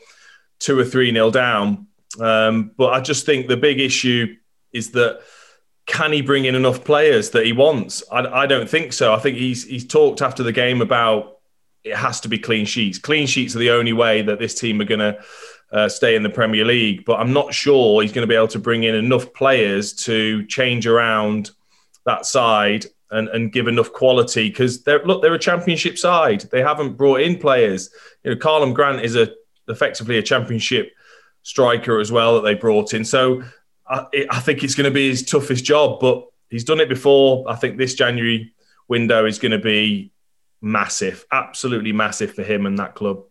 two 0.59 0.77
or 0.77 0.83
three 0.83 1.11
nil 1.11 1.31
down. 1.31 1.87
Um, 2.19 2.71
but 2.77 2.93
I 2.93 2.99
just 2.99 3.25
think 3.25 3.47
the 3.47 3.57
big 3.57 3.79
issue 3.79 4.35
is 4.73 4.91
that 4.91 5.21
can 5.85 6.11
he 6.11 6.21
bring 6.21 6.45
in 6.45 6.55
enough 6.55 6.83
players 6.83 7.31
that 7.31 7.45
he 7.45 7.53
wants? 7.53 8.03
I, 8.11 8.19
I 8.43 8.45
don't 8.45 8.69
think 8.69 8.91
so. 8.93 9.13
I 9.13 9.19
think 9.19 9.37
he's 9.37 9.63
he's 9.63 9.87
talked 9.87 10.21
after 10.21 10.43
the 10.43 10.51
game 10.51 10.81
about 10.81 11.37
it 11.83 11.95
has 11.95 12.19
to 12.21 12.27
be 12.27 12.37
clean 12.37 12.65
sheets. 12.65 12.99
Clean 12.99 13.25
sheets 13.25 13.55
are 13.55 13.59
the 13.59 13.71
only 13.71 13.93
way 13.93 14.21
that 14.21 14.39
this 14.39 14.53
team 14.53 14.81
are 14.81 14.85
going 14.85 14.99
to 14.99 15.17
uh, 15.71 15.87
stay 15.87 16.15
in 16.15 16.23
the 16.23 16.29
Premier 16.29 16.65
League. 16.65 17.05
But 17.05 17.21
I'm 17.21 17.31
not 17.31 17.53
sure 17.53 18.01
he's 18.01 18.11
going 18.11 18.27
to 18.27 18.27
be 18.27 18.35
able 18.35 18.49
to 18.49 18.59
bring 18.59 18.83
in 18.83 18.95
enough 18.95 19.33
players 19.33 19.93
to 20.05 20.45
change 20.47 20.85
around 20.85 21.51
that 22.05 22.25
side 22.25 22.85
and, 23.11 23.27
and 23.29 23.51
give 23.51 23.67
enough 23.67 23.91
quality 23.91 24.49
because 24.49 24.83
they're 24.83 25.03
look 25.03 25.21
they're 25.21 25.33
a 25.33 25.39
Championship 25.39 25.97
side. 25.97 26.41
They 26.51 26.61
haven't 26.61 26.97
brought 26.97 27.21
in 27.21 27.37
players. 27.37 27.89
You 28.23 28.31
know, 28.31 28.37
Karlan 28.37 28.73
Grant 28.73 29.01
is 29.01 29.15
a 29.15 29.29
effectively 29.67 30.17
a 30.17 30.23
Championship 30.23 30.91
striker 31.43 31.99
as 31.99 32.11
well 32.11 32.35
that 32.35 32.41
they 32.41 32.53
brought 32.53 32.93
in. 32.93 33.03
So 33.05 33.43
I, 33.87 34.05
I 34.29 34.39
think 34.39 34.63
it's 34.63 34.75
going 34.75 34.89
to 34.89 34.93
be 34.93 35.09
his 35.09 35.23
toughest 35.23 35.63
job, 35.63 35.99
but 35.99 36.25
he's 36.49 36.63
done 36.63 36.79
it 36.79 36.89
before. 36.89 37.45
I 37.47 37.55
think 37.55 37.77
this 37.77 37.95
January 37.95 38.53
window 38.87 39.25
is 39.25 39.39
going 39.39 39.51
to 39.51 39.59
be 39.59 40.11
massive, 40.61 41.25
absolutely 41.31 41.91
massive 41.91 42.33
for 42.33 42.43
him 42.43 42.65
and 42.65 42.77
that 42.77 42.95
club. 42.95 43.23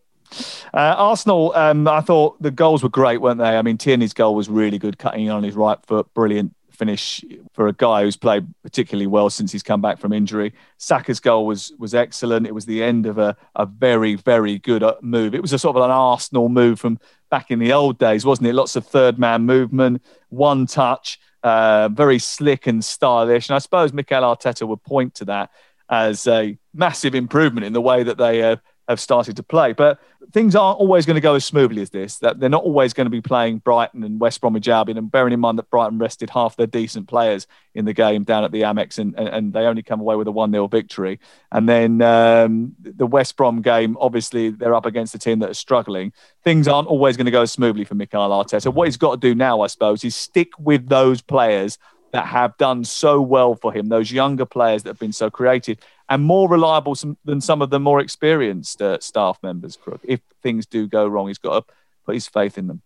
Uh, 0.74 0.94
Arsenal, 0.96 1.54
um, 1.54 1.88
I 1.88 2.00
thought 2.00 2.40
the 2.42 2.50
goals 2.50 2.82
were 2.82 2.88
great, 2.88 3.18
weren't 3.18 3.38
they? 3.38 3.56
I 3.56 3.62
mean, 3.62 3.78
Tierney's 3.78 4.12
goal 4.12 4.34
was 4.34 4.48
really 4.48 4.78
good, 4.78 4.98
cutting 4.98 5.30
on 5.30 5.42
his 5.42 5.54
right 5.54 5.78
foot, 5.86 6.12
brilliant 6.12 6.54
finish 6.78 7.24
for 7.52 7.66
a 7.66 7.72
guy 7.72 8.02
who's 8.02 8.16
played 8.16 8.46
particularly 8.62 9.06
well 9.06 9.28
since 9.28 9.50
he's 9.50 9.62
come 9.62 9.80
back 9.80 9.98
from 9.98 10.12
injury. 10.12 10.54
Saka's 10.78 11.20
goal 11.20 11.46
was 11.46 11.72
was 11.78 11.94
excellent. 11.94 12.46
It 12.46 12.54
was 12.54 12.66
the 12.66 12.82
end 12.82 13.06
of 13.06 13.18
a, 13.18 13.36
a 13.56 13.66
very, 13.66 14.14
very 14.14 14.58
good 14.58 14.82
uh, 14.82 14.94
move. 15.02 15.34
It 15.34 15.42
was 15.42 15.52
a 15.52 15.58
sort 15.58 15.76
of 15.76 15.82
an 15.82 15.90
Arsenal 15.90 16.48
move 16.48 16.80
from 16.80 16.98
back 17.30 17.50
in 17.50 17.58
the 17.58 17.72
old 17.72 17.98
days, 17.98 18.24
wasn't 18.24 18.48
it? 18.48 18.54
Lots 18.54 18.76
of 18.76 18.86
third 18.86 19.18
man 19.18 19.42
movement, 19.42 20.02
one 20.28 20.66
touch, 20.66 21.18
uh, 21.42 21.88
very 21.88 22.18
slick 22.18 22.66
and 22.66 22.84
stylish. 22.84 23.48
And 23.48 23.56
I 23.56 23.58
suppose 23.58 23.92
Mikel 23.92 24.22
Arteta 24.22 24.66
would 24.66 24.82
point 24.82 25.14
to 25.16 25.24
that 25.26 25.50
as 25.90 26.26
a 26.26 26.58
massive 26.74 27.14
improvement 27.14 27.66
in 27.66 27.72
the 27.72 27.80
way 27.80 28.02
that 28.02 28.18
they 28.18 28.42
uh, 28.42 28.56
have 28.88 28.98
started 29.00 29.36
to 29.36 29.42
play. 29.42 29.72
But 29.72 30.00
things 30.32 30.56
aren't 30.56 30.78
always 30.78 31.06
going 31.06 31.16
to 31.16 31.20
go 31.20 31.34
as 31.34 31.44
smoothly 31.44 31.82
as 31.82 31.90
this. 31.90 32.18
That 32.18 32.40
they're 32.40 32.48
not 32.48 32.64
always 32.64 32.92
going 32.92 33.06
to 33.06 33.10
be 33.10 33.20
playing 33.20 33.58
Brighton 33.58 34.02
and 34.02 34.18
West 34.18 34.40
Bromwich 34.40 34.68
Albion. 34.68 34.98
And 34.98 35.10
bearing 35.10 35.32
in 35.32 35.40
mind 35.40 35.58
that 35.58 35.70
Brighton 35.70 35.98
rested 35.98 36.30
half 36.30 36.56
their 36.56 36.66
decent 36.66 37.06
players 37.06 37.46
in 37.74 37.84
the 37.84 37.92
game 37.92 38.24
down 38.24 38.44
at 38.44 38.50
the 38.50 38.62
Amex, 38.62 38.98
and, 38.98 39.14
and, 39.16 39.28
and 39.28 39.52
they 39.52 39.60
only 39.60 39.82
come 39.82 40.00
away 40.00 40.16
with 40.16 40.26
a 40.26 40.32
one 40.32 40.50
0 40.50 40.66
victory. 40.68 41.20
And 41.52 41.68
then 41.68 42.02
um, 42.02 42.74
the 42.80 43.06
West 43.06 43.36
Brom 43.36 43.62
game, 43.62 43.96
obviously 44.00 44.50
they're 44.50 44.74
up 44.74 44.86
against 44.86 45.14
a 45.14 45.18
team 45.18 45.38
that 45.40 45.50
are 45.50 45.54
struggling. 45.54 46.12
Things 46.42 46.66
aren't 46.66 46.88
always 46.88 47.16
going 47.16 47.26
to 47.26 47.30
go 47.30 47.42
as 47.42 47.52
smoothly 47.52 47.84
for 47.84 47.94
Mikel 47.94 48.30
Arteta. 48.30 48.72
What 48.72 48.86
he's 48.86 48.96
got 48.96 49.20
to 49.20 49.28
do 49.28 49.34
now, 49.34 49.60
I 49.60 49.66
suppose, 49.66 50.02
is 50.02 50.16
stick 50.16 50.48
with 50.58 50.88
those 50.88 51.20
players 51.20 51.78
that 52.12 52.26
have 52.26 52.56
done 52.56 52.84
so 52.84 53.20
well 53.20 53.54
for 53.54 53.72
him, 53.72 53.88
those 53.88 54.10
younger 54.10 54.46
players 54.46 54.82
that 54.82 54.90
have 54.90 54.98
been 54.98 55.12
so 55.12 55.30
creative 55.30 55.78
and 56.08 56.22
more 56.22 56.48
reliable 56.48 56.96
than 57.24 57.40
some 57.40 57.60
of 57.60 57.70
the 57.70 57.78
more 57.78 58.00
experienced 58.00 58.80
uh, 58.80 58.98
staff 59.00 59.38
members, 59.42 59.76
Crook. 59.76 60.00
If 60.04 60.20
things 60.42 60.66
do 60.66 60.86
go 60.86 61.06
wrong, 61.06 61.28
he's 61.28 61.38
got 61.38 61.66
to 61.66 61.74
put 62.06 62.14
his 62.14 62.28
faith 62.28 62.56
in 62.56 62.66
them. 62.66 62.82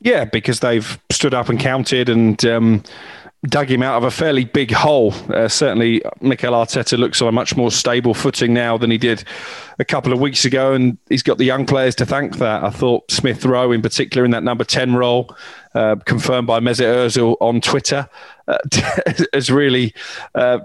Yeah, 0.00 0.24
because 0.24 0.60
they've 0.60 0.98
stood 1.10 1.34
up 1.34 1.48
and 1.48 1.58
counted 1.58 2.08
and 2.08 2.44
um, 2.44 2.82
dug 3.44 3.70
him 3.70 3.82
out 3.82 3.96
of 3.96 4.04
a 4.04 4.10
fairly 4.10 4.44
big 4.44 4.70
hole. 4.70 5.12
Uh, 5.28 5.48
certainly, 5.48 6.02
Mikel 6.20 6.52
Arteta 6.52 6.98
looks 6.98 7.20
on 7.20 7.28
a 7.28 7.32
much 7.32 7.56
more 7.56 7.70
stable 7.70 8.14
footing 8.14 8.54
now 8.54 8.78
than 8.78 8.90
he 8.90 8.98
did 8.98 9.24
a 9.78 9.84
couple 9.84 10.12
of 10.12 10.20
weeks 10.20 10.44
ago, 10.44 10.72
and 10.72 10.96
he's 11.08 11.22
got 11.22 11.38
the 11.38 11.44
young 11.44 11.66
players 11.66 11.94
to 11.96 12.06
thank 12.06 12.32
for 12.32 12.40
that. 12.40 12.64
I 12.64 12.70
thought 12.70 13.10
Smith 13.10 13.44
Rowe, 13.44 13.72
in 13.72 13.82
particular, 13.82 14.24
in 14.24 14.30
that 14.30 14.42
number 14.42 14.64
10 14.64 14.94
role, 14.94 15.34
uh, 15.74 15.96
confirmed 16.04 16.46
by 16.46 16.60
Mesut 16.60 16.86
Ozil 16.86 17.36
on 17.40 17.60
Twitter, 17.60 18.08
uh, 18.48 18.58
has 19.32 19.50
really 19.50 19.94
uh, 20.34 20.60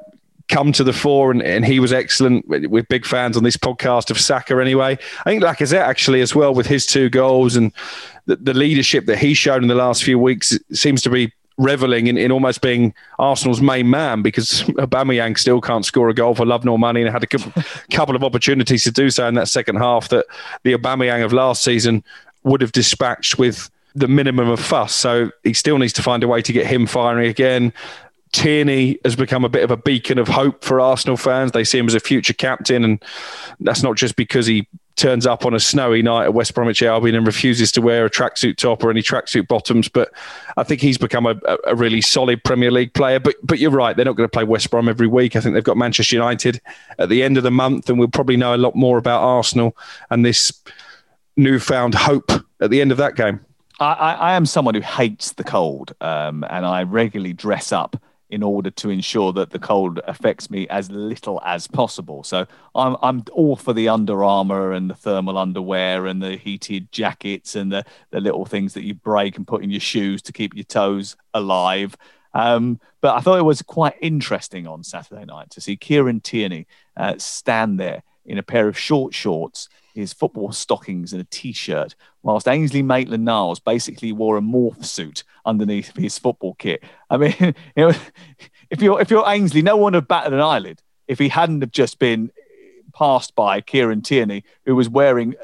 come 0.48 0.72
to 0.72 0.84
the 0.84 0.94
fore, 0.94 1.32
and, 1.32 1.42
and 1.42 1.66
he 1.66 1.80
was 1.80 1.92
excellent. 1.92 2.48
We're 2.48 2.84
big 2.84 3.06
fans 3.06 3.36
on 3.36 3.44
this 3.44 3.58
podcast 3.58 4.10
of 4.10 4.20
Saka 4.20 4.58
anyway. 4.60 4.98
I 5.26 5.30
think 5.30 5.44
Lacazette 5.44 5.82
actually 5.82 6.22
as 6.22 6.34
well 6.34 6.54
with 6.54 6.68
his 6.68 6.86
two 6.86 7.10
goals 7.10 7.56
and 7.56 7.74
the, 8.26 8.36
the 8.38 8.54
leadership 8.54 9.06
that 9.08 9.18
he's 9.18 9.38
shown 9.38 9.64
in 9.64 9.70
the 9.70 9.76
last 9.76 10.04
few 10.04 10.20
weeks 10.20 10.58
seems 10.72 11.02
to 11.02 11.10
be 11.10 11.34
reveling 11.60 12.08
in, 12.08 12.18
in 12.18 12.32
almost 12.32 12.62
being 12.62 12.94
Arsenal's 13.20 13.62
main 13.62 13.90
man 13.90 14.22
because 14.22 14.64
Aubameyang 14.80 15.38
still 15.38 15.62
can't 15.62 15.86
score 15.86 16.10
a 16.10 16.14
goal 16.14 16.34
for 16.34 16.46
love 16.46 16.66
nor 16.66 16.80
money 16.80 17.02
and 17.02 17.12
had 17.12 17.24
a 17.24 17.28
couple 17.92 18.16
of 18.16 18.24
opportunities 18.24 18.84
to 18.86 18.92
do 18.92 19.10
so 19.12 19.28
in 19.28 19.36
that 19.36 19.50
second 19.50 19.76
half 19.76 20.10
that 20.10 20.26
the 20.64 20.74
Aubameyang 20.74 21.24
of 21.24 21.34
last 21.34 21.62
season 21.62 22.04
would 22.44 22.62
have 22.62 22.72
dispatched 22.72 23.38
with 23.38 23.70
the 23.94 24.08
minimum 24.08 24.50
of 24.50 24.60
fuss. 24.60 24.96
So 24.96 25.32
he 25.44 25.54
still 25.54 25.78
needs 25.78 25.94
to 25.94 26.02
find 26.02 26.24
a 26.24 26.28
way 26.28 26.42
to 26.42 26.54
get 26.54 26.66
him 26.66 26.88
firing 26.88 27.28
again. 27.28 27.74
Tierney 28.32 28.98
has 29.04 29.16
become 29.16 29.44
a 29.44 29.50
bit 29.50 29.64
of 29.64 29.72
a 29.72 29.78
beacon 29.78 30.18
of 30.18 30.28
hope 30.28 30.64
for 30.64 30.80
Arsenal 30.80 31.18
fans. 31.18 31.52
They 31.52 31.64
see 31.64 31.80
him 31.80 31.88
as 31.88 31.96
a 31.96 32.00
future 32.00 32.34
captain, 32.34 32.84
and 32.84 33.04
that's 33.60 33.84
not 33.84 33.98
just 33.98 34.16
because 34.16 34.46
he 34.46 34.68
turns 35.00 35.26
up 35.26 35.46
on 35.46 35.54
a 35.54 35.60
snowy 35.60 36.02
night 36.02 36.26
at 36.26 36.34
West 36.34 36.54
Bromwich 36.54 36.84
Albion 36.84 37.16
and 37.16 37.26
refuses 37.26 37.72
to 37.72 37.82
wear 37.82 38.06
a 38.06 38.10
tracksuit 38.10 38.58
top 38.58 38.84
or 38.84 38.92
any 38.92 39.02
tracksuit 39.02 39.48
bottoms. 39.48 39.88
But 39.88 40.12
I 40.58 40.64
think 40.64 40.82
he's 40.82 40.98
become 40.98 41.26
a, 41.26 41.40
a, 41.66 41.76
really 41.76 42.02
solid 42.02 42.44
Premier 42.44 42.70
League 42.70 42.94
player. 42.94 43.20
But 43.20 43.36
but 43.42 43.60
you're 43.60 43.72
right, 43.72 43.96
they're 43.96 44.06
not 44.06 44.16
going 44.16 44.28
to 44.28 44.32
play 44.32 44.44
West 44.44 44.70
Brom 44.70 44.90
every 44.90 45.08
week. 45.08 45.36
I 45.36 45.42
think 45.42 45.54
they've 45.54 45.64
got 45.64 45.78
Manchester 45.78 46.16
United 46.16 46.62
at 47.00 47.10
the 47.10 47.24
end 47.24 47.38
of 47.38 47.44
the 47.44 47.52
month, 47.52 47.90
and 47.90 47.98
we'll 47.98 48.10
probably 48.10 48.38
know 48.38 48.54
a 48.54 48.58
lot 48.58 48.76
more 48.76 48.98
about 48.98 49.22
Arsenal 49.22 49.76
and 50.10 50.26
this 50.26 50.52
newfound 51.38 51.96
hope 51.96 52.32
at 52.60 52.70
the 52.70 52.82
end 52.82 52.92
of 52.92 52.98
that 52.98 53.16
game. 53.16 53.40
I, 53.80 53.94
I 53.94 54.34
am 54.34 54.46
someone 54.46 54.76
who 54.76 54.82
hates 54.82 55.32
the 55.34 55.44
cold, 55.46 55.94
um, 56.02 56.44
and 56.50 56.66
I 56.66 56.84
regularly 56.84 57.34
dress 57.34 57.72
up 57.72 57.96
in 58.30 58.44
order 58.44 58.70
to 58.70 58.90
ensure 58.90 59.34
that 59.34 59.50
the 59.50 59.60
cold 59.60 60.00
affects 60.06 60.50
me 60.50 60.68
as 60.70 60.92
little 60.92 61.42
as 61.46 61.68
possible. 61.68 62.24
So 62.24 62.46
I'm 62.76 62.96
I'm 63.02 63.24
all 63.32 63.56
for 63.56 63.74
the 63.74 63.90
Under 63.90 64.24
Armour 64.24 64.74
and 64.74 64.90
the 64.90 64.96
thermal 64.96 65.38
underwear 65.38 66.06
and 66.06 66.22
the 66.22 66.38
heated 66.38 66.92
jackets 66.92 67.56
and 67.56 67.72
the 67.72 67.84
the 68.12 68.22
little 68.22 68.46
things 68.46 68.74
that 68.74 68.84
you 68.84 68.94
break 68.94 69.38
and 69.38 69.48
put 69.48 69.64
in 69.64 69.72
your 69.72 69.80
shoes 69.80 70.22
to 70.24 70.34
keep 70.34 70.56
your 70.56 70.64
toes 70.64 71.16
alive. 71.34 71.98
Um, 72.34 72.80
but 73.02 73.16
I 73.16 73.22
thought 73.22 73.40
it 73.40 73.44
was 73.44 73.62
quite 73.64 73.96
interesting 74.02 74.68
on 74.68 74.84
Saturday 74.84 75.26
night 75.26 75.50
to 75.52 75.62
see 75.62 75.76
Kieran 75.76 76.22
Tierney 76.22 76.68
uh, 76.96 77.16
stand 77.18 77.80
there 77.80 78.04
in 78.30 78.38
a 78.38 78.44
pair 78.44 78.68
of 78.68 78.78
short 78.78 79.14
shorts 79.14 79.68
his 79.94 80.14
football 80.14 80.52
stockings 80.52 81.12
and 81.12 81.22
a 81.22 81.26
t-shirt, 81.26 81.96
whilst 82.24 82.48
Ainsley 82.48 82.82
Maitland-Niles 82.82 83.60
basically 83.60 84.12
wore 84.12 84.38
a 84.38 84.42
morph 84.42 84.86
suit 84.86 85.24
underneath 85.46 85.96
his 85.98 86.18
football 86.18 86.54
kit. 86.56 86.84
I 87.10 87.18
mean, 87.18 87.36
you 87.40 87.54
know, 87.76 87.94
if 88.70 88.82
you're 88.82 89.02
if 89.02 89.10
you're 89.10 89.28
Ainsley, 89.28 89.62
no 89.62 89.76
one 89.76 89.94
would 89.94 89.96
have 89.96 90.08
batted 90.08 90.34
an 90.34 90.40
eyelid 90.40 90.82
if 91.08 91.20
he 91.20 91.28
hadn't 91.28 91.62
have 91.62 91.72
just 91.72 92.00
been 92.00 92.32
passed 92.94 93.36
by 93.36 93.62
Kieran 93.62 94.02
Tierney, 94.02 94.44
who 94.66 94.76
was 94.76 94.90
wearing 94.90 95.36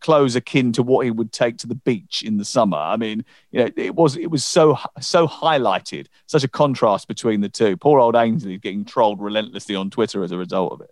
clothes 0.00 0.36
akin 0.36 0.72
to 0.72 0.82
what 0.82 1.04
he 1.04 1.10
would 1.10 1.32
take 1.32 1.58
to 1.58 1.66
the 1.66 1.74
beach 1.74 2.22
in 2.22 2.36
the 2.36 2.44
summer. 2.44 2.78
I 2.78 2.96
mean, 2.96 3.24
you 3.50 3.60
know, 3.60 3.70
it 3.76 3.94
was 3.94 4.16
it 4.16 4.30
was 4.30 4.44
so 4.44 4.78
so 5.00 5.26
highlighted, 5.26 6.06
such 6.26 6.44
a 6.44 6.48
contrast 6.48 7.08
between 7.08 7.40
the 7.40 7.48
two. 7.48 7.76
Poor 7.76 8.00
old 8.00 8.16
Ainsley 8.16 8.58
getting 8.58 8.84
trolled 8.84 9.20
relentlessly 9.20 9.74
on 9.74 9.90
Twitter 9.90 10.22
as 10.22 10.32
a 10.32 10.38
result 10.38 10.72
of 10.72 10.80
it. 10.80 10.90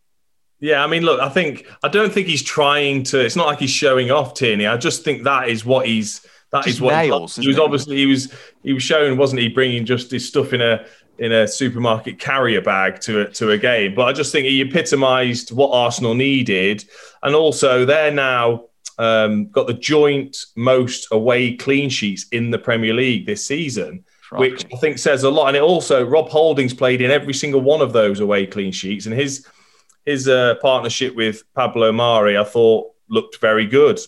Yeah, 0.61 0.83
I 0.83 0.89
mean, 0.89 1.03
look, 1.03 1.21
I 1.21 1.29
think 1.29 1.67
I 1.83 1.89
don't 1.89 2.13
think 2.13 2.27
he's 2.27 2.43
trying 2.43 3.05
to. 3.05 3.25
It's 3.25 3.37
not 3.37 3.47
like 3.47 3.61
he's 3.61 3.71
showing 3.71 4.11
off 4.11 4.35
Tierney. 4.35 4.67
I 4.67 4.77
just 4.77 5.05
think 5.05 5.25
that 5.25 5.49
is 5.49 5.65
what 5.65 5.87
he's. 5.87 6.27
That 6.51 6.65
just 6.65 6.77
is 6.77 6.81
what 6.81 6.95
nails, 6.95 7.37
he 7.37 7.47
was. 7.47 7.59
Obviously, 7.59 7.97
he 7.97 8.07
was. 8.07 8.33
He 8.63 8.73
was 8.73 8.83
showing, 8.83 9.17
wasn't 9.17 9.41
he, 9.41 9.49
bringing 9.49 9.85
just 9.85 10.11
his 10.11 10.27
stuff 10.27 10.53
in 10.53 10.61
a 10.61 10.85
in 11.19 11.33
a 11.33 11.47
supermarket 11.47 12.19
carrier 12.19 12.61
bag 12.61 13.01
to 13.01 13.23
a, 13.23 13.31
to 13.31 13.51
a 13.51 13.59
game. 13.59 13.95
But 13.95 14.07
I 14.07 14.13
just 14.13 14.33
think 14.33 14.47
he 14.47 14.61
epitomised 14.61 15.53
what 15.53 15.71
Arsenal 15.71 16.15
needed, 16.15 16.85
and 17.23 17.35
also 17.35 17.85
they're 17.85 18.11
now 18.11 18.65
um, 18.99 19.49
got 19.51 19.69
the 19.69 19.75
joint 19.75 20.37
most 20.57 21.07
away 21.13 21.55
clean 21.55 21.89
sheets 21.89 22.27
in 22.33 22.51
the 22.51 22.59
Premier 22.59 22.95
League 22.95 23.27
this 23.27 23.47
season. 23.47 24.05
Which 24.33 24.67
I 24.75 24.77
think 24.77 24.99
says 24.99 25.23
a 25.23 25.31
lot, 25.31 25.49
and 25.49 25.57
it 25.57 25.63
also 25.63 26.05
Rob 26.05 26.29
Holding's 26.29 26.75
played 26.75 27.01
in 27.01 27.11
every 27.11 27.33
single 27.33 27.63
one 27.63 27.81
of 27.81 27.95
those 27.95 28.21
away 28.21 28.45
clean 28.47 28.73
sheets, 28.73 29.07
and 29.07 29.15
his 29.15 29.47
his 30.09 30.27
uh, 30.27 30.55
partnership 30.63 31.15
with 31.15 31.43
Pablo 31.55 31.93
Mari, 31.93 32.39
I 32.39 32.45
thought 32.45 32.93
looked 33.09 33.41
very 33.41 33.67
good. 33.67 34.01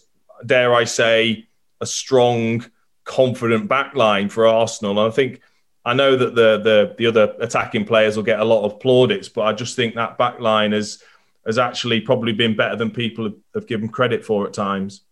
Dare 0.46 0.74
I 0.74 0.84
say, 0.84 1.46
a 1.82 1.86
strong, 1.86 2.64
confident 3.04 3.68
backline 3.68 4.30
for 4.30 4.46
Arsenal. 4.46 4.92
And 4.92 5.12
I 5.12 5.14
think 5.14 5.42
I 5.84 5.92
know 5.92 6.16
that 6.16 6.34
the 6.34 6.58
the 6.58 6.94
the 6.96 7.06
other 7.06 7.34
attacking 7.40 7.84
players 7.84 8.16
will 8.16 8.24
get 8.24 8.40
a 8.40 8.44
lot 8.44 8.64
of 8.64 8.80
plaudits, 8.80 9.28
but 9.28 9.42
I 9.42 9.52
just 9.52 9.76
think 9.76 9.94
that 9.94 10.16
backline 10.16 10.72
has 10.72 11.02
has 11.44 11.58
actually 11.58 12.00
probably 12.00 12.32
been 12.32 12.56
better 12.56 12.76
than 12.76 12.90
people 12.90 13.32
have 13.54 13.66
given 13.66 13.88
credit 13.88 14.24
for 14.24 14.46
at 14.46 14.54
times. 14.54 15.02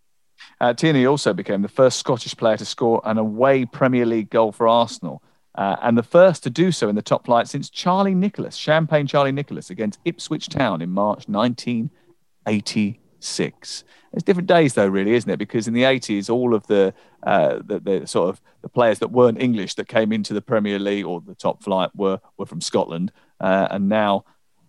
Uh, 0.61 0.73
Tierney 0.73 1.05
also 1.05 1.35
became 1.35 1.63
the 1.63 1.69
first 1.69 1.99
Scottish 1.99 2.35
player 2.35 2.57
to 2.57 2.65
score 2.65 3.03
an 3.05 3.19
away 3.19 3.67
Premier 3.67 4.07
League 4.07 4.31
goal 4.31 4.53
for 4.53 4.69
Arsenal 4.69 5.23
uh, 5.59 5.77
and 5.83 5.99
the 5.99 6.03
first 6.05 6.45
to 6.45 6.51
do 6.51 6.71
so 6.71 6.89
in 6.89 6.95
the 6.95 7.03
top 7.03 7.27
flight 7.27 7.49
since 7.49 7.69
Charlie 7.69 8.15
Nicholas, 8.15 8.55
Champagne 8.55 9.09
Charlie 9.09 9.33
Nicholas, 9.33 9.71
against 9.71 9.99
Ipswich 10.05 10.49
Town 10.49 10.81
in 10.81 10.91
March 10.91 11.27
1986. 11.27 13.85
It's 14.13 14.23
different 14.23 14.47
days, 14.47 14.75
though, 14.75 14.87
really, 14.87 15.15
isn't 15.15 15.29
it? 15.29 15.37
Because 15.37 15.67
in 15.67 15.75
the 15.75 15.83
80s, 15.83 16.31
all 16.31 16.55
of 16.55 16.65
the, 16.69 16.95
uh, 17.25 17.59
the, 17.67 17.81
the 17.81 18.07
sort 18.07 18.29
of 18.29 18.41
the 18.63 18.69
players 18.69 19.01
that 19.01 19.11
weren't 19.11 19.43
English 19.43 19.75
that 19.75 19.89
came 19.89 20.13
into 20.13 20.33
the 20.33 20.41
Premier 20.41 20.79
League 20.79 21.05
or 21.05 21.21
the 21.21 21.35
top 21.35 21.61
flight 21.61 21.91
were 21.93 22.21
were 22.37 22.47
from 22.47 22.61
Scotland, 22.61 23.11
uh, 23.41 23.67
and 23.73 23.89
now 23.89 24.25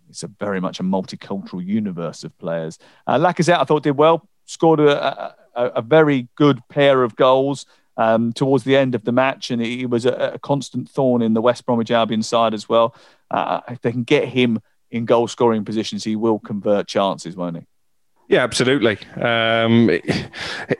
it's 0.09 0.23
a 0.23 0.27
very 0.39 0.59
much 0.59 0.79
a 0.79 0.83
multicultural 0.83 1.63
universe 1.63 2.23
of 2.23 2.35
players. 2.39 2.79
Uh, 3.05 3.19
Lacazette, 3.19 3.59
I 3.59 3.63
thought, 3.63 3.83
did 3.83 3.95
well, 3.95 4.27
scored 4.45 4.79
a, 4.79 5.35
a, 5.55 5.65
a 5.65 5.83
very 5.83 6.29
good 6.35 6.67
pair 6.67 7.03
of 7.03 7.15
goals 7.15 7.67
um, 7.99 8.31
towards 8.31 8.63
the 8.63 8.77
end 8.77 8.95
of 8.95 9.03
the 9.03 9.11
match, 9.11 9.51
and 9.51 9.61
he 9.61 9.85
was 9.85 10.05
a, 10.05 10.31
a, 10.33 10.39
constant 10.39 10.89
thorn 10.89 11.21
in 11.21 11.33
the 11.33 11.41
West 11.41 11.65
Bromwich 11.65 11.91
Albion 11.91 12.23
side 12.23 12.53
as 12.53 12.69
well. 12.69 12.95
Uh, 13.29 13.59
if 13.67 13.81
they 13.81 13.91
can 13.91 14.03
get 14.03 14.29
him 14.29 14.61
in 14.89 15.03
goal 15.03 15.27
scoring 15.27 15.65
positions, 15.65 16.05
he 16.05 16.15
will 16.15 16.39
convert 16.39 16.87
chances, 16.87 17.35
won't 17.35 17.57
he? 17.57 17.63
Yeah, 18.29 18.43
absolutely. 18.43 18.97
Um, 19.21 19.89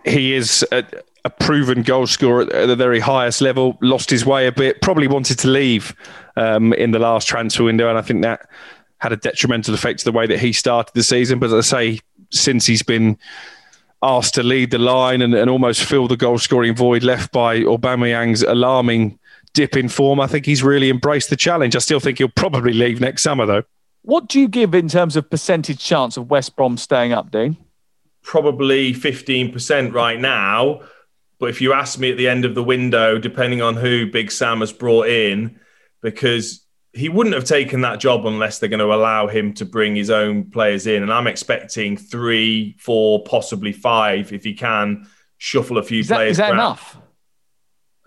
he 0.05 0.33
is 0.33 0.65
a, 0.71 0.85
a, 1.25 1.29
proven 1.29 1.83
goal 1.83 2.07
scorer 2.07 2.43
at 2.43 2.67
the 2.67 2.75
very 2.77 3.01
highest 3.01 3.41
level. 3.41 3.77
Lost 3.81 4.09
his 4.09 4.25
way 4.25 4.47
a 4.47 4.51
bit. 4.53 4.81
Probably 4.81 5.07
wanted 5.07 5.39
to 5.39 5.49
leave 5.49 5.93
um, 6.37 6.71
in 6.73 6.91
the 6.91 6.99
last 6.99 7.27
transfer 7.27 7.65
window, 7.65 7.89
and 7.89 7.97
I 7.97 8.01
think 8.01 8.21
that 8.21 8.47
had 8.99 9.11
a 9.11 9.17
detrimental 9.17 9.73
effect 9.73 9.99
to 9.99 10.05
the 10.05 10.13
way 10.13 10.25
that 10.25 10.39
he 10.39 10.53
started 10.53 10.93
the 10.93 11.03
season. 11.03 11.39
But 11.39 11.47
as 11.47 11.73
I 11.73 11.81
say, 11.81 11.99
since 12.31 12.65
he's 12.65 12.83
been 12.83 13.17
asked 14.01 14.35
to 14.35 14.43
lead 14.43 14.71
the 14.71 14.77
line 14.77 15.21
and, 15.21 15.33
and 15.33 15.49
almost 15.49 15.83
fill 15.83 16.07
the 16.07 16.17
goal 16.17 16.37
scoring 16.37 16.75
void 16.75 17.03
left 17.03 17.31
by 17.31 17.59
Aubameyang's 17.59 18.43
alarming 18.43 19.19
dip 19.53 19.75
in 19.75 19.89
form. 19.89 20.19
I 20.19 20.27
think 20.27 20.45
he's 20.45 20.63
really 20.63 20.89
embraced 20.89 21.29
the 21.29 21.35
challenge. 21.35 21.75
I 21.75 21.79
still 21.79 21.99
think 21.99 22.17
he'll 22.17 22.29
probably 22.29 22.73
leave 22.73 23.01
next 23.01 23.23
summer, 23.23 23.45
though. 23.45 23.63
What 24.03 24.27
do 24.27 24.39
you 24.39 24.47
give 24.47 24.73
in 24.73 24.87
terms 24.87 25.15
of 25.15 25.29
percentage 25.29 25.79
chance 25.79 26.17
of 26.17 26.29
West 26.29 26.55
Brom 26.55 26.77
staying 26.77 27.13
up, 27.13 27.31
Dean? 27.31 27.57
Probably 28.23 28.93
15% 28.93 29.93
right 29.93 30.19
now. 30.19 30.81
But 31.39 31.49
if 31.49 31.61
you 31.61 31.73
ask 31.73 31.99
me 31.99 32.11
at 32.11 32.17
the 32.17 32.27
end 32.27 32.45
of 32.45 32.55
the 32.55 32.63
window, 32.63 33.17
depending 33.17 33.61
on 33.61 33.75
who 33.75 34.09
Big 34.11 34.31
Sam 34.31 34.59
has 34.59 34.73
brought 34.73 35.07
in, 35.07 35.59
because 36.01 36.65
he 36.93 37.07
wouldn't 37.07 37.35
have 37.35 37.45
taken 37.45 37.81
that 37.81 37.99
job 37.99 38.25
unless 38.25 38.59
they're 38.59 38.69
going 38.69 38.79
to 38.79 38.93
allow 38.93 39.27
him 39.27 39.53
to 39.53 39.65
bring 39.65 39.95
his 39.95 40.09
own 40.09 40.49
players 40.49 40.87
in. 40.87 41.03
And 41.03 41.13
I'm 41.13 41.27
expecting 41.27 41.95
three, 41.95 42.75
four, 42.79 43.23
possibly 43.23 43.71
five, 43.71 44.33
if 44.33 44.43
he 44.43 44.53
can 44.53 45.07
shuffle 45.37 45.77
a 45.77 45.83
few 45.83 45.99
is 45.99 46.07
that, 46.07 46.15
players. 46.15 46.31
Is 46.31 46.37
that 46.37 46.49
around. 46.49 46.57
enough? 46.57 46.97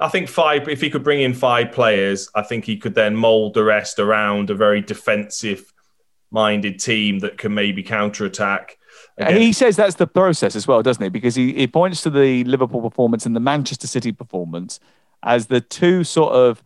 I 0.00 0.08
think 0.08 0.28
five. 0.28 0.68
If 0.68 0.80
he 0.80 0.90
could 0.90 1.04
bring 1.04 1.20
in 1.20 1.32
five 1.32 1.70
players, 1.70 2.28
I 2.34 2.42
think 2.42 2.64
he 2.64 2.76
could 2.76 2.94
then 2.94 3.14
mould 3.14 3.54
the 3.54 3.62
rest 3.62 4.00
around 4.00 4.50
a 4.50 4.54
very 4.54 4.80
defensive-minded 4.80 6.80
team 6.80 7.20
that 7.20 7.38
can 7.38 7.54
maybe 7.54 7.84
counter-attack. 7.84 8.78
And 9.16 9.36
he 9.36 9.52
says 9.52 9.76
that's 9.76 9.94
the 9.94 10.08
process 10.08 10.56
as 10.56 10.66
well, 10.66 10.82
doesn't 10.82 11.02
he? 11.02 11.08
Because 11.08 11.36
he, 11.36 11.52
he 11.52 11.68
points 11.68 12.02
to 12.02 12.10
the 12.10 12.42
Liverpool 12.44 12.80
performance 12.80 13.26
and 13.26 13.36
the 13.36 13.40
Manchester 13.40 13.86
City 13.86 14.10
performance 14.10 14.80
as 15.22 15.46
the 15.46 15.60
two 15.60 16.02
sort 16.02 16.32
of 16.32 16.64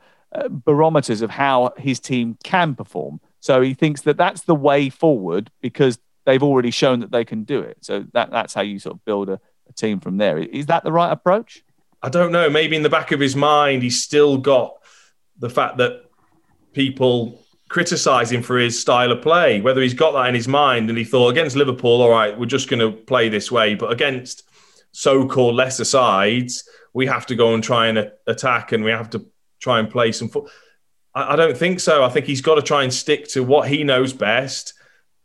barometers 0.48 1.22
of 1.22 1.30
how 1.30 1.72
his 1.76 2.00
team 2.00 2.36
can 2.42 2.74
perform. 2.74 3.20
So 3.40 3.60
he 3.60 3.74
thinks 3.74 4.02
that 4.02 4.16
that's 4.16 4.42
the 4.42 4.54
way 4.54 4.90
forward 4.90 5.50
because 5.60 5.98
they've 6.24 6.42
already 6.42 6.70
shown 6.70 7.00
that 7.00 7.12
they 7.12 7.24
can 7.24 7.44
do 7.44 7.60
it. 7.60 7.78
So 7.80 8.04
that, 8.12 8.30
that's 8.30 8.54
how 8.54 8.62
you 8.62 8.78
sort 8.78 8.96
of 8.96 9.04
build 9.04 9.28
a, 9.28 9.40
a 9.68 9.72
team 9.72 10.00
from 10.00 10.16
there. 10.16 10.38
Is 10.38 10.66
that 10.66 10.84
the 10.84 10.92
right 10.92 11.12
approach? 11.12 11.62
I 12.02 12.08
don't 12.08 12.32
know. 12.32 12.50
Maybe 12.50 12.76
in 12.76 12.82
the 12.82 12.88
back 12.88 13.12
of 13.12 13.20
his 13.20 13.36
mind, 13.36 13.82
he's 13.82 14.02
still 14.02 14.36
got 14.36 14.74
the 15.38 15.50
fact 15.50 15.78
that 15.78 16.04
people 16.72 17.40
criticise 17.68 18.30
him 18.30 18.42
for 18.42 18.58
his 18.58 18.80
style 18.80 19.10
of 19.10 19.22
play. 19.22 19.60
Whether 19.60 19.80
he's 19.80 19.94
got 19.94 20.12
that 20.12 20.28
in 20.28 20.34
his 20.34 20.48
mind 20.48 20.88
and 20.88 20.98
he 20.98 21.04
thought 21.04 21.30
against 21.30 21.56
Liverpool, 21.56 22.02
all 22.02 22.10
right, 22.10 22.38
we're 22.38 22.46
just 22.46 22.68
going 22.68 22.80
to 22.80 22.96
play 22.96 23.28
this 23.28 23.50
way, 23.50 23.74
but 23.74 23.90
against 23.90 24.44
so-called 24.92 25.54
lesser 25.54 25.84
sides, 25.84 26.68
we 26.94 27.06
have 27.06 27.26
to 27.26 27.34
go 27.34 27.54
and 27.54 27.62
try 27.62 27.88
and 27.88 28.10
attack 28.26 28.72
and 28.72 28.84
we 28.84 28.90
have 28.90 29.10
to 29.10 29.26
try 29.60 29.78
and 29.78 29.90
play 29.90 30.12
some 30.12 30.28
foot. 30.28 30.50
I, 31.14 31.32
I 31.32 31.36
don't 31.36 31.56
think 31.56 31.80
so. 31.80 32.04
I 32.04 32.08
think 32.08 32.26
he's 32.26 32.40
got 32.40 32.56
to 32.56 32.62
try 32.62 32.82
and 32.82 32.92
stick 32.92 33.28
to 33.28 33.42
what 33.42 33.68
he 33.68 33.84
knows 33.84 34.12
best. 34.12 34.74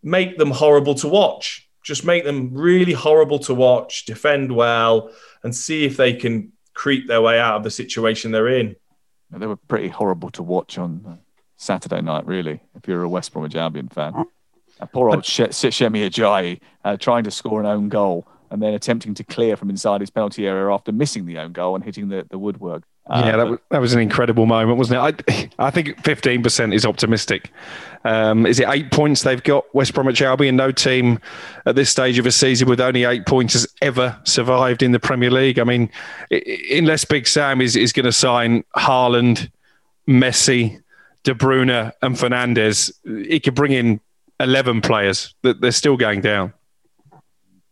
Make 0.03 0.37
them 0.37 0.51
horrible 0.51 0.95
to 0.95 1.07
watch. 1.07 1.67
Just 1.83 2.05
make 2.05 2.23
them 2.23 2.53
really 2.53 2.93
horrible 2.93 3.39
to 3.39 3.53
watch. 3.53 4.05
Defend 4.05 4.55
well, 4.55 5.11
and 5.43 5.55
see 5.55 5.85
if 5.85 5.97
they 5.97 6.13
can 6.13 6.51
creep 6.73 7.07
their 7.07 7.21
way 7.21 7.39
out 7.39 7.55
of 7.57 7.63
the 7.63 7.71
situation 7.71 8.31
they're 8.31 8.47
in. 8.47 8.75
They 9.31 9.47
were 9.47 9.55
pretty 9.55 9.87
horrible 9.87 10.29
to 10.31 10.43
watch 10.43 10.77
on 10.77 11.05
uh, 11.07 11.15
Saturday 11.57 12.01
night, 12.01 12.25
really. 12.25 12.59
If 12.75 12.87
you're 12.87 13.03
a 13.03 13.09
West 13.09 13.31
Bromwich 13.33 13.55
Albion 13.55 13.87
fan, 13.87 14.13
uh, 14.79 14.85
poor 14.87 15.09
old 15.09 15.25
Sh- 15.25 15.51
Semi 15.51 16.09
Ajayi 16.09 16.59
uh, 16.83 16.97
trying 16.97 17.23
to 17.23 17.31
score 17.31 17.59
an 17.59 17.65
own 17.65 17.89
goal 17.89 18.27
and 18.49 18.61
then 18.61 18.73
attempting 18.73 19.13
to 19.13 19.23
clear 19.23 19.55
from 19.55 19.69
inside 19.69 20.01
his 20.01 20.09
penalty 20.09 20.47
area 20.47 20.71
after 20.71 20.91
missing 20.91 21.25
the 21.25 21.37
own 21.37 21.53
goal 21.53 21.75
and 21.75 21.83
hitting 21.83 22.09
the, 22.09 22.27
the 22.29 22.37
woodwork. 22.37 22.83
Uh, 23.07 23.23
yeah, 23.25 23.37
that 23.37 23.47
was, 23.49 23.59
that 23.69 23.81
was 23.81 23.93
an 23.93 23.99
incredible 23.99 24.45
moment, 24.45 24.77
wasn't 24.77 25.19
it? 25.19 25.51
I, 25.59 25.67
I 25.67 25.71
think 25.71 26.01
15% 26.03 26.73
is 26.73 26.85
optimistic. 26.85 27.51
Um, 28.03 28.45
is 28.45 28.59
it 28.59 28.67
eight 28.69 28.91
points 28.91 29.23
they've 29.23 29.41
got? 29.43 29.63
West 29.75 29.93
Bromwich 29.93 30.21
Albion, 30.21 30.55
no 30.55 30.71
team 30.71 31.19
at 31.65 31.75
this 31.75 31.89
stage 31.89 32.17
of 32.19 32.25
a 32.25 32.31
season 32.31 32.67
with 32.67 32.79
only 32.79 33.03
eight 33.03 33.25
points 33.25 33.53
has 33.53 33.67
ever 33.81 34.17
survived 34.23 34.81
in 34.81 34.91
the 34.91 34.99
Premier 34.99 35.29
League. 35.29 35.59
I 35.59 35.63
mean, 35.63 35.89
unless 36.71 37.05
Big 37.05 37.27
Sam 37.27 37.61
is, 37.61 37.75
is 37.75 37.91
going 37.91 38.05
to 38.05 38.11
sign 38.11 38.63
Haaland, 38.75 39.51
Messi, 40.07 40.81
De 41.23 41.33
Bruyne, 41.33 41.91
and 42.01 42.15
Fernandes, 42.15 42.91
he 43.27 43.39
could 43.39 43.55
bring 43.55 43.71
in 43.71 43.99
11 44.39 44.81
players. 44.81 45.35
that 45.43 45.61
They're 45.61 45.71
still 45.71 45.97
going 45.97 46.21
down. 46.21 46.53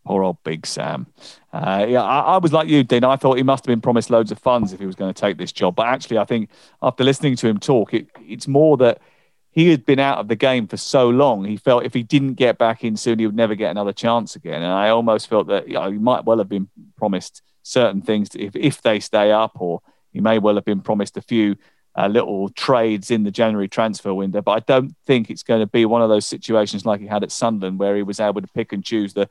Poor 0.09 0.23
old 0.23 0.43
Big 0.43 0.65
Sam. 0.65 1.05
Uh, 1.53 1.85
yeah, 1.87 2.01
I, 2.01 2.21
I, 2.21 2.37
was 2.37 2.51
like 2.51 2.67
you, 2.67 2.83
Dean. 2.83 3.03
I 3.03 3.15
thought 3.15 3.37
he 3.37 3.43
must 3.43 3.63
have 3.63 3.71
been 3.71 3.79
promised 3.79 4.09
loads 4.09 4.31
of 4.31 4.39
funds 4.39 4.73
if 4.73 4.79
he 4.79 4.87
was 4.87 4.95
going 4.95 5.13
to 5.13 5.21
take 5.21 5.37
this 5.37 5.51
job. 5.51 5.75
But 5.75 5.85
actually, 5.85 6.17
I 6.17 6.25
think 6.25 6.49
after 6.81 7.03
listening 7.03 7.35
to 7.35 7.47
him 7.47 7.59
talk, 7.59 7.93
it, 7.93 8.07
it's 8.19 8.47
more 8.47 8.75
that 8.77 9.03
he 9.51 9.69
had 9.69 9.85
been 9.85 9.99
out 9.99 10.17
of 10.17 10.27
the 10.27 10.35
game 10.35 10.65
for 10.65 10.77
so 10.77 11.09
long. 11.09 11.45
He 11.45 11.57
felt 11.57 11.85
if 11.85 11.93
he 11.93 12.01
didn't 12.01 12.33
get 12.33 12.57
back 12.57 12.83
in 12.83 12.97
soon, 12.97 13.19
he 13.19 13.27
would 13.27 13.35
never 13.35 13.53
get 13.53 13.69
another 13.69 13.93
chance 13.93 14.35
again. 14.35 14.63
And 14.63 14.71
I 14.71 14.89
almost 14.89 15.27
felt 15.27 15.45
that 15.45 15.67
you 15.67 15.75
know, 15.75 15.91
he 15.91 15.99
might 15.99 16.25
well 16.25 16.39
have 16.39 16.49
been 16.49 16.69
promised 16.97 17.43
certain 17.61 18.01
things 18.01 18.29
if, 18.33 18.55
if 18.55 18.81
they 18.81 18.99
stay 18.99 19.31
up, 19.31 19.61
or 19.61 19.79
he 20.11 20.21
may 20.21 20.39
well 20.39 20.55
have 20.55 20.65
been 20.65 20.81
promised 20.81 21.17
a 21.17 21.21
few 21.21 21.55
uh, 21.95 22.07
little 22.07 22.49
trades 22.49 23.11
in 23.11 23.25
the 23.25 23.31
January 23.31 23.67
transfer 23.67 24.11
window. 24.11 24.41
But 24.41 24.51
I 24.53 24.59
don't 24.61 24.95
think 25.05 25.29
it's 25.29 25.43
going 25.43 25.59
to 25.59 25.67
be 25.67 25.85
one 25.85 26.01
of 26.01 26.09
those 26.09 26.25
situations 26.25 26.83
like 26.83 26.99
he 26.99 27.05
had 27.05 27.21
at 27.21 27.31
Sunderland, 27.31 27.77
where 27.77 27.95
he 27.95 28.01
was 28.01 28.19
able 28.19 28.41
to 28.41 28.47
pick 28.47 28.73
and 28.73 28.83
choose 28.83 29.13
the 29.13 29.29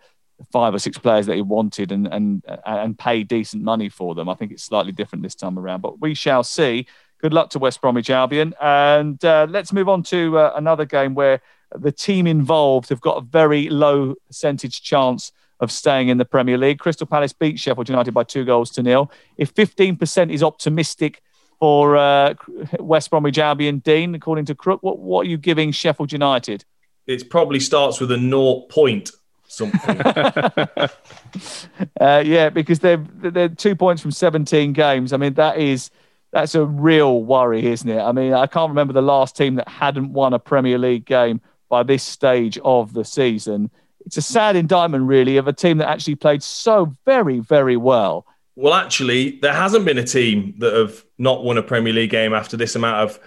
five 0.53 0.75
or 0.75 0.79
six 0.79 0.99
players 0.99 1.27
that 1.27 1.37
he 1.37 1.43
wanted 1.43 1.93
and 1.93 2.07
and 2.13 2.43
and 2.65 2.99
pay 2.99 3.23
decent 3.23 3.63
money 3.63 3.89
for 3.89 4.15
them. 4.15 4.29
I 4.29 4.35
think 4.35 4.53
it's 4.53 4.65
slightly 4.65 4.93
different 4.93 5.23
this 5.23 5.35
time 5.35 5.59
around, 5.59 5.81
but 5.81 6.01
we 6.01 6.15
shall 6.15 6.43
see. 6.43 6.87
Good 7.21 7.33
luck 7.35 7.51
to 7.51 7.59
West 7.59 7.81
Bromwich 7.81 8.11
Albion, 8.11 8.55
and 8.61 9.23
uh, 9.25 9.47
let's 9.51 9.73
move 9.73 9.89
on 9.89 10.05
to 10.05 10.39
uh, 10.39 10.53
another 10.55 10.85
game 10.85 11.15
where 11.15 11.41
the 11.75 11.93
team 11.93 12.27
involved 12.27 12.89
have 12.89 13.01
got 13.01 13.19
a 13.19 13.21
very 13.21 13.69
low 13.69 14.15
percentage 14.27 14.83
chance 14.83 15.33
of 15.61 15.73
staying 15.73 16.09
in 16.09 16.19
the 16.19 16.25
Premier 16.25 16.57
League. 16.57 16.79
Crystal 16.79 17.07
Palace 17.07 17.33
beat 17.33 17.59
Sheffield 17.59 17.89
United 17.89 18.13
by 18.13 18.23
two 18.23 18.45
goals 18.45 18.71
to 18.71 18.83
nil. 18.83 19.11
If 19.37 19.55
15% 19.55 20.33
is 20.33 20.43
optimistic 20.43 21.23
for 21.59 21.97
uh, 21.97 22.35
West 22.79 23.11
Bromwich 23.11 23.39
Albion, 23.39 23.81
Dean, 23.81 24.15
according 24.15 24.45
to 24.47 24.55
Crook, 24.55 24.83
what, 24.83 25.01
what 25.01 25.27
are 25.27 25.29
you 25.29 25.37
giving 25.37 25.73
Sheffield 25.73 26.13
United? 26.13 26.65
It 27.07 27.29
probably 27.31 27.59
starts 27.59 28.01
with 28.01 28.13
a 28.13 28.17
naught 28.17 28.69
point 28.69 29.11
something. 29.49 30.01
uh, 32.01 32.23
yeah, 32.25 32.51
because 32.51 32.79
they're 32.79 33.05
they're 33.17 33.49
two 33.49 33.75
points 33.75 34.01
from 34.01 34.13
17 34.13 34.73
games. 34.73 35.13
I 35.13 35.17
mean, 35.17 35.35
that 35.35 35.59
is 35.59 35.91
that's 36.31 36.55
a 36.55 36.65
real 36.65 37.25
worry, 37.25 37.67
isn't 37.67 37.89
it? 37.89 38.01
I 38.01 38.13
mean, 38.13 38.35
I 38.35 38.47
can't 38.47 38.69
remember 38.69 38.93
the 38.93 39.03
last 39.03 39.37
team 39.37 39.57
that 39.57 39.69
hadn't 39.69 40.13
won 40.13 40.35
a 40.35 40.39
Premier 40.39 40.79
League 40.79 41.05
game 41.05 41.41
by 41.69 41.83
this 41.83 42.03
stage 42.03 42.59
of 42.65 42.93
the 42.93 43.05
season. 43.05 43.71
It's 44.07 44.17
a 44.17 44.23
sad 44.23 44.57
indictment, 44.57 45.05
really, 45.05 45.37
of 45.37 45.49
a 45.49 45.53
team 45.53 45.79
that 45.79 45.89
actually 45.89 46.15
played 46.15 46.43
so 46.43 46.95
very, 47.05 47.41
very 47.41 47.77
well. 47.77 48.27
Well, 48.57 48.75
actually, 48.75 49.39
there 49.41 49.53
hasn't 49.53 49.85
been 49.85 49.99
a 49.99 50.05
team 50.05 50.55
that 50.59 50.73
have 50.73 51.05
not 51.19 51.45
won 51.45 51.59
a 51.59 51.63
Premier 51.63 51.93
League 51.93 52.11
game 52.11 52.35
after 52.35 52.57
this 52.57 52.75
amount 52.75 52.97
of 52.97 53.21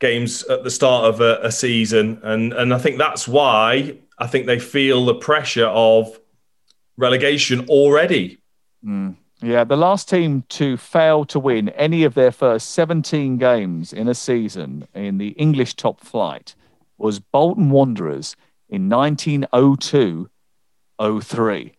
games 0.00 0.44
at 0.44 0.64
the 0.64 0.70
start 0.70 1.04
of 1.06 1.20
a, 1.20 1.38
a 1.42 1.52
season, 1.52 2.20
and 2.22 2.52
and 2.52 2.72
I 2.72 2.78
think 2.78 2.98
that's 2.98 3.26
why 3.26 3.98
I 4.18 4.26
think 4.26 4.46
they 4.46 4.58
feel 4.58 5.04
the 5.04 5.14
pressure 5.14 5.66
of 5.66 6.18
relegation 6.96 7.66
already. 7.68 8.38
Mm. 8.84 9.16
Yeah, 9.40 9.62
the 9.62 9.76
last 9.76 10.08
team 10.08 10.44
to 10.48 10.76
fail 10.76 11.24
to 11.26 11.38
win 11.38 11.68
any 11.70 12.02
of 12.02 12.14
their 12.14 12.32
first 12.32 12.72
17 12.72 13.38
games 13.38 13.92
in 13.92 14.08
a 14.08 14.14
season 14.14 14.88
in 14.94 15.18
the 15.18 15.28
English 15.28 15.74
top 15.74 16.00
flight 16.00 16.56
was 16.96 17.20
Bolton 17.20 17.70
Wanderers 17.70 18.34
in 18.68 18.88
1902 18.88 20.28
03. 21.22 21.72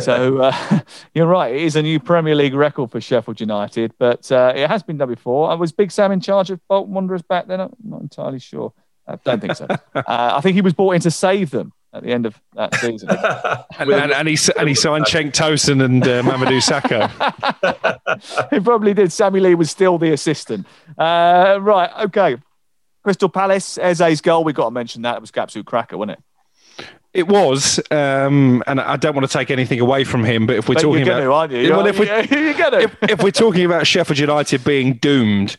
So 0.00 0.38
uh, 0.38 0.80
you're 1.14 1.26
right. 1.26 1.54
It 1.54 1.62
is 1.62 1.76
a 1.76 1.82
new 1.82 2.00
Premier 2.00 2.34
League 2.34 2.54
record 2.54 2.90
for 2.90 3.00
Sheffield 3.00 3.40
United, 3.40 3.92
but 3.98 4.30
uh, 4.32 4.52
it 4.54 4.68
has 4.68 4.82
been 4.82 4.98
done 4.98 5.08
before. 5.08 5.50
Uh, 5.50 5.56
was 5.56 5.72
Big 5.72 5.90
Sam 5.90 6.12
in 6.12 6.20
charge 6.20 6.50
of 6.50 6.60
Bolton 6.68 6.94
Wanderers 6.94 7.22
back 7.22 7.46
then? 7.46 7.60
I'm 7.60 7.74
not 7.82 8.00
entirely 8.00 8.38
sure. 8.38 8.72
I 9.06 9.16
don't 9.24 9.40
think 9.40 9.54
so. 9.54 9.66
uh, 9.94 10.02
I 10.06 10.40
think 10.40 10.54
he 10.54 10.60
was 10.60 10.72
brought 10.72 10.92
in 10.92 11.00
to 11.02 11.10
save 11.10 11.50
them 11.50 11.72
at 11.92 12.02
the 12.02 12.10
end 12.10 12.26
of 12.26 12.40
that 12.54 12.74
season. 12.74 13.08
and, 13.78 13.90
and, 13.90 14.12
and, 14.12 14.28
he, 14.28 14.36
and 14.58 14.68
he 14.68 14.74
signed 14.74 15.04
Cenk 15.04 15.32
Tosun 15.32 15.82
and 15.82 16.02
uh, 16.02 16.22
Mamadou 16.22 16.60
Sakho. 16.60 17.08
he 18.50 18.60
probably 18.60 18.92
did. 18.92 19.12
Sammy 19.12 19.40
Lee 19.40 19.54
was 19.54 19.70
still 19.70 19.96
the 19.98 20.12
assistant. 20.12 20.66
Uh, 20.98 21.58
right, 21.60 21.90
okay. 22.06 22.36
Crystal 23.04 23.28
Palace, 23.28 23.78
Eze's 23.78 24.20
goal, 24.20 24.42
we've 24.42 24.56
got 24.56 24.64
to 24.64 24.70
mention 24.72 25.02
that. 25.02 25.16
It 25.16 25.20
was 25.20 25.30
absolute 25.36 25.64
cracker, 25.64 25.96
wasn't 25.96 26.18
it? 26.18 26.24
It 27.12 27.28
was, 27.28 27.80
um, 27.90 28.62
and 28.66 28.78
I 28.78 28.96
don't 28.96 29.14
want 29.14 29.26
to 29.26 29.32
take 29.32 29.50
anything 29.50 29.80
away 29.80 30.04
from 30.04 30.22
him, 30.22 30.46
but 30.46 30.56
if 30.56 30.68
we're 30.68 30.74
but 30.74 30.82
talking 30.82 31.02
about, 31.02 31.20
to, 31.20 31.32
aren't 31.32 31.52
you? 31.52 31.70
Well, 31.70 31.86
if, 31.86 31.98
we, 31.98 32.10
if, 32.10 32.96
if 33.02 33.22
we're 33.22 33.30
talking 33.30 33.64
about 33.64 33.86
Sheffield 33.86 34.18
United 34.18 34.62
being 34.64 34.94
doomed, 34.94 35.56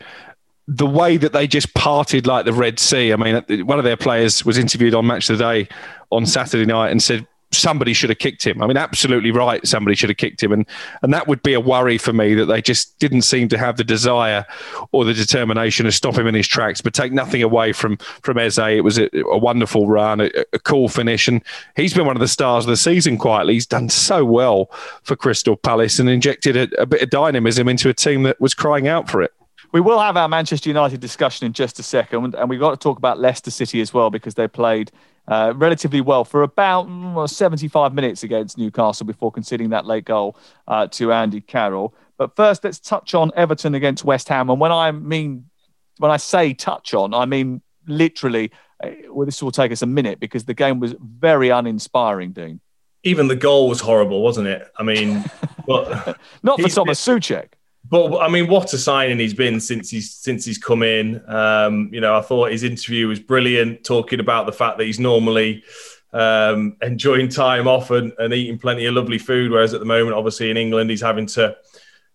the 0.68 0.86
way 0.86 1.18
that 1.18 1.34
they 1.34 1.48
just 1.48 1.74
parted 1.74 2.28
like 2.28 2.46
the 2.46 2.54
Red 2.54 2.80
Sea. 2.80 3.14
I 3.14 3.16
mean, 3.16 3.66
one 3.66 3.80
of 3.80 3.86
their 3.86 3.98
players 3.98 4.46
was 4.46 4.58
interviewed 4.58 4.94
on 4.94 5.08
Match 5.08 5.30
of 5.30 5.38
the 5.38 5.44
Day 5.44 5.70
on 6.12 6.26
Saturday 6.26 6.66
night 6.66 6.92
and 6.92 7.02
said 7.02 7.26
somebody 7.52 7.94
should 7.94 8.10
have 8.10 8.20
kicked 8.20 8.46
him. 8.46 8.62
I 8.62 8.68
mean, 8.68 8.78
absolutely 8.78 9.32
right. 9.32 9.66
Somebody 9.66 9.96
should 9.96 10.10
have 10.10 10.18
kicked 10.18 10.42
him, 10.44 10.52
and 10.52 10.66
and 11.02 11.14
that 11.14 11.28
would 11.28 11.42
be 11.44 11.54
a 11.54 11.60
worry 11.60 11.98
for 11.98 12.14
me 12.14 12.34
that 12.36 12.46
they 12.46 12.62
just 12.62 12.98
didn't 13.00 13.22
seem 13.22 13.48
to 13.50 13.58
have 13.58 13.78
the 13.78 13.84
desire 13.84 14.46
or 14.92 15.06
the 15.06 15.14
determination 15.14 15.86
to 15.86 15.92
stop 15.92 16.18
him 16.18 16.28
in 16.28 16.36
his 16.36 16.48
tracks. 16.48 16.82
But 16.82 16.94
take 16.94 17.12
nothing 17.12 17.44
away 17.44 17.74
from 17.74 17.98
from 17.98 18.38
Eze. 18.38 18.58
It 18.60 18.84
was 18.84 18.98
a, 18.98 19.10
a 19.28 19.38
wonderful 19.38 19.88
run, 19.88 20.22
a, 20.22 20.30
a, 20.54 20.60
cool 20.60 20.90
finish, 20.90 21.28
and 21.28 21.42
he's 21.76 21.94
been 21.94 22.06
one 22.06 22.16
of 22.16 22.22
the 22.22 22.28
stars 22.28 22.66
of 22.66 22.70
the 22.70 22.78
season. 22.78 23.18
Quietly, 23.18 23.54
he's 23.54 23.66
done 23.66 23.90
so 23.90 24.26
well 24.26 24.70
for 25.04 25.16
Crystal 25.16 25.56
Palace 25.56 26.00
and 26.00 26.10
injected 26.10 26.58
a, 26.58 26.82
a 26.82 26.86
bit 26.86 27.02
of 27.02 27.10
dynamism 27.10 27.68
into 27.68 27.90
a 27.90 27.94
team 27.94 28.24
that 28.24 28.40
was 28.42 28.54
crying 28.54 28.88
out 28.88 29.10
for 29.10 29.22
it. 29.22 29.32
We 29.72 29.82
will 29.82 30.00
have 30.00 30.16
our 30.16 30.30
Manchester 30.30 30.70
United 30.70 31.02
discussion 31.02 31.46
in 31.46 31.54
just 31.54 31.78
a 31.80 31.84
second, 31.84 32.36
and 32.36 32.50
we've 32.50 32.60
got 32.60 32.72
to 32.72 32.78
talk 32.78 32.98
about 32.98 33.20
Leicester 33.20 33.52
City 33.52 33.82
as 33.82 33.94
well 33.94 34.10
because 34.10 34.36
they 34.36 34.48
played 34.48 34.92
uh, 35.28 35.54
relatively 35.56 36.02
well 36.02 36.24
for 36.24 36.44
about 36.44 36.88
well, 36.90 37.28
75 37.28 37.94
minutes 37.94 38.24
against 38.24 38.58
Newcastle 38.58 39.06
before 39.06 39.32
conceding 39.32 39.70
that 39.70 39.86
late 39.86 40.06
goal 40.06 40.38
uh, 40.68 40.88
to 40.88 41.12
Andy 41.12 41.42
Carroll. 41.42 41.94
But 42.18 42.36
first, 42.36 42.64
let's 42.64 42.80
touch 42.80 43.14
on 43.14 43.32
Everton 43.36 43.76
against 43.76 44.04
West 44.04 44.30
Ham. 44.30 44.50
And 44.50 44.60
when 44.60 44.72
I 44.72 44.92
mean, 44.92 45.50
when 45.98 46.12
I 46.12 46.18
say 46.18 46.54
touch 46.54 46.94
on, 46.94 47.14
I 47.14 47.26
mean 47.26 47.62
literally. 47.88 48.52
Uh, 48.84 48.92
well, 49.10 49.26
this 49.26 49.42
will 49.42 49.52
take 49.52 49.72
us 49.72 49.82
a 49.82 49.88
minute 49.88 50.20
because 50.20 50.46
the 50.46 50.54
game 50.54 50.80
was 50.80 50.94
very 51.00 51.50
uninspiring, 51.50 52.32
Dean. 52.32 52.60
Even 53.04 53.28
the 53.28 53.36
goal 53.36 53.70
was 53.70 53.80
horrible, 53.80 54.22
wasn't 54.22 54.48
it? 54.48 54.68
I 54.78 54.84
mean, 54.84 55.24
but 55.68 56.16
not 56.44 56.62
for 56.62 56.70
Thomas 56.70 57.04
Soucek. 57.04 57.48
But 57.90 58.18
I 58.20 58.28
mean, 58.28 58.48
what 58.48 58.74
a 58.74 58.78
signing 58.78 59.20
he's 59.20 59.34
been 59.34 59.60
since 59.60 59.90
he's 59.90 60.14
since 60.14 60.44
he's 60.44 60.58
come 60.58 60.84
in. 60.84 61.24
Um, 61.30 61.90
you 61.94 62.02
know, 62.02 62.18
I 62.18 62.22
thought 62.22 62.52
his 62.52 62.64
interview 62.64 63.08
was 63.08 63.20
brilliant, 63.20 63.84
talking 63.84 64.20
about 64.20 64.46
the 64.46 64.52
fact 64.52 64.78
that 64.78 64.86
he's 64.86 65.00
normally 65.00 65.64
um, 66.12 66.76
enjoying 66.82 67.30
time 67.30 67.68
off 67.68 67.92
and, 67.92 68.14
and, 68.18 68.34
eating 68.34 68.58
plenty 68.58 68.86
of 68.86 68.96
lovely 68.96 69.18
food, 69.18 69.52
whereas 69.52 69.74
at 69.74 69.80
the 69.80 69.86
moment, 69.86 70.16
obviously 70.16 70.50
in 70.50 70.58
England, 70.58 70.90
he's 70.90 71.02
having 71.02 71.28
to 71.28 71.56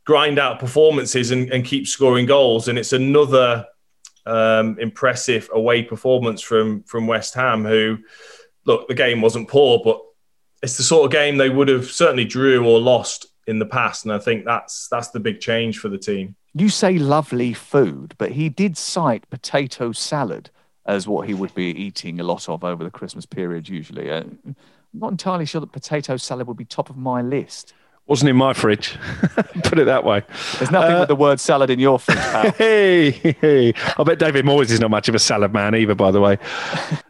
grind 0.05 0.39
out 0.39 0.59
performances 0.59 1.31
and, 1.31 1.53
and 1.53 1.65
keep 1.65 1.87
scoring 1.87 2.27
goals. 2.27 2.69
And 2.69 2.79
it's 2.79 2.93
another 2.93 3.67
um, 4.27 4.79
impressive 4.79 5.49
away 5.53 5.83
performance 5.83 6.43
from 6.43 6.83
from 6.83 7.07
West 7.07 7.35
Ham, 7.35 7.65
who 7.65 7.99
look 8.67 8.89
the 8.89 8.95
game 8.95 9.21
wasn't 9.21 9.49
poor, 9.49 9.81
but 9.83 10.01
it's 10.63 10.77
the 10.77 10.83
sort 10.83 11.07
of 11.07 11.13
game 11.13 11.39
they 11.39 11.51
would 11.51 11.69
have 11.69 11.87
certainly 11.87 12.25
drew 12.25 12.67
or 12.67 12.79
lost 12.79 13.27
in 13.47 13.59
the 13.59 13.67
past, 13.67 14.05
and 14.05 14.13
I 14.13 14.19
think 14.19 14.45
that's 14.45 14.89
that's 14.89 15.09
the 15.09 15.21
big 15.21 15.41
change 15.41 15.79
for 15.79 15.89
the 15.89 15.99
team. 15.99 16.37
You 16.55 16.69
say 16.69 16.99
lovely 16.99 17.53
food, 17.53 18.15
but 18.19 18.33
he 18.33 18.49
did 18.49 18.77
cite 18.77 19.29
potato 19.31 19.93
salad 19.93 20.51
as 20.85 21.09
what 21.09 21.29
he 21.29 21.35
would 21.35 21.55
be 21.55 21.67
eating 21.67 22.21
a 22.21 22.25
lot 22.25 22.49
of 22.49 22.65
over 22.65 22.85
the 22.85 22.91
Christmas 22.91 23.27
period. 23.27 23.69
Usually, 23.69 24.11
uh, 24.11 24.21
I'm 24.21 24.57
not 24.93 25.13
entirely 25.13 25.47
sure 25.47 25.61
that 25.61 25.73
potato 25.73 26.17
salad 26.17 26.47
would 26.47 26.57
be 26.57 26.65
top 26.65 26.91
of 26.91 26.97
my 26.97 27.23
list. 27.23 27.75
Wasn't 28.07 28.29
in 28.29 28.37
my 28.37 28.53
fridge. 28.53 28.97
Put 29.63 29.79
it 29.79 29.85
that 29.85 30.05
way. 30.05 30.23
There's 30.59 30.73
nothing 30.73 30.97
uh, 30.97 31.01
with 31.01 31.09
the 31.09 31.15
word 31.15 31.39
salad 31.39 31.71
in 31.71 31.79
your 31.79 32.01
fridge, 32.01 32.19
pal. 32.19 32.51
hey, 32.59 33.11
hey, 33.11 33.73
I 33.97 34.03
bet 34.03 34.19
David 34.19 34.45
Moyes 34.45 34.71
is 34.71 34.81
not 34.81 34.91
much 34.91 35.09
of 35.09 35.15
a 35.15 35.21
salad 35.21 35.53
man 35.53 35.77
either, 35.77 35.95
by 35.95 36.11
the 36.11 36.21
way. 36.21 36.39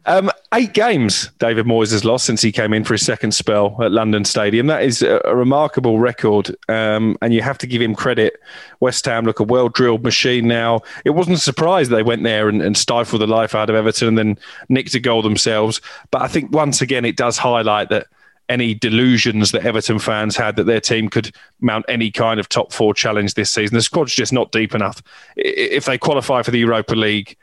Um, 0.05 0.33
eight 0.53 0.73
games 0.73 1.31
David 1.39 1.65
Moyes 1.65 1.93
has 1.93 2.05
lost 2.05 2.27
since 2.27 2.43
he 2.43 2.51
came 2.51 2.73
in 2.73 2.83
for 2.83 2.95
his 2.95 3.07
second 3.07 3.35
spell 3.35 3.81
at 3.81 3.93
London 3.93 4.25
Stadium. 4.25 4.67
That 4.67 4.83
is 4.83 5.01
a, 5.01 5.21
a 5.25 5.37
remarkable 5.37 6.01
record, 6.01 6.57
um, 6.69 7.17
and 7.23 7.33
you 7.33 7.41
have 7.41 7.57
to 7.59 7.69
give 7.69 7.81
him 7.81 7.95
credit. 7.95 8.41
West 8.81 9.07
Ham 9.07 9.25
look 9.25 9.39
a 9.39 9.45
well-drilled 9.45 10.03
machine 10.03 10.49
now. 10.49 10.81
It 11.05 11.11
wasn't 11.11 11.37
a 11.37 11.41
surprise 11.41 11.89
they 11.89 12.03
went 12.03 12.25
there 12.25 12.49
and, 12.49 12.61
and 12.63 12.77
stifled 12.77 13.23
the 13.23 13.29
life 13.29 13.55
out 13.55 13.71
of 13.71 13.77
Everton 13.77 14.09
and 14.09 14.19
then 14.19 14.39
nicked 14.69 14.93
a 14.97 14.99
goal 14.99 15.23
themselves. 15.23 15.81
But 16.11 16.23
I 16.23 16.27
think 16.27 16.51
once 16.51 16.83
again 16.83 17.05
it 17.05 17.17
does 17.17 17.39
highlight 17.39 17.89
that– 17.91 18.09
any 18.53 18.75
delusions 18.75 19.51
that 19.53 19.65
Everton 19.65 19.99
fans 19.99 20.37
had 20.37 20.57
that 20.57 20.65
their 20.65 20.81
team 20.81 21.09
could 21.09 21.35
mount 21.61 21.87
any 21.89 22.11
kind 22.11 22.39
of 22.39 22.49
top 22.49 22.71
four 22.71 22.93
challenge 22.93 23.33
this 23.33 23.51
season. 23.51 23.75
The 23.75 23.83
squad's 23.83 24.15
just 24.15 24.33
not 24.33 24.53
deep 24.53 24.75
enough. 24.75 25.03
If 25.37 25.87
they 25.87 25.97
qualify 25.97 26.43
for 26.43 26.51
the 26.51 26.59
Europa 26.59 26.95
League, 26.95 27.37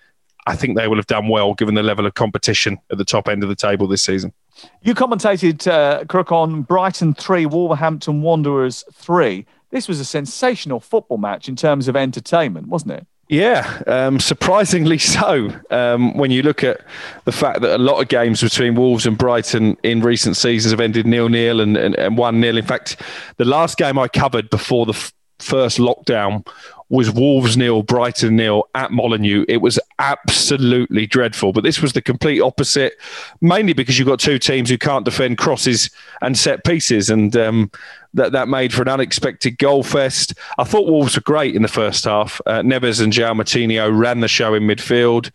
I 0.46 0.56
think 0.56 0.78
they 0.78 0.88
will 0.88 0.98
have 0.98 1.08
done 1.08 1.28
well 1.28 1.56
given 1.56 1.74
the 1.74 1.84
level 1.84 2.06
of 2.06 2.14
competition 2.14 2.78
at 2.92 3.00
the 3.00 3.06
top 3.06 3.28
end 3.28 3.42
of 3.42 3.50
the 3.50 3.56
table 3.56 3.88
this 3.88 4.04
season. 4.04 4.34
You 4.82 4.94
commentated, 4.94 5.66
uh, 5.68 6.06
Crook, 6.06 6.32
on 6.32 6.62
Brighton 6.62 7.16
3, 7.16 7.48
Wolverhampton 7.48 8.22
Wanderers 8.22 8.84
3. 8.94 9.46
This 9.72 9.88
was 9.88 10.00
a 10.00 10.06
sensational 10.06 10.80
football 10.80 11.18
match 11.18 11.50
in 11.50 11.56
terms 11.56 11.88
of 11.88 11.96
entertainment, 11.96 12.68
wasn't 12.68 12.92
it? 12.94 13.08
Yeah, 13.30 13.84
um, 13.86 14.20
surprisingly 14.20 14.98
so. 14.98 15.54
Um, 15.70 16.18
when 16.18 16.32
you 16.32 16.42
look 16.42 16.64
at 16.64 16.82
the 17.26 17.32
fact 17.32 17.62
that 17.62 17.76
a 17.76 17.82
lot 17.82 18.02
of 18.02 18.10
games 18.10 18.42
between 18.42 18.76
Wolves 18.76 19.06
and 19.06 19.18
Brighton 19.18 19.78
in 19.84 20.02
recent 20.02 20.36
seasons 20.36 20.72
have 20.72 20.82
ended 20.82 21.06
nil 21.06 21.30
nil 21.30 21.62
and, 21.62 21.78
and, 21.78 22.18
1 22.18 22.40
nil. 22.40 22.58
In 22.58 22.66
fact, 22.66 23.02
the 23.38 23.46
last 23.46 23.78
game 23.78 23.98
I 23.98 24.08
covered 24.08 24.50
before 24.50 24.86
the 24.88 24.94
f- 24.94 25.14
first 25.38 25.78
lockdown 25.78 26.46
was 26.90 27.12
Wolves 27.12 27.56
nil, 27.56 27.84
Brighton 27.84 28.36
nil 28.36 28.68
at 28.74 28.92
Molineux. 28.92 29.46
It 29.48 29.58
was 29.58 29.80
absolutely 30.00 31.06
dreadful. 31.06 31.54
But 31.54 31.64
this 31.64 31.82
was 31.82 31.94
the 31.94 32.02
complete 32.02 32.42
opposite, 32.42 32.94
mainly 33.42 33.74
because 33.74 34.00
you've 34.00 34.08
got 34.08 34.20
two 34.20 34.40
teams 34.40 34.70
who 34.70 34.78
can't 34.78 35.06
defend 35.06 35.38
crosses 35.38 35.92
and 36.22 36.38
set 36.38 36.64
pieces. 36.64 37.10
And 37.10 37.36
um, 37.38 37.72
that, 38.16 38.32
that 38.32 38.48
made 38.48 38.74
for 38.74 38.82
an 38.82 38.88
unexpected 38.88 39.60
goal 39.60 39.84
fest. 39.84 40.34
I 40.58 40.64
thought 40.64 40.88
Wolves 40.88 41.16
were 41.16 41.22
great 41.22 41.56
in 41.56 41.62
the 41.62 41.68
first 41.68 42.06
half. 42.06 42.42
Uh, 42.46 42.62
Neves 42.62 43.02
and 43.02 43.14
João 43.14 43.40
Moutinho 43.40 43.96
ran 43.98 44.22
the 44.22 44.28
show 44.28 44.56
in 44.56 44.64
midfield, 44.64 45.32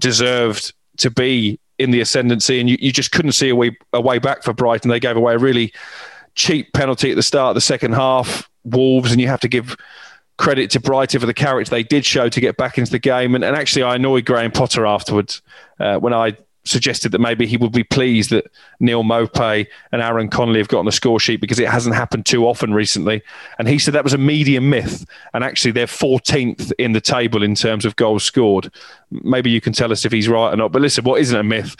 deserved 0.00 0.74
to 0.98 1.10
be 1.10 1.60
in 1.78 1.90
the 1.90 2.00
ascendancy, 2.00 2.58
and 2.58 2.70
you, 2.70 2.78
you 2.80 2.90
just 2.90 3.12
couldn't 3.12 3.32
see 3.32 3.50
a 3.50 3.54
way, 3.54 3.76
a 3.92 4.00
way 4.00 4.18
back 4.18 4.42
for 4.42 4.52
Brighton. 4.52 4.90
They 4.90 4.98
gave 4.98 5.16
away 5.16 5.34
a 5.34 5.38
really 5.38 5.72
cheap 6.34 6.72
penalty 6.72 7.10
at 7.10 7.16
the 7.16 7.22
start 7.22 7.50
of 7.50 7.54
the 7.54 7.60
second 7.60 7.92
half. 7.92 8.48
Wolves, 8.64 9.12
and 9.12 9.20
you 9.20 9.28
have 9.28 9.40
to 9.40 9.48
give 9.48 9.76
credit 10.36 10.70
to 10.70 10.80
Brighton 10.80 11.20
for 11.20 11.26
the 11.26 11.34
character 11.34 11.70
they 11.70 11.82
did 11.82 12.04
show 12.04 12.28
to 12.28 12.40
get 12.40 12.56
back 12.56 12.78
into 12.78 12.90
the 12.90 12.98
game. 12.98 13.34
And, 13.34 13.44
and 13.44 13.56
actually, 13.56 13.82
I 13.82 13.96
annoyed 13.96 14.24
Graham 14.24 14.52
Potter 14.52 14.86
afterwards 14.86 15.42
uh, 15.80 15.98
when 15.98 16.12
I 16.12 16.36
suggested 16.66 17.12
that 17.12 17.20
maybe 17.20 17.46
he 17.46 17.56
would 17.56 17.72
be 17.72 17.84
pleased 17.84 18.30
that 18.30 18.50
Neal 18.80 19.04
Maupay 19.04 19.66
and 19.92 20.02
Aaron 20.02 20.28
Connolly 20.28 20.58
have 20.58 20.68
got 20.68 20.80
on 20.80 20.84
the 20.84 20.92
score 20.92 21.20
sheet 21.20 21.40
because 21.40 21.60
it 21.60 21.68
hasn't 21.68 21.94
happened 21.94 22.26
too 22.26 22.46
often 22.46 22.74
recently. 22.74 23.22
And 23.58 23.68
he 23.68 23.78
said 23.78 23.94
that 23.94 24.04
was 24.04 24.12
a 24.12 24.18
medium 24.18 24.68
myth. 24.68 25.06
And 25.32 25.44
actually, 25.44 25.70
they're 25.70 25.86
14th 25.86 26.72
in 26.78 26.92
the 26.92 27.00
table 27.00 27.42
in 27.42 27.54
terms 27.54 27.84
of 27.84 27.96
goals 27.96 28.24
scored. 28.24 28.70
Maybe 29.10 29.50
you 29.50 29.60
can 29.60 29.72
tell 29.72 29.92
us 29.92 30.04
if 30.04 30.12
he's 30.12 30.28
right 30.28 30.52
or 30.52 30.56
not. 30.56 30.72
But 30.72 30.82
listen, 30.82 31.04
what 31.04 31.20
isn't 31.20 31.38
a 31.38 31.44
myth 31.44 31.76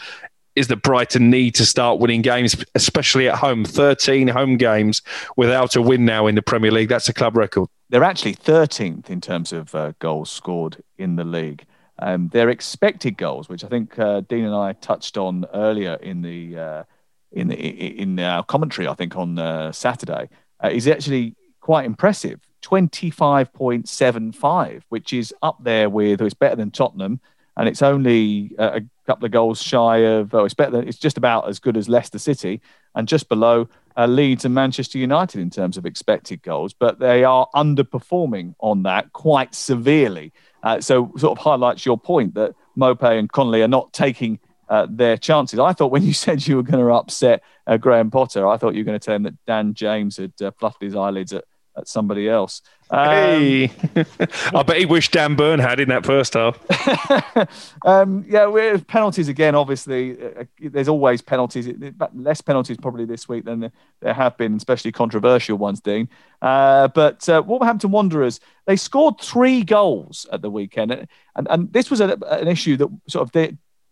is 0.57 0.67
that 0.67 0.81
Brighton 0.81 1.29
need 1.29 1.55
to 1.55 1.65
start 1.65 1.99
winning 1.99 2.21
games, 2.21 2.55
especially 2.75 3.29
at 3.29 3.35
home. 3.35 3.63
13 3.63 4.27
home 4.27 4.57
games 4.57 5.01
without 5.35 5.75
a 5.75 5.81
win 5.81 6.05
now 6.05 6.27
in 6.27 6.35
the 6.35 6.41
Premier 6.41 6.71
League. 6.71 6.89
That's 6.89 7.07
a 7.07 7.13
club 7.13 7.37
record. 7.37 7.69
They're 7.89 8.03
actually 8.03 8.35
13th 8.35 9.09
in 9.09 9.21
terms 9.21 9.53
of 9.53 9.73
uh, 9.73 9.93
goals 9.99 10.29
scored 10.29 10.83
in 10.97 11.15
the 11.15 11.23
league. 11.23 11.65
Um, 11.99 12.27
their 12.29 12.49
expected 12.49 13.17
goals, 13.17 13.49
which 13.49 13.63
I 13.63 13.67
think 13.67 13.97
uh, 13.97 14.21
Dean 14.21 14.45
and 14.45 14.53
I 14.53 14.73
touched 14.73 15.17
on 15.17 15.45
earlier 15.53 15.95
in 15.95 16.21
the 16.21 16.57
uh, 16.57 16.83
in 17.31 17.47
the, 17.49 17.55
in 17.55 18.19
our 18.19 18.43
commentary, 18.43 18.87
I 18.87 18.93
think 18.93 19.15
on 19.15 19.37
uh, 19.37 19.71
Saturday, 19.71 20.29
uh, 20.63 20.69
is 20.69 20.87
actually 20.87 21.35
quite 21.59 21.85
impressive. 21.85 22.39
25.75, 22.63 24.81
which 24.89 25.13
is 25.13 25.33
up 25.41 25.63
there 25.63 25.89
with, 25.89 26.21
or 26.21 26.25
it's 26.25 26.33
better 26.33 26.55
than 26.55 26.71
Tottenham, 26.71 27.19
and 27.57 27.67
it's 27.67 27.81
only 27.81 28.51
uh, 28.57 28.79
a 28.79 28.81
couple 29.07 29.25
of 29.25 29.31
goals 29.31 29.61
shy 29.61 29.97
of, 29.97 30.33
oh, 30.33 30.45
it's 30.45 30.53
better 30.53 30.81
it's 30.81 30.97
just 30.97 31.17
about 31.17 31.49
as 31.49 31.59
good 31.59 31.75
as 31.75 31.89
Leicester 31.89 32.19
City, 32.19 32.61
and 32.95 33.07
just 33.07 33.27
below 33.27 33.67
uh, 33.97 34.05
Leeds 34.05 34.45
and 34.45 34.53
Manchester 34.53 34.99
United 34.99 35.41
in 35.41 35.49
terms 35.49 35.75
of 35.75 35.85
expected 35.85 36.41
goals, 36.43 36.73
but 36.73 36.99
they 36.99 37.23
are 37.23 37.47
underperforming 37.55 38.53
on 38.59 38.83
that 38.83 39.11
quite 39.11 39.55
severely. 39.55 40.31
Uh, 40.63 40.79
so, 40.79 41.11
sort 41.17 41.37
of 41.37 41.43
highlights 41.43 41.85
your 41.85 41.97
point 41.97 42.35
that 42.35 42.53
Maupay 42.77 43.17
and 43.17 43.31
Connolly 43.31 43.63
are 43.63 43.67
not 43.67 43.91
taking 43.91 44.39
uh, 44.69 44.85
their 44.89 45.17
chances. 45.17 45.59
I 45.59 45.73
thought 45.73 45.91
when 45.91 46.03
you 46.03 46.13
said 46.25 46.45
you 46.45 46.57
were 46.57 46.63
going 46.63 46.83
to 46.83 46.91
upset 46.91 47.41
uh, 47.65 47.77
Graham 47.77 48.11
Potter, 48.11 48.47
I 48.47 48.57
thought 48.57 48.75
you 48.75 48.81
were 48.81 48.85
going 48.85 48.99
to 48.99 49.05
tell 49.05 49.15
him 49.15 49.23
that 49.23 49.45
Dan 49.45 49.73
James 49.73 50.17
had 50.17 50.33
uh, 50.41 50.51
fluffed 50.51 50.81
his 50.81 50.95
eyelids 50.95 51.33
at 51.33 51.45
at 51.77 51.87
somebody 51.87 52.27
else. 52.27 52.61
Um, 52.89 53.07
hey, 53.07 53.71
I 54.53 54.63
bet 54.63 54.77
he 54.77 54.85
wished 54.85 55.11
Dan 55.11 55.35
Burn 55.35 55.59
had 55.59 55.79
in 55.79 55.89
that 55.89 56.05
first 56.05 56.33
half. 56.33 56.57
um, 57.85 58.25
yeah, 58.27 58.45
with 58.45 58.87
penalties 58.87 59.27
again. 59.27 59.55
Obviously, 59.55 60.17
uh, 60.21 60.45
there's 60.59 60.87
always 60.87 61.21
penalties. 61.21 61.67
But 61.95 62.17
less 62.17 62.41
penalties 62.41 62.77
probably 62.77 63.05
this 63.05 63.27
week 63.27 63.45
than 63.45 63.71
there 64.01 64.13
have 64.13 64.37
been, 64.37 64.55
especially 64.55 64.91
controversial 64.91 65.57
ones, 65.57 65.81
Dean. 65.81 66.07
Uh, 66.41 66.87
but 66.87 67.27
uh, 67.27 67.43
Wolverhampton 67.45 67.91
Wanderers 67.91 68.39
they 68.67 68.75
scored 68.75 69.19
three 69.21 69.63
goals 69.63 70.27
at 70.31 70.41
the 70.41 70.49
weekend, 70.49 70.91
and 70.91 71.47
and 71.49 71.71
this 71.71 71.89
was 71.89 72.01
a, 72.01 72.17
an 72.29 72.47
issue 72.47 72.77
that 72.77 72.89
sort 73.07 73.23
of 73.23 73.31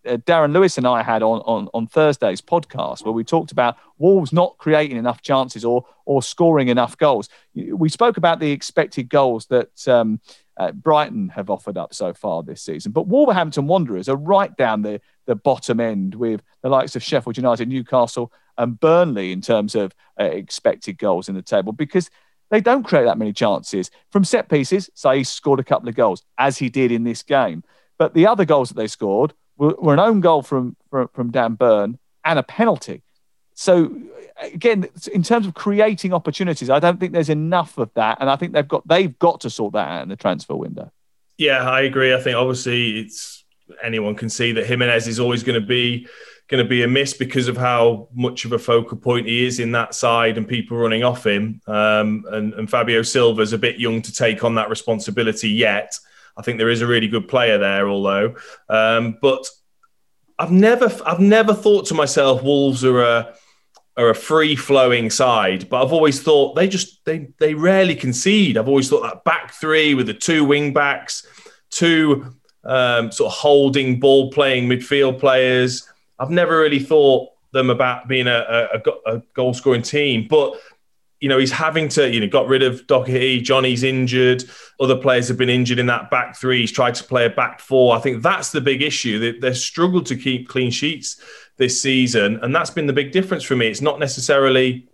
uh, 0.05 0.17
Darren 0.17 0.53
Lewis 0.53 0.77
and 0.77 0.87
I 0.87 1.03
had 1.03 1.23
on, 1.23 1.39
on, 1.41 1.69
on 1.73 1.87
Thursday's 1.87 2.41
podcast 2.41 3.03
where 3.03 3.11
we 3.11 3.23
talked 3.23 3.51
about 3.51 3.77
Wolves 3.97 4.31
not 4.31 4.57
creating 4.57 4.97
enough 4.97 5.21
chances 5.21 5.65
or 5.65 5.85
or 6.05 6.21
scoring 6.21 6.67
enough 6.67 6.97
goals. 6.97 7.29
We 7.53 7.89
spoke 7.89 8.17
about 8.17 8.39
the 8.39 8.51
expected 8.51 9.09
goals 9.09 9.47
that 9.47 9.87
um, 9.87 10.19
uh, 10.57 10.71
Brighton 10.71 11.29
have 11.29 11.49
offered 11.49 11.77
up 11.77 11.93
so 11.93 12.13
far 12.13 12.43
this 12.43 12.61
season, 12.61 12.91
but 12.91 13.07
Wolverhampton 13.07 13.67
Wanderers 13.67 14.09
are 14.09 14.15
right 14.15 14.55
down 14.55 14.81
the 14.81 15.01
the 15.25 15.35
bottom 15.35 15.79
end 15.79 16.15
with 16.15 16.41
the 16.61 16.69
likes 16.69 16.95
of 16.95 17.03
Sheffield 17.03 17.37
United, 17.37 17.67
Newcastle, 17.67 18.31
and 18.57 18.79
Burnley 18.79 19.31
in 19.31 19.41
terms 19.41 19.75
of 19.75 19.93
uh, 20.19 20.25
expected 20.25 20.97
goals 20.97 21.29
in 21.29 21.35
the 21.35 21.41
table 21.41 21.73
because 21.73 22.09
they 22.51 22.61
don't 22.61 22.83
create 22.83 23.05
that 23.05 23.17
many 23.17 23.33
chances 23.33 23.89
from 24.11 24.23
set 24.23 24.49
pieces. 24.49 24.89
Say 24.93 25.17
he 25.17 25.23
scored 25.23 25.59
a 25.59 25.63
couple 25.63 25.89
of 25.89 25.95
goals 25.95 26.23
as 26.37 26.57
he 26.57 26.69
did 26.69 26.91
in 26.91 27.03
this 27.03 27.23
game, 27.23 27.63
but 27.97 28.13
the 28.13 28.27
other 28.27 28.45
goals 28.45 28.69
that 28.69 28.75
they 28.75 28.87
scored 28.87 29.33
were, 29.57 29.93
an 29.93 29.99
own 29.99 30.21
goal 30.21 30.41
from, 30.41 30.75
from, 30.89 31.09
from 31.13 31.31
Dan 31.31 31.53
Burn 31.55 31.97
and 32.23 32.39
a 32.39 32.43
penalty. 32.43 33.03
So 33.53 33.95
again, 34.41 34.87
in 35.13 35.23
terms 35.23 35.47
of 35.47 35.53
creating 35.53 36.13
opportunities, 36.13 36.69
I 36.69 36.79
don't 36.79 36.99
think 36.99 37.13
there's 37.13 37.29
enough 37.29 37.77
of 37.77 37.89
that, 37.93 38.17
and 38.19 38.29
I 38.29 38.35
think 38.35 38.51
they've 38.53 38.67
got 38.67 38.85
they've 38.87 39.17
got 39.17 39.41
to 39.41 39.49
sort 39.49 39.73
that 39.73 39.87
out 39.87 40.03
in 40.03 40.09
the 40.09 40.17
transfer 40.17 40.55
window. 40.55 40.91
Yeah, 41.37 41.69
I 41.69 41.81
agree. 41.81 42.13
I 42.13 42.19
think 42.19 42.35
obviously 42.35 42.99
it's 42.99 43.45
anyone 43.81 44.15
can 44.15 44.29
see 44.29 44.51
that 44.53 44.65
Jimenez 44.65 45.07
is 45.07 45.19
always 45.19 45.43
going 45.43 45.59
to 45.59 45.65
be 45.65 46.07
going 46.47 46.63
to 46.63 46.69
be 46.69 46.83
a 46.83 46.87
miss 46.87 47.13
because 47.13 47.47
of 47.47 47.57
how 47.57 48.07
much 48.13 48.45
of 48.45 48.51
a 48.51 48.59
focal 48.59 48.97
point 48.97 49.25
he 49.25 49.45
is 49.45 49.59
in 49.59 49.71
that 49.71 49.95
side 49.95 50.37
and 50.37 50.47
people 50.47 50.77
running 50.77 51.03
off 51.03 51.25
him. 51.25 51.59
Um, 51.65 52.23
and, 52.29 52.53
and 52.53 52.69
Fabio 52.69 53.01
Silva's 53.01 53.51
a 53.51 53.57
bit 53.57 53.79
young 53.79 54.01
to 54.03 54.13
take 54.13 54.43
on 54.43 54.53
that 54.55 54.69
responsibility 54.69 55.49
yet. 55.49 55.97
I 56.37 56.41
think 56.41 56.57
there 56.57 56.69
is 56.69 56.81
a 56.81 56.87
really 56.87 57.07
good 57.07 57.27
player 57.27 57.57
there, 57.57 57.87
although. 57.87 58.35
Um, 58.69 59.17
but 59.21 59.47
I've 60.37 60.51
never, 60.51 60.91
I've 61.05 61.19
never 61.19 61.53
thought 61.53 61.85
to 61.87 61.93
myself, 61.93 62.43
Wolves 62.43 62.83
are 62.83 63.01
a 63.01 63.35
are 63.97 64.09
a 64.09 64.15
free 64.15 64.57
flowing 64.57 65.09
side, 65.09 65.69
but 65.69 65.81
I've 65.81 65.93
always 65.93 66.21
thought 66.21 66.55
they 66.55 66.67
just 66.67 67.03
they 67.05 67.29
they 67.39 67.53
rarely 67.53 67.95
concede. 67.95 68.57
I've 68.57 68.67
always 68.67 68.89
thought 68.89 69.03
that 69.03 69.23
back 69.23 69.53
three 69.53 69.93
with 69.93 70.07
the 70.07 70.13
two 70.13 70.43
wing 70.43 70.73
backs, 70.73 71.25
two 71.69 72.35
um, 72.65 73.11
sort 73.11 73.31
of 73.31 73.37
holding 73.37 73.99
ball 73.99 74.31
playing 74.31 74.67
midfield 74.67 75.19
players. 75.19 75.87
I've 76.19 76.29
never 76.29 76.59
really 76.59 76.79
thought 76.79 77.29
them 77.51 77.69
about 77.69 78.09
being 78.09 78.27
a, 78.27 78.67
a, 78.73 79.15
a 79.15 79.21
goal 79.33 79.53
scoring 79.53 79.81
team, 79.81 80.27
but 80.29 80.59
you 81.19 81.29
know, 81.29 81.37
he's 81.37 81.51
having 81.51 81.87
to, 81.89 82.11
you 82.11 82.19
know, 82.19 82.27
got 82.27 82.47
rid 82.47 82.61
of 82.61 82.85
Doherty, 82.87 83.41
Jonny's 83.41 83.83
injured, 83.83 84.43
other 84.79 84.95
players 84.95 85.27
have 85.27 85.37
been 85.37 85.49
injured 85.49 85.79
in 85.79 85.85
that 85.85 86.11
back 86.11 86.35
three. 86.37 86.59
He's 86.59 86.71
tried 86.71 86.95
to 86.95 87.03
play 87.03 87.25
a 87.25 87.29
back 87.29 87.59
four. 87.59 87.95
I 87.95 87.99
think 87.99 88.21
that's 88.21 88.51
the 88.51 88.61
big 88.61 88.81
issue. 88.81 89.19
They, 89.19 89.39
they've 89.39 89.57
struggled 89.57 90.05
to 90.07 90.15
keep 90.15 90.49
clean 90.49 90.71
sheets 90.71 91.21
this 91.57 91.81
season. 91.81 92.39
And 92.41 92.53
that's 92.53 92.69
been 92.69 92.85
the 92.85 92.93
big 92.93 93.11
difference 93.11 93.43
for 93.43 93.55
me. 93.55 93.67
It's 93.67 93.81
not 93.81 93.99
necessarily 93.99 94.87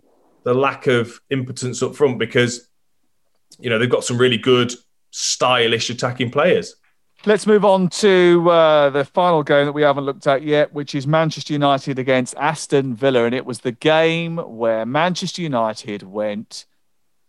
the 0.44 0.54
lack 0.54 0.86
of 0.86 1.20
impotence 1.30 1.82
up 1.82 1.96
front 1.96 2.18
because, 2.18 2.68
you 3.58 3.68
know, 3.68 3.78
they've 3.78 3.90
got 3.90 4.04
some 4.04 4.18
really 4.18 4.38
good, 4.38 4.72
stylish 5.10 5.90
attacking 5.90 6.30
players. 6.30 6.76
Let's 7.24 7.46
move 7.46 7.64
on 7.64 7.88
to 7.88 8.50
uh, 8.50 8.90
the 8.90 9.04
final 9.04 9.44
game 9.44 9.66
that 9.66 9.72
we 9.72 9.82
haven't 9.82 10.02
looked 10.02 10.26
at 10.26 10.42
yet, 10.42 10.72
which 10.72 10.92
is 10.92 11.06
Manchester 11.06 11.52
United 11.52 12.00
against 12.00 12.34
Aston 12.34 12.96
Villa. 12.96 13.26
And 13.26 13.32
it 13.32 13.46
was 13.46 13.60
the 13.60 13.70
game 13.70 14.38
where 14.38 14.84
Manchester 14.84 15.40
United 15.40 16.02
went 16.02 16.66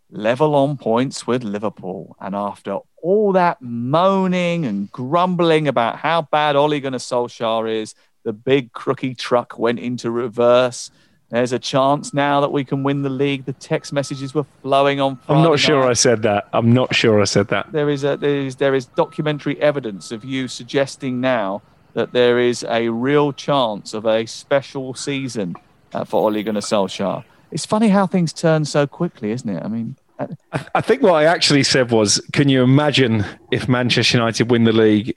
level 0.10 0.56
on 0.56 0.78
points 0.78 1.28
with 1.28 1.44
Liverpool. 1.44 2.16
And 2.20 2.36
after 2.36 2.80
all 3.04 3.34
that 3.34 3.62
moaning 3.62 4.66
and 4.66 4.92
grumbling 4.92 5.68
about 5.68 5.98
how 5.98 6.24
bad 6.24 6.56
Ole 6.56 6.80
Gunnar 6.80 6.98
Solskjaer 6.98 7.72
is, 7.72 7.94
the 8.24 8.34
big 8.34 8.74
crooky 8.74 9.14
truck 9.14 9.60
went 9.60 9.78
into 9.78 10.10
reverse. 10.10 10.90
There's 11.34 11.52
a 11.52 11.58
chance 11.58 12.14
now 12.14 12.42
that 12.42 12.52
we 12.52 12.64
can 12.64 12.84
win 12.84 13.02
the 13.02 13.10
league. 13.10 13.46
The 13.46 13.54
text 13.54 13.92
messages 13.92 14.36
were 14.36 14.46
flowing 14.62 15.02
on. 15.02 15.16
Friday 15.16 15.40
I'm 15.40 15.44
not 15.44 15.58
sure 15.58 15.80
night. 15.80 15.90
I 15.90 15.94
said 15.94 16.22
that. 16.22 16.48
I'm 16.54 16.72
not 16.72 16.94
sure 16.94 17.20
I 17.20 17.24
said 17.24 17.48
that. 17.48 17.72
There 17.72 17.90
is 17.90 18.04
a 18.04 18.18
there 18.18 18.36
is 18.36 18.58
there 18.58 18.76
is 18.76 18.86
documentary 18.86 19.60
evidence 19.60 20.12
of 20.12 20.24
you 20.24 20.48
suggesting 20.48 21.20
now 21.20 21.64
that 21.96 22.12
there 22.12 22.38
is 22.38 22.64
a 22.70 22.90
real 22.90 23.34
chance 23.34 23.96
of 23.96 24.06
a 24.06 24.28
special 24.28 24.94
season 24.94 25.56
uh, 25.92 26.04
for 26.06 26.30
Ole 26.30 26.44
Gunnar 26.44 26.62
Solskjaer. 26.62 27.24
It's 27.52 27.66
funny 27.66 27.88
how 27.88 28.06
things 28.06 28.32
turn 28.32 28.64
so 28.64 28.86
quickly, 28.86 29.32
isn't 29.32 29.50
it? 29.50 29.64
I 29.64 29.68
mean, 29.68 29.96
uh, 30.20 30.28
I 30.76 30.82
think 30.82 31.02
what 31.02 31.16
I 31.16 31.24
actually 31.24 31.64
said 31.64 31.90
was, 31.90 32.22
can 32.32 32.48
you 32.48 32.62
imagine 32.62 33.26
if 33.50 33.68
Manchester 33.68 34.20
United 34.20 34.52
win 34.52 34.66
the 34.66 34.72
league 34.72 35.16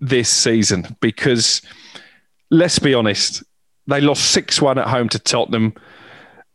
this 0.00 0.30
season? 0.30 0.96
Because 1.00 1.60
let's 2.50 2.78
be 2.78 2.94
honest, 2.94 3.42
they 3.86 4.00
lost 4.00 4.30
6 4.30 4.60
1 4.60 4.78
at 4.78 4.88
home 4.88 5.08
to 5.10 5.18
Tottenham. 5.18 5.74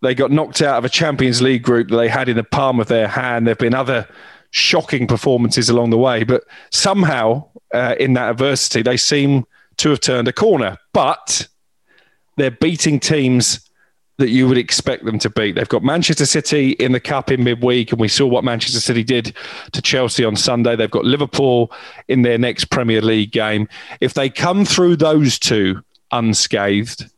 They 0.02 0.16
got 0.16 0.32
knocked 0.32 0.62
out 0.62 0.78
of 0.78 0.86
a 0.86 0.90
Champions 0.90 1.42
League 1.42 1.64
group 1.64 1.90
that 1.90 1.98
they 1.98 2.08
had 2.08 2.30
in 2.30 2.38
the 2.38 2.44
palm 2.44 2.80
of 2.80 2.88
their 2.88 3.08
hand. 3.08 3.46
There 3.46 3.52
have 3.52 3.60
been 3.60 3.74
other 3.74 4.08
shocking 4.52 5.08
performances 5.08 5.70
along 5.70 5.90
the 5.90 5.98
way, 5.98 6.24
but 6.24 6.44
somehow 6.72 7.48
uh, 7.74 7.96
in 8.00 8.14
that 8.14 8.30
adversity, 8.30 8.82
they 8.82 8.98
seem 8.98 9.46
to 9.78 9.90
have 9.90 10.00
turned 10.00 10.28
a 10.28 10.34
corner. 10.34 10.78
But 10.94 11.48
they're 12.38 12.52
beating 12.52 13.00
teams 13.00 13.70
that 14.18 14.30
you 14.30 14.48
would 14.48 14.58
expect 14.58 15.06
them 15.06 15.18
to 15.18 15.30
beat. 15.30 15.56
They've 15.56 15.68
got 15.68 15.82
Manchester 15.82 16.26
City 16.26 16.72
in 16.72 16.92
the 16.92 17.00
cup 17.00 17.32
in 17.32 17.44
midweek, 17.44 17.92
and 17.92 18.02
we 18.02 18.10
saw 18.10 18.28
what 18.28 18.44
Manchester 18.44 18.82
City 18.82 19.04
did 19.04 19.34
to 19.72 19.82
Chelsea 19.82 20.26
on 20.26 20.36
Sunday. 20.36 20.76
They've 20.76 20.92
got 20.92 21.06
Liverpool 21.06 21.72
in 22.10 22.24
their 22.24 22.38
next 22.38 22.66
Premier 22.66 23.02
League 23.02 23.32
game. 23.32 23.70
If 24.02 24.14
they 24.14 24.30
come 24.30 24.66
through 24.66 24.98
those 24.98 25.40
two 25.40 25.82
unscathed, 26.12 27.10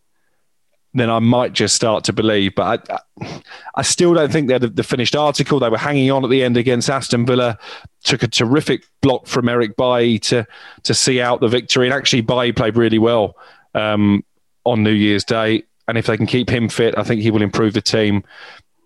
then 0.94 1.10
I 1.10 1.20
might 1.20 1.54
just 1.54 1.76
start 1.76 2.04
to 2.06 2.14
believe. 2.14 2.56
But 2.56 2.90
I, 2.90 3.42
I 3.76 3.82
still 3.82 4.14
don't 4.14 4.32
think 4.32 4.48
they're 4.48 4.60
the, 4.60 4.68
the, 4.68 4.84
finished 4.84 5.16
article. 5.16 5.60
They 5.60 5.70
were 5.70 5.78
hanging 5.78 6.12
on 6.12 6.24
at 6.24 6.30
the 6.30 6.44
end 6.44 6.58
against 6.58 6.90
Aston 6.90 7.26
Villa. 7.26 7.58
Took 8.04 8.24
a 8.24 8.28
terrific 8.28 8.84
block 9.02 9.28
from 9.28 9.48
Eric 9.48 9.78
Bailly 9.78 10.20
to 10.20 10.46
to 10.84 10.94
see 10.94 11.22
out 11.22 11.40
the 11.40 11.48
victory. 11.48 11.88
And 11.88 11.94
actually, 11.94 12.22
Bailly 12.22 12.52
played 12.52 12.76
really 12.76 13.00
well 13.00 13.36
um, 13.74 14.24
on 14.66 14.84
New 14.84 14.92
Year's 14.92 15.24
Day. 15.24 15.64
And 15.88 15.98
if 15.98 16.08
they 16.08 16.18
can 16.18 16.26
keep 16.28 16.50
him 16.50 16.70
fit, 16.70 16.98
I 16.98 17.04
think 17.04 17.22
he 17.22 17.32
will 17.32 17.42
improve 17.42 17.74
the 17.74 17.82
team. 17.82 18.24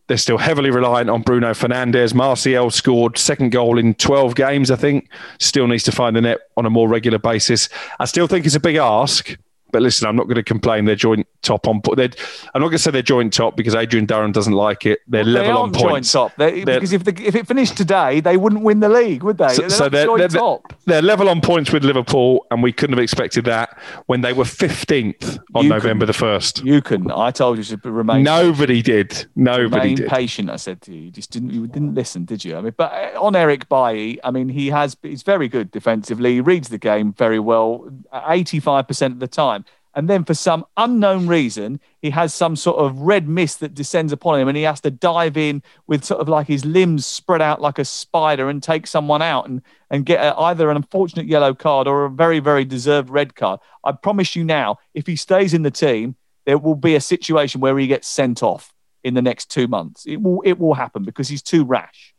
They're 0.08 0.18
still 0.18 0.38
heavily 0.38 0.70
reliant 0.70 1.10
on 1.10 1.24
Bruno 1.24 1.52
Fernandes. 1.52 2.14
Martial 2.14 2.70
scored 2.70 3.18
second 3.18 3.52
goal 3.52 3.80
in 3.80 3.96
12 3.96 4.36
games, 4.36 4.70
I 4.70 4.76
think. 4.76 5.10
Still 5.40 5.68
needs 5.68 5.84
to 5.84 5.92
find 5.92 6.16
the 6.16 6.22
net 6.22 6.40
on 6.58 6.68
a 6.68 6.70
more 6.70 6.88
regular 6.88 7.18
basis. 7.18 7.70
I 8.00 8.06
still 8.06 8.28
think 8.28 8.46
it's 8.46 8.56
a 8.56 8.60
big 8.60 8.76
ask. 8.76 9.36
But 9.76 9.82
listen, 9.82 10.08
I'm 10.08 10.16
not 10.16 10.24
going 10.24 10.38
to 10.38 10.44
complain. 10.44 10.86
They're 10.86 10.96
joint 10.96 11.28
top 11.42 11.68
on. 11.68 11.82
They're, 11.98 12.08
I'm 12.54 12.62
not 12.62 12.68
going 12.68 12.72
to 12.72 12.80
say 12.80 12.92
they're 12.92 13.02
joint 13.02 13.34
top 13.34 13.58
because 13.58 13.76
Adrian 13.76 14.06
Durham 14.06 14.32
doesn't 14.32 14.54
like 14.54 14.86
it. 14.86 15.02
They're 15.06 15.26
well, 15.26 15.34
level 15.34 15.52
they 15.52 15.60
on 15.60 15.72
points. 15.74 16.14
Joint 16.14 16.32
top. 16.32 16.38
They're, 16.38 16.66
because 16.66 16.94
if, 16.94 17.04
the, 17.04 17.14
if 17.22 17.36
it 17.36 17.46
finished 17.46 17.76
today, 17.76 18.22
they 18.22 18.38
wouldn't 18.38 18.62
win 18.62 18.80
the 18.80 18.88
league, 18.88 19.22
would 19.24 19.38
they? 19.38 19.50
So, 19.50 19.64
they're, 19.64 19.70
so 19.70 19.90
they're, 19.90 20.06
joint 20.06 20.20
they're, 20.20 20.30
top. 20.30 20.74
They're 20.86 21.02
level 21.02 21.28
on 21.28 21.42
points 21.42 21.74
with 21.74 21.84
Liverpool, 21.84 22.48
and 22.52 22.64
we 22.64 22.72
couldn't 22.72 22.94
have 22.94 23.04
expected 23.04 23.44
that 23.44 23.78
when 24.06 24.22
they 24.22 24.32
were 24.32 24.46
15th 24.46 25.40
on 25.54 25.66
You 25.66 25.72
November 25.72 26.06
the 26.06 26.14
first. 26.14 26.64
You 26.64 26.82
couldn't. 26.82 27.12
I 27.12 27.32
told 27.32 27.58
you 27.58 27.66
to 27.66 27.92
remain. 27.92 28.24
Nobody 28.24 28.82
did. 28.82 29.26
Nobody 29.36 29.96
did. 29.96 30.08
patient. 30.08 30.50
I 30.50 30.56
said 30.56 30.80
to 30.84 30.94
you. 30.94 31.02
You 31.02 31.12
just 31.12 31.32
didn't. 31.32 31.50
You 31.50 31.68
didn't 31.68 31.96
listen, 31.96 32.24
did 32.24 32.46
you? 32.46 32.56
I 32.56 32.62
mean, 32.62 32.74
but 32.78 32.94
uh, 32.94 33.22
on 33.22 33.36
Eric 33.36 33.68
Bailly, 33.68 34.22
I 34.24 34.32
mean, 34.32 34.48
he 34.48 34.70
has. 34.70 34.96
He's 35.02 35.24
very 35.24 35.50
good 35.50 35.70
defensively. 35.70 36.36
He 36.36 36.40
reads 36.40 36.70
the 36.70 36.78
game 36.78 37.12
very 37.12 37.40
well, 37.40 37.92
85 38.14 38.88
percent 38.88 39.14
of 39.16 39.20
the 39.20 39.28
time. 39.28 39.65
And 39.96 40.10
then 40.10 40.26
for 40.26 40.34
some 40.34 40.66
unknown 40.76 41.26
reason, 41.26 41.80
he 42.02 42.10
has 42.10 42.34
some 42.34 42.58
sort 42.58 42.78
of 42.78 43.00
red 43.00 43.30
mist 43.30 43.62
that 43.62 43.74
descends 43.74 44.12
upon 44.12 44.40
him, 44.40 44.50
and 44.50 44.58
he 44.58 44.64
has 44.64 44.82
to 44.82 44.92
dive 44.92 45.38
in 45.38 45.64
with 45.88 46.04
sort 46.04 46.20
of 46.20 46.28
like 46.28 46.48
his 46.48 46.66
limbs 46.66 47.06
spread 47.06 47.42
out 47.42 47.62
like 47.62 47.80
a 47.80 47.86
spider 47.86 48.50
and 48.50 48.62
take 48.62 48.88
someone 48.88 49.22
out 49.22 49.48
and, 49.48 49.62
and 49.90 50.06
get 50.06 50.20
a, 50.20 50.38
either 50.38 50.70
an 50.70 50.76
unfortunate 50.76 51.28
yellow 51.28 51.54
card 51.54 51.88
or 51.88 52.04
a 52.04 52.10
very, 52.10 52.40
very 52.40 52.66
deserved 52.66 53.10
red 53.10 53.36
card. 53.36 53.62
I 53.86 53.94
promise 53.94 54.36
you 54.36 54.44
now, 54.44 54.80
if 54.94 55.08
he 55.08 55.16
stays 55.16 55.54
in 55.54 55.62
the 55.62 55.72
team, 55.72 56.18
there 56.46 56.58
will 56.58 56.76
be 56.76 56.96
a 56.96 57.02
situation 57.02 57.62
where 57.62 57.78
he 57.80 57.88
gets 57.88 58.08
sent 58.08 58.44
off 58.44 58.74
in 59.04 59.14
the 59.14 59.22
next 59.22 59.50
two 59.50 59.68
months. 59.68 60.06
It 60.06 60.22
will, 60.22 60.42
it 60.44 60.60
will 60.60 60.74
happen 60.74 61.04
because 61.04 61.30
he's 61.30 61.42
too 61.42 61.64
rash. 61.64 62.14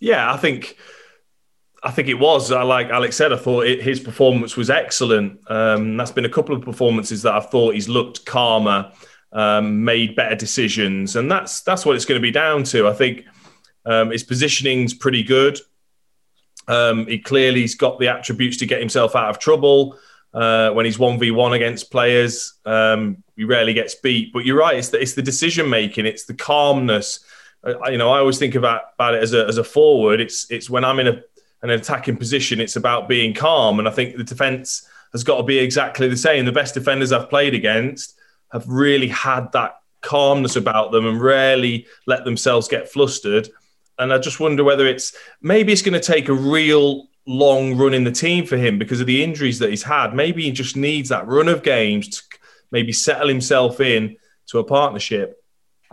Yeah, 0.00 0.32
I 0.32 0.36
think 0.36 0.76
I 1.84 1.90
think 1.90 2.08
it 2.08 2.14
was. 2.14 2.50
I 2.50 2.62
like 2.62 2.88
Alex 2.88 3.16
said. 3.16 3.32
I 3.32 3.36
thought 3.36 3.66
it, 3.66 3.82
his 3.82 4.00
performance 4.00 4.56
was 4.56 4.70
excellent. 4.70 5.38
Um, 5.50 5.98
that's 5.98 6.12
been 6.12 6.24
a 6.24 6.30
couple 6.30 6.56
of 6.56 6.62
performances 6.62 7.22
that 7.22 7.34
I've 7.34 7.50
thought 7.50 7.74
he's 7.74 7.90
looked 7.90 8.24
calmer, 8.24 8.90
um, 9.32 9.84
made 9.84 10.16
better 10.16 10.34
decisions, 10.34 11.16
and 11.16 11.30
that's 11.30 11.60
that's 11.60 11.84
what 11.84 11.94
it's 11.94 12.06
going 12.06 12.18
to 12.18 12.22
be 12.22 12.30
down 12.30 12.64
to. 12.64 12.88
I 12.88 12.94
think 12.94 13.26
um, 13.84 14.10
his 14.10 14.24
positioning's 14.24 14.94
pretty 14.94 15.22
good. 15.22 15.58
Um, 16.66 17.06
he 17.06 17.18
clearly's 17.18 17.74
got 17.74 17.98
the 17.98 18.08
attributes 18.08 18.56
to 18.58 18.66
get 18.66 18.80
himself 18.80 19.14
out 19.14 19.28
of 19.28 19.38
trouble 19.38 19.98
uh, 20.32 20.70
when 20.70 20.86
he's 20.86 20.98
one 20.98 21.18
v 21.18 21.30
one 21.30 21.52
against 21.52 21.90
players. 21.90 22.54
Um, 22.64 23.22
he 23.36 23.44
rarely 23.44 23.74
gets 23.74 23.94
beat, 23.94 24.32
but 24.32 24.46
you're 24.46 24.58
right. 24.58 24.78
It's 24.78 24.88
the, 24.88 25.00
it's 25.00 25.12
the 25.12 25.22
decision 25.22 25.68
making. 25.68 26.06
It's 26.06 26.24
the 26.24 26.34
calmness. 26.34 27.20
Uh, 27.62 27.90
you 27.90 27.98
know, 27.98 28.10
I 28.10 28.20
always 28.20 28.38
think 28.38 28.54
about, 28.54 28.82
about 28.94 29.14
it 29.14 29.22
as 29.22 29.34
a 29.34 29.46
as 29.46 29.58
a 29.58 29.64
forward. 29.64 30.20
It's 30.20 30.50
it's 30.50 30.70
when 30.70 30.84
I'm 30.84 30.98
in 30.98 31.08
a 31.08 31.22
an 31.70 31.70
attacking 31.70 32.16
position, 32.16 32.60
it's 32.60 32.76
about 32.76 33.08
being 33.08 33.34
calm. 33.34 33.78
And 33.78 33.88
I 33.88 33.90
think 33.90 34.16
the 34.16 34.24
defense 34.24 34.86
has 35.12 35.24
got 35.24 35.38
to 35.38 35.42
be 35.42 35.58
exactly 35.58 36.08
the 36.08 36.16
same. 36.16 36.44
The 36.44 36.52
best 36.52 36.74
defenders 36.74 37.10
I've 37.10 37.30
played 37.30 37.54
against 37.54 38.18
have 38.52 38.68
really 38.68 39.08
had 39.08 39.50
that 39.52 39.80
calmness 40.02 40.56
about 40.56 40.92
them 40.92 41.06
and 41.06 41.20
rarely 41.20 41.86
let 42.06 42.24
themselves 42.24 42.68
get 42.68 42.90
flustered. 42.90 43.48
And 43.98 44.12
I 44.12 44.18
just 44.18 44.40
wonder 44.40 44.62
whether 44.62 44.86
it's 44.86 45.16
maybe 45.40 45.72
it's 45.72 45.82
going 45.82 45.98
to 45.98 46.00
take 46.00 46.28
a 46.28 46.34
real 46.34 47.08
long 47.26 47.76
run 47.76 47.94
in 47.94 48.04
the 48.04 48.12
team 48.12 48.44
for 48.44 48.56
him 48.56 48.78
because 48.78 49.00
of 49.00 49.06
the 49.06 49.22
injuries 49.22 49.58
that 49.60 49.70
he's 49.70 49.82
had. 49.82 50.14
Maybe 50.14 50.42
he 50.42 50.52
just 50.52 50.76
needs 50.76 51.08
that 51.08 51.26
run 51.26 51.48
of 51.48 51.62
games 51.62 52.08
to 52.08 52.22
maybe 52.70 52.92
settle 52.92 53.28
himself 53.28 53.80
in 53.80 54.16
to 54.48 54.58
a 54.58 54.64
partnership. 54.64 55.42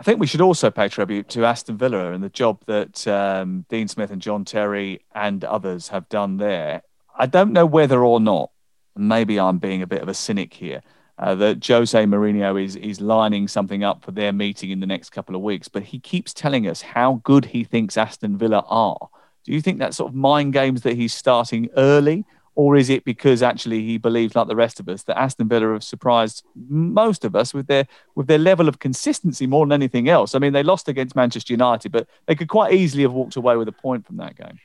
I 0.02 0.04
think 0.04 0.18
we 0.18 0.26
should 0.26 0.40
also 0.40 0.68
pay 0.68 0.88
tribute 0.88 1.28
to 1.28 1.44
Aston 1.44 1.78
Villa 1.78 2.10
and 2.10 2.24
the 2.24 2.28
job 2.28 2.64
that 2.66 3.06
um, 3.06 3.64
Dean 3.68 3.86
Smith 3.86 4.10
and 4.10 4.20
John 4.20 4.44
Terry 4.44 5.04
and 5.14 5.44
others 5.44 5.90
have 5.90 6.08
done 6.08 6.38
there. 6.38 6.82
I 7.16 7.26
don't 7.26 7.52
know 7.52 7.66
whether 7.66 8.02
or 8.02 8.18
not, 8.18 8.50
maybe 8.96 9.38
I'm 9.38 9.58
being 9.58 9.80
a 9.80 9.86
bit 9.86 10.02
of 10.02 10.08
a 10.08 10.14
cynic 10.14 10.54
here, 10.54 10.80
uh, 11.18 11.36
that 11.36 11.64
Jose 11.64 12.04
Mourinho 12.04 12.60
is 12.60 12.74
is 12.74 13.00
lining 13.00 13.46
something 13.46 13.84
up 13.84 14.04
for 14.04 14.10
their 14.10 14.32
meeting 14.32 14.72
in 14.72 14.80
the 14.80 14.88
next 14.88 15.10
couple 15.10 15.36
of 15.36 15.42
weeks. 15.42 15.68
But 15.68 15.84
he 15.84 16.00
keeps 16.00 16.34
telling 16.34 16.66
us 16.66 16.82
how 16.82 17.20
good 17.22 17.44
he 17.44 17.62
thinks 17.62 17.96
Aston 17.96 18.36
Villa 18.36 18.64
are. 18.66 19.08
Do 19.44 19.52
you 19.52 19.60
think 19.60 19.78
that 19.78 19.94
sort 19.94 20.10
of 20.10 20.16
mind 20.16 20.52
games 20.52 20.82
that 20.82 20.96
he's 20.96 21.14
starting 21.14 21.68
early, 21.76 22.24
or 22.54 22.76
is 22.76 22.90
it 22.90 23.04
because 23.04 23.42
actually 23.42 23.82
he 23.84 23.98
believes, 23.98 24.34
like 24.34 24.48
the 24.48 24.56
rest 24.56 24.78
of 24.78 24.88
us, 24.88 25.04
that 25.04 25.18
Aston 25.18 25.48
Villa 25.48 25.72
have 25.72 25.84
surprised 25.84 26.44
most 26.68 27.24
of 27.24 27.34
us 27.34 27.54
with 27.54 27.66
their 27.66 27.86
with 28.14 28.26
their 28.26 28.38
level 28.38 28.68
of 28.68 28.78
consistency 28.78 29.46
more 29.46 29.64
than 29.64 29.72
anything 29.72 30.08
else? 30.08 30.34
I 30.34 30.38
mean, 30.38 30.52
they 30.52 30.62
lost 30.62 30.88
against 30.88 31.16
Manchester 31.16 31.52
United, 31.52 31.92
but 31.92 32.06
they 32.26 32.34
could 32.34 32.48
quite 32.48 32.74
easily 32.74 33.02
have 33.02 33.12
walked 33.12 33.36
away 33.36 33.56
with 33.56 33.68
a 33.68 33.72
point 33.72 34.06
from 34.06 34.18
that 34.18 34.36
game. 34.36 34.58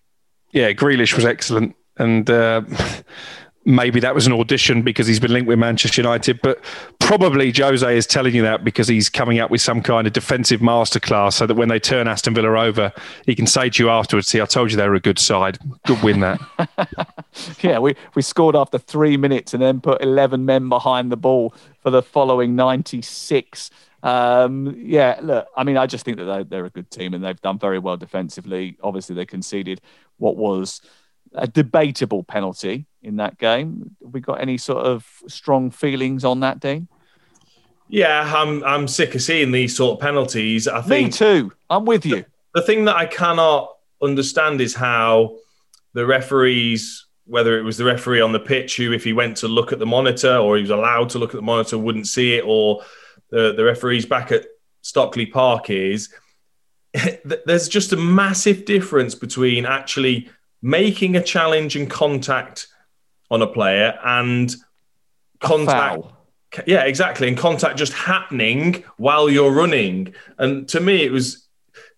Yeah, 0.51 0.71
Grealish 0.73 1.15
was 1.15 1.25
excellent, 1.25 1.75
and 1.97 2.29
uh, 2.29 2.61
maybe 3.68 3.99
that 3.99 4.15
was 4.15 4.26
an 4.26 4.34
audition 4.34 4.82
because 4.82 5.07
he's 5.07 5.20
been 5.20 5.34
linked 5.34 5.47
with 5.47 5.59
Manchester 5.59 6.01
United, 6.01 6.41
but 6.41 6.63
probably 6.99 7.51
Jose 7.51 7.97
is 7.97 8.07
telling 8.07 8.34
you 8.34 8.41
that 8.41 8.63
because 8.63 8.88
he's 8.88 9.09
coming 9.09 9.39
up 9.39 9.51
with 9.51 9.59
some 9.59 9.84
kind 9.84 10.07
of 10.07 10.13
defensive 10.13 10.61
masterclass 10.61 11.34
so 11.34 11.45
that 11.45 11.55
when 11.55 11.68
they 11.68 11.78
turn 11.78 12.07
Aston 12.07 12.34
Villa 12.34 12.57
over, 12.61 12.93
he 13.26 13.36
can 13.36 13.45
say 13.45 13.70
to 13.70 13.84
you 13.84 13.89
afterwards, 13.89 14.30
see, 14.30 14.39
I 14.39 14.45
told 14.45 14.72
you 14.72 14.78
they 14.78 14.88
were 14.88 14.95
a 14.95 15.01
good 15.01 15.20
side. 15.20 15.59
Good 15.86 16.01
win 16.01 16.22
that. 16.22 16.39
yeah, 17.61 17.78
we, 17.80 17.95
we 18.15 18.22
scored 18.22 18.55
after 18.55 18.78
three 18.78 19.18
minutes 19.18 19.53
and 19.53 19.61
then 19.61 19.82
put 19.82 20.01
11 20.01 20.45
men 20.45 20.70
behind 20.70 21.11
the 21.11 21.18
ball 21.18 21.53
for 21.82 21.89
the 21.89 22.01
following 22.01 22.55
96. 22.55 23.70
Um, 24.01 24.76
yeah, 24.80 25.20
look, 25.22 25.49
I 25.57 25.65
mean, 25.65 25.76
I 25.76 25.88
just 25.88 26.05
think 26.05 26.18
that 26.18 26.26
they, 26.26 26.43
they're 26.43 26.65
a 26.65 26.70
good 26.70 26.89
team 26.89 27.13
and 27.13 27.22
they've 27.22 27.41
done 27.41 27.59
very 27.59 27.80
well 27.80 27.97
defensively. 27.97 28.78
Obviously, 28.82 29.13
they 29.13 29.26
conceded 29.26 29.82
what 30.20 30.38
was 30.38 30.82
a 31.38 31.47
debatable 31.47 32.23
penalty 32.23 32.85
in 33.01 33.17
that 33.17 33.38
game. 33.38 33.95
Have 34.03 34.13
we 34.13 34.19
got 34.19 34.41
any 34.41 34.57
sort 34.57 34.85
of 34.85 35.05
strong 35.27 35.71
feelings 35.71 36.25
on 36.25 36.41
that, 36.41 36.59
Dean? 36.59 36.88
Yeah, 37.89 38.33
I'm 38.35 38.63
I'm 38.63 38.88
sick 38.88 39.15
of 39.15 39.21
seeing 39.21 39.51
these 39.51 39.75
sort 39.75 39.93
of 39.93 40.01
penalties. 40.01 40.67
I 40.67 40.81
think 40.81 41.07
Me 41.07 41.11
too. 41.11 41.53
I'm 41.69 41.85
with 41.85 42.05
you. 42.05 42.17
The, 42.17 42.25
the 42.55 42.61
thing 42.61 42.85
that 42.85 42.95
I 42.95 43.05
cannot 43.05 43.73
understand 44.01 44.59
is 44.59 44.75
how 44.75 45.38
the 45.93 46.05
referees 46.05 47.07
whether 47.27 47.59
it 47.59 47.63
was 47.63 47.77
the 47.77 47.83
referee 47.83 48.21
on 48.21 48.31
the 48.31 48.39
pitch 48.39 48.77
who, 48.77 48.93
if 48.93 49.03
he 49.03 49.13
went 49.13 49.38
to 49.38 49.47
look 49.47 49.73
at 49.73 49.79
the 49.79 49.85
monitor 49.85 50.38
or 50.38 50.55
he 50.55 50.61
was 50.61 50.71
allowed 50.71 51.09
to 51.09 51.19
look 51.19 51.31
at 51.31 51.35
the 51.35 51.41
monitor, 51.41 51.77
wouldn't 51.77 52.07
see 52.07 52.35
it, 52.35 52.43
or 52.45 52.81
the, 53.29 53.53
the 53.53 53.63
referees 53.63 54.05
back 54.05 54.31
at 54.31 54.45
Stockley 54.81 55.25
Park 55.25 55.69
is, 55.69 56.09
there's 57.45 57.67
just 57.67 57.91
a 57.91 57.97
massive 57.97 58.63
difference 58.63 59.13
between 59.13 59.65
actually 59.65 60.29
making 60.62 61.16
a 61.16 61.24
challenge 61.24 61.76
and 61.76 61.89
contact 61.89 62.68
on 63.30 63.41
a 63.41 63.47
player 63.47 63.97
and 64.03 64.55
contact. 65.39 66.03
Yeah, 66.66 66.84
exactly. 66.84 67.28
And 67.28 67.38
contact 67.38 67.78
just 67.78 67.93
happening 67.93 68.84
while 68.97 69.30
you're 69.30 69.51
running. 69.51 70.14
And 70.38 70.68
to 70.70 70.80
me, 70.80 71.03
it 71.03 71.12
was 71.12 71.47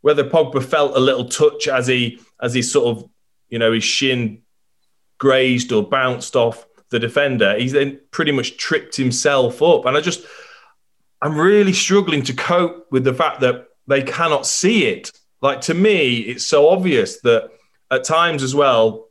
whether 0.02 0.24
Pogba 0.24 0.64
felt 0.64 0.96
a 0.96 1.00
little 1.00 1.26
touch 1.26 1.68
as 1.68 1.88
he 1.88 2.20
as 2.42 2.54
he 2.54 2.62
sort 2.62 2.98
of, 2.98 3.10
you 3.50 3.60
know, 3.60 3.72
his 3.72 3.84
shin 3.84 4.42
grazed 5.18 5.72
or 5.72 5.88
bounced 5.88 6.36
off 6.36 6.66
the 6.90 7.00
defender. 7.00 7.58
He's 7.58 7.74
then 7.74 8.00
pretty 8.12 8.32
much 8.32 8.58
tripped 8.58 8.96
himself 8.96 9.62
up. 9.62 9.86
And 9.86 9.96
I 9.96 10.02
just 10.02 10.26
I'm 11.22 11.38
really 11.38 11.74
struggling 11.74 12.24
to 12.24 12.34
cope 12.34 12.88
with 12.92 13.04
the 13.04 13.14
fact 13.14 13.42
that 13.42 13.68
they 13.88 14.02
cannot 14.02 14.46
see 14.46 14.86
it. 14.88 15.12
Like 15.42 15.62
to 15.62 15.74
me, 15.74 16.18
it's 16.18 16.46
so 16.46 16.70
obvious 16.70 17.22
that 17.22 17.52
at 17.92 18.04
times 18.04 18.44
as 18.44 18.54
well, 18.54 19.08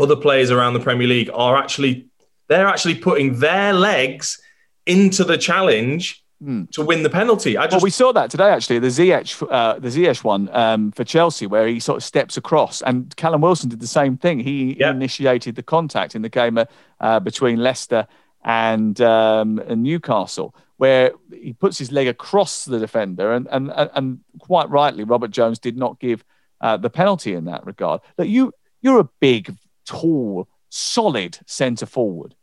other 0.00 0.16
players 0.16 0.50
around 0.50 0.74
the 0.74 0.80
Premier 0.80 1.06
League 1.06 1.30
are 1.32 1.56
actually 1.56 2.08
they're 2.48 2.66
actually 2.66 2.96
putting 2.96 3.38
their 3.38 3.72
legs 3.72 4.40
into 4.86 5.24
the 5.24 5.38
challenge 5.38 6.22
mm. 6.42 6.70
to 6.72 6.82
win 6.82 7.02
the 7.02 7.08
penalty. 7.08 7.56
I 7.56 7.64
just... 7.64 7.72
Well, 7.72 7.80
we 7.80 7.90
saw 7.90 8.12
that 8.12 8.30
today 8.30 8.50
actually, 8.50 8.80
the 8.80 8.88
Ziyech, 8.88 9.46
uh, 9.50 9.78
the 9.78 9.88
Ziyech 9.88 10.22
one 10.22 10.50
um, 10.54 10.92
for 10.92 11.04
Chelsea, 11.04 11.46
where 11.46 11.66
he 11.66 11.80
sort 11.80 11.96
of 11.96 12.04
steps 12.04 12.36
across, 12.36 12.82
and 12.82 13.16
Callum 13.16 13.40
Wilson 13.40 13.70
did 13.70 13.80
the 13.80 13.86
same 13.86 14.18
thing. 14.18 14.40
He 14.40 14.76
yep. 14.78 14.94
initiated 14.94 15.56
the 15.56 15.62
contact 15.62 16.14
in 16.14 16.20
the 16.20 16.28
game 16.28 16.58
uh, 17.00 17.20
between 17.20 17.58
Leicester 17.58 18.06
and, 18.44 19.00
um, 19.00 19.58
and 19.58 19.82
Newcastle 19.82 20.54
where 20.76 21.12
he 21.32 21.52
puts 21.52 21.78
his 21.78 21.92
leg 21.92 22.08
across 22.08 22.64
the 22.64 22.78
defender, 22.78 23.32
and 23.32 23.46
and 23.50 23.72
and 23.94 24.20
quite 24.40 24.68
rightly, 24.70 25.04
Robert 25.04 25.30
Jones 25.30 25.58
did 25.58 25.76
not 25.76 26.00
give 26.00 26.24
uh, 26.64 26.78
the 26.78 26.88
penalty 26.88 27.34
in 27.34 27.44
that 27.44 27.64
regard. 27.66 28.00
That 28.16 28.28
you 28.28 28.52
you're 28.80 28.98
a 28.98 29.08
big, 29.20 29.54
tall, 29.86 30.48
solid 30.70 31.38
centre 31.46 31.86
forward. 31.86 32.34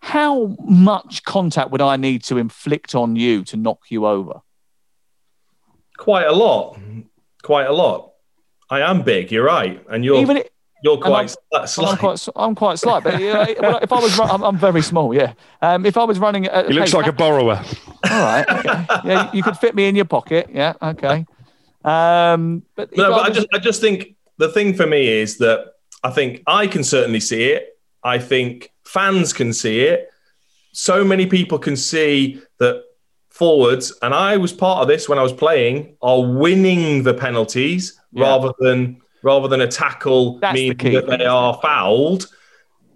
How 0.00 0.54
much 0.60 1.24
contact 1.24 1.70
would 1.70 1.80
I 1.80 1.96
need 1.96 2.22
to 2.24 2.36
inflict 2.36 2.94
on 2.94 3.16
you 3.16 3.42
to 3.44 3.56
knock 3.56 3.80
you 3.88 4.06
over? 4.06 4.42
Quite 5.96 6.26
a 6.26 6.32
lot. 6.32 6.78
Quite 7.42 7.66
a 7.66 7.72
lot. 7.72 8.12
I 8.70 8.82
am 8.82 9.02
big. 9.02 9.32
You're 9.32 9.44
right, 9.44 9.82
and 9.90 10.04
you're 10.04 10.20
even 10.20 10.36
it, 10.36 10.52
you're 10.84 10.98
quite 10.98 11.34
I'm, 11.54 11.66
slight. 11.66 11.90
I'm 11.90 11.96
quite, 11.96 12.28
I'm 12.36 12.54
quite 12.54 12.78
slight, 12.78 13.02
but 13.02 13.18
you 13.18 13.32
know, 13.32 13.42
if 13.82 13.90
I 13.90 13.98
was, 13.98 14.20
I'm, 14.20 14.44
I'm, 14.44 14.58
very 14.58 14.82
small. 14.82 15.14
Yeah. 15.14 15.32
Um, 15.62 15.86
if 15.86 15.96
I 15.96 16.04
was 16.04 16.18
running, 16.18 16.44
he 16.44 16.74
looks 16.74 16.92
like 16.92 17.06
a 17.06 17.12
borrower. 17.24 17.64
All 18.10 18.20
right. 18.20 18.46
Okay. 18.46 18.84
Yeah, 19.06 19.30
you 19.32 19.42
could 19.42 19.56
fit 19.56 19.74
me 19.74 19.88
in 19.88 19.96
your 19.96 20.04
pocket. 20.04 20.50
Yeah. 20.52 20.74
Okay. 20.82 21.24
Um, 21.84 22.62
but 22.74 22.96
no, 22.96 23.10
but 23.10 23.22
I 23.22 23.30
just, 23.30 23.46
I 23.54 23.58
just 23.58 23.80
think 23.80 24.16
the 24.36 24.48
thing 24.48 24.74
for 24.74 24.86
me 24.86 25.08
is 25.08 25.38
that 25.38 25.74
I 26.02 26.10
think 26.10 26.42
I 26.46 26.66
can 26.66 26.84
certainly 26.84 27.20
see 27.20 27.44
it. 27.44 27.78
I 28.02 28.18
think 28.18 28.72
fans 28.84 29.32
can 29.32 29.52
see 29.52 29.80
it. 29.80 30.10
So 30.72 31.04
many 31.04 31.26
people 31.26 31.58
can 31.58 31.76
see 31.76 32.40
that 32.58 32.84
forwards, 33.30 33.92
and 34.02 34.14
I 34.14 34.36
was 34.36 34.52
part 34.52 34.82
of 34.82 34.88
this 34.88 35.08
when 35.08 35.18
I 35.18 35.22
was 35.22 35.32
playing, 35.32 35.96
are 36.02 36.22
winning 36.22 37.02
the 37.02 37.14
penalties 37.14 38.00
yeah. 38.12 38.24
rather 38.24 38.52
than 38.58 39.00
rather 39.22 39.48
than 39.48 39.60
a 39.60 39.66
tackle 39.66 40.38
That's 40.38 40.54
meaning 40.54 40.76
the 40.76 41.00
that 41.00 41.18
they 41.18 41.26
are 41.26 41.58
fouled. 41.60 42.26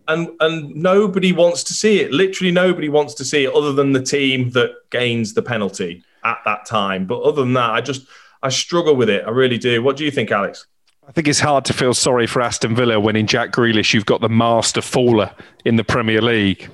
And 0.09 0.31
and 0.41 0.75
nobody 0.75 1.33
wants 1.33 1.63
to 1.65 1.75
see 1.75 2.01
it. 2.01 2.13
Literally 2.13 2.51
nobody 2.51 2.89
wants 2.89 3.15
to 3.15 3.25
see 3.25 3.45
it 3.45 3.55
other 3.55 3.73
than 3.73 3.93
the 3.93 4.03
team 4.03 4.51
that 4.51 4.73
gains 4.91 5.33
the 5.35 5.43
penalty 5.43 6.05
at 6.25 6.39
that 6.45 6.67
time. 6.67 7.07
But 7.07 7.23
other 7.23 7.43
than 7.43 7.53
that, 7.55 7.71
I 7.71 7.81
just 7.81 8.07
I 8.43 8.49
struggle 8.49 8.97
with 8.97 9.09
it. 9.09 9.25
I 9.27 9.31
really 9.31 9.59
do. 9.59 9.83
What 9.83 9.97
do 9.97 10.05
you 10.05 10.11
think, 10.11 10.31
Alex? 10.31 10.67
I 11.07 11.13
think 11.13 11.27
it's 11.27 11.41
hard 11.41 11.65
to 11.67 11.73
feel 11.73 11.95
sorry 11.95 12.27
for 12.27 12.41
Aston 12.41 12.77
Villa 12.77 13.01
when 13.01 13.17
in 13.17 13.27
Jack 13.27 13.51
Grealish 13.51 13.93
you've 13.93 14.07
got 14.07 14.21
the 14.21 14.29
master 14.29 14.81
faller 14.81 15.33
in 15.65 15.77
the 15.77 15.85
Premier 15.85 16.23
League. 16.23 16.69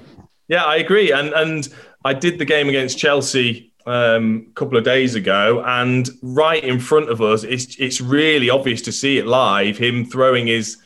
Yeah, 0.49 0.65
I 0.65 0.77
agree. 0.77 1.13
And 1.13 1.33
and 1.33 1.69
I 2.05 2.15
did 2.15 2.39
the 2.39 2.45
game 2.45 2.69
against 2.69 2.99
Chelsea 2.99 3.73
um, 3.87 4.47
a 4.51 4.53
couple 4.53 4.77
of 4.77 4.85
days 4.85 5.15
ago, 5.15 5.63
and 5.67 6.09
right 6.23 6.63
in 6.63 6.79
front 6.79 7.11
of 7.11 7.23
us, 7.23 7.43
it's 7.43 7.77
it's 7.79 8.01
really 8.01 8.51
obvious 8.51 8.83
to 8.83 8.93
see 8.93 9.19
it 9.19 9.27
live. 9.27 9.79
Him 9.79 10.05
throwing 10.05 10.47
his 10.47 10.77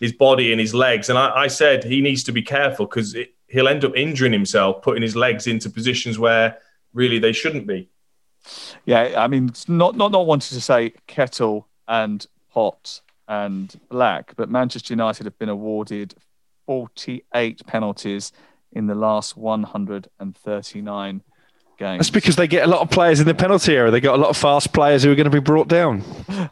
his 0.00 0.12
body 0.12 0.52
and 0.52 0.60
his 0.60 0.74
legs, 0.74 1.08
and 1.08 1.18
I, 1.18 1.30
I 1.44 1.46
said 1.46 1.84
he 1.84 2.00
needs 2.00 2.24
to 2.24 2.32
be 2.32 2.42
careful 2.42 2.86
because 2.86 3.16
he'll 3.48 3.68
end 3.68 3.84
up 3.84 3.96
injuring 3.96 4.32
himself, 4.32 4.82
putting 4.82 5.02
his 5.02 5.16
legs 5.16 5.46
into 5.46 5.70
positions 5.70 6.18
where 6.18 6.58
really 6.94 7.18
they 7.18 7.32
shouldn't 7.32 7.66
be. 7.66 7.88
Yeah, 8.84 9.14
I 9.16 9.28
mean, 9.28 9.52
not 9.66 9.96
not 9.96 10.12
not 10.12 10.26
wanting 10.26 10.56
to 10.56 10.60
say 10.60 10.92
kettle 11.06 11.66
and 11.86 12.26
pot 12.50 13.00
and 13.26 13.78
black, 13.88 14.34
but 14.36 14.48
Manchester 14.50 14.92
United 14.92 15.24
have 15.24 15.38
been 15.38 15.48
awarded 15.48 16.14
48 16.66 17.66
penalties 17.66 18.32
in 18.72 18.86
the 18.86 18.94
last 18.94 19.36
139 19.36 21.22
games. 21.78 21.98
That's 21.98 22.10
because 22.10 22.36
they 22.36 22.46
get 22.46 22.64
a 22.64 22.66
lot 22.66 22.82
of 22.82 22.90
players 22.90 23.20
in 23.20 23.26
the 23.26 23.34
penalty 23.34 23.74
area. 23.74 23.90
They 23.90 24.00
got 24.00 24.18
a 24.18 24.20
lot 24.20 24.28
of 24.30 24.36
fast 24.36 24.72
players 24.72 25.02
who 25.02 25.12
are 25.12 25.14
going 25.14 25.24
to 25.24 25.30
be 25.30 25.40
brought 25.40 25.68
down. 25.68 26.02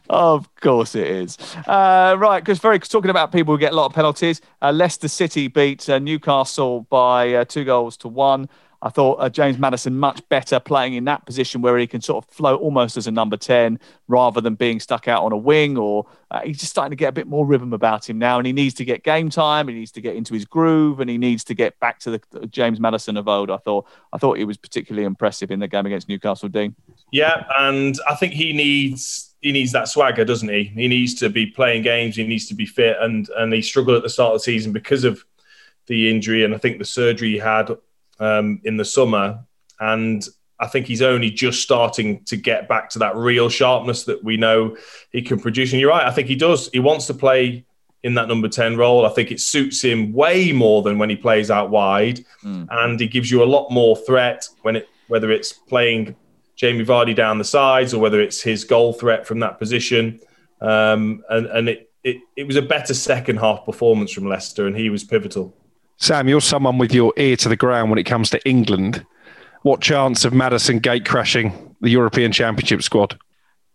of 0.09 0.53
course 0.55 0.95
it 0.95 1.07
is. 1.07 1.37
Uh, 1.67 2.15
right, 2.17 2.43
because 2.43 2.59
very 2.59 2.79
talking 2.79 3.11
about 3.11 3.31
people 3.31 3.53
who 3.53 3.59
get 3.59 3.73
a 3.73 3.75
lot 3.75 3.85
of 3.85 3.93
penalties. 3.93 4.41
Uh, 4.61 4.71
Leicester 4.71 5.07
City 5.07 5.47
beat 5.47 5.87
uh, 5.89 5.99
Newcastle 5.99 6.81
by 6.89 7.33
uh, 7.33 7.45
two 7.45 7.63
goals 7.63 7.97
to 7.97 8.07
one. 8.07 8.49
I 8.81 8.89
thought 8.89 9.15
uh, 9.15 9.29
James 9.29 9.57
Maddison 9.57 9.97
much 9.97 10.27
better 10.29 10.59
playing 10.59 10.93
in 10.93 11.05
that 11.05 11.25
position 11.25 11.61
where 11.61 11.77
he 11.77 11.87
can 11.87 12.01
sort 12.01 12.23
of 12.23 12.29
float 12.31 12.61
almost 12.61 12.95
as 12.95 13.07
a 13.07 13.11
number 13.11 13.37
10 13.37 13.79
rather 14.07 14.39
than 14.39 14.55
being 14.55 14.79
stuck 14.79 15.07
out 15.07 15.23
on 15.23 15.31
a 15.31 15.37
wing 15.37 15.77
or 15.77 16.05
uh, 16.29 16.41
he's 16.41 16.59
just 16.59 16.71
starting 16.71 16.91
to 16.91 16.95
get 16.95 17.09
a 17.09 17.11
bit 17.11 17.27
more 17.27 17.45
rhythm 17.45 17.73
about 17.73 18.07
him 18.07 18.19
now 18.19 18.37
and 18.37 18.45
he 18.45 18.53
needs 18.53 18.75
to 18.75 18.85
get 18.85 19.03
game 19.03 19.29
time, 19.29 19.67
he 19.67 19.73
needs 19.73 19.91
to 19.91 20.01
get 20.01 20.15
into 20.15 20.33
his 20.33 20.45
groove 20.45 20.99
and 20.99 21.09
he 21.09 21.17
needs 21.17 21.43
to 21.43 21.55
get 21.55 21.79
back 21.79 21.99
to 21.99 22.11
the, 22.11 22.21
the 22.31 22.47
James 22.47 22.79
Maddison 22.79 23.17
of 23.17 23.27
old. 23.27 23.49
I 23.49 23.57
thought 23.57 23.87
I 24.13 24.17
thought 24.17 24.37
he 24.37 24.45
was 24.45 24.57
particularly 24.57 25.05
impressive 25.05 25.49
in 25.49 25.59
the 25.59 25.67
game 25.67 25.85
against 25.85 26.07
Newcastle 26.07 26.49
Dean. 26.49 26.75
Yeah, 27.11 27.45
and 27.57 27.95
I 28.07 28.15
think 28.15 28.33
he 28.33 28.53
needs 28.53 29.35
he 29.41 29.51
needs 29.51 29.71
that 29.71 29.87
swagger, 29.87 30.25
doesn't 30.25 30.49
he? 30.49 30.65
He 30.65 30.87
needs 30.87 31.15
to 31.15 31.29
be 31.29 31.47
playing 31.47 31.83
games, 31.83 32.15
he 32.15 32.27
needs 32.27 32.47
to 32.47 32.55
be 32.55 32.65
fit 32.65 32.97
and 33.01 33.27
and 33.29 33.51
he 33.51 33.61
struggled 33.61 33.97
at 33.97 34.03
the 34.03 34.09
start 34.09 34.33
of 34.33 34.39
the 34.39 34.43
season 34.43 34.71
because 34.71 35.03
of 35.03 35.25
the 35.87 36.09
injury 36.09 36.43
and 36.43 36.53
I 36.53 36.57
think 36.57 36.77
the 36.77 36.85
surgery 36.85 37.31
he 37.31 37.37
had 37.37 37.69
um, 38.19 38.61
in 38.63 38.77
the 38.77 38.85
summer, 38.85 39.39
and 39.79 40.27
I 40.59 40.67
think 40.67 40.87
he's 40.87 41.01
only 41.01 41.29
just 41.29 41.61
starting 41.61 42.23
to 42.25 42.35
get 42.35 42.67
back 42.67 42.89
to 42.91 42.99
that 42.99 43.15
real 43.15 43.49
sharpness 43.49 44.05
that 44.05 44.23
we 44.23 44.37
know 44.37 44.75
he 45.11 45.21
can 45.21 45.39
produce. 45.39 45.71
And 45.71 45.79
you're 45.79 45.91
right, 45.91 46.05
I 46.05 46.11
think 46.11 46.27
he 46.27 46.35
does. 46.35 46.69
He 46.73 46.79
wants 46.79 47.05
to 47.07 47.13
play 47.13 47.65
in 48.03 48.15
that 48.15 48.27
number 48.27 48.47
10 48.47 48.77
role. 48.77 49.05
I 49.05 49.09
think 49.09 49.31
it 49.31 49.39
suits 49.39 49.81
him 49.81 50.13
way 50.13 50.51
more 50.51 50.81
than 50.81 50.97
when 50.97 51.09
he 51.09 51.15
plays 51.15 51.51
out 51.51 51.69
wide. 51.69 52.25
Mm. 52.43 52.67
And 52.71 52.99
he 52.99 53.07
gives 53.07 53.29
you 53.29 53.43
a 53.43 53.45
lot 53.45 53.69
more 53.69 53.95
threat 53.95 54.47
when 54.61 54.77
it 54.77 54.87
whether 55.07 55.31
it's 55.31 55.53
playing 55.53 56.15
Jamie 56.57 56.83
Vardy 56.83 57.15
down 57.15 57.37
the 57.37 57.45
sides 57.45 57.93
or 57.93 58.01
whether 58.01 58.19
it's 58.19 58.41
his 58.41 58.65
goal 58.65 58.91
threat 58.91 59.25
from 59.25 59.39
that 59.39 59.57
position. 59.57 60.19
Um, 60.59 61.23
and 61.29 61.45
and 61.47 61.69
it, 61.69 61.91
it, 62.03 62.17
it 62.35 62.47
was 62.47 62.55
a 62.55 62.61
better 62.61 62.93
second 62.93 63.37
half 63.37 63.65
performance 63.65 64.11
from 64.11 64.27
Leicester, 64.27 64.67
and 64.67 64.75
he 64.75 64.89
was 64.89 65.03
pivotal. 65.03 65.55
Sam, 65.99 66.27
you're 66.27 66.41
someone 66.41 66.77
with 66.77 66.93
your 66.93 67.11
ear 67.17 67.35
to 67.37 67.49
the 67.49 67.55
ground 67.55 67.89
when 67.89 67.97
it 67.97 68.03
comes 68.03 68.29
to 68.29 68.47
England. 68.47 69.03
What 69.63 69.81
chance 69.81 70.25
of 70.25 70.33
Maddison 70.33 70.79
gate 70.79 71.05
crashing 71.05 71.75
the 71.81 71.89
European 71.89 72.31
Championship 72.31 72.83
squad? 72.83 73.19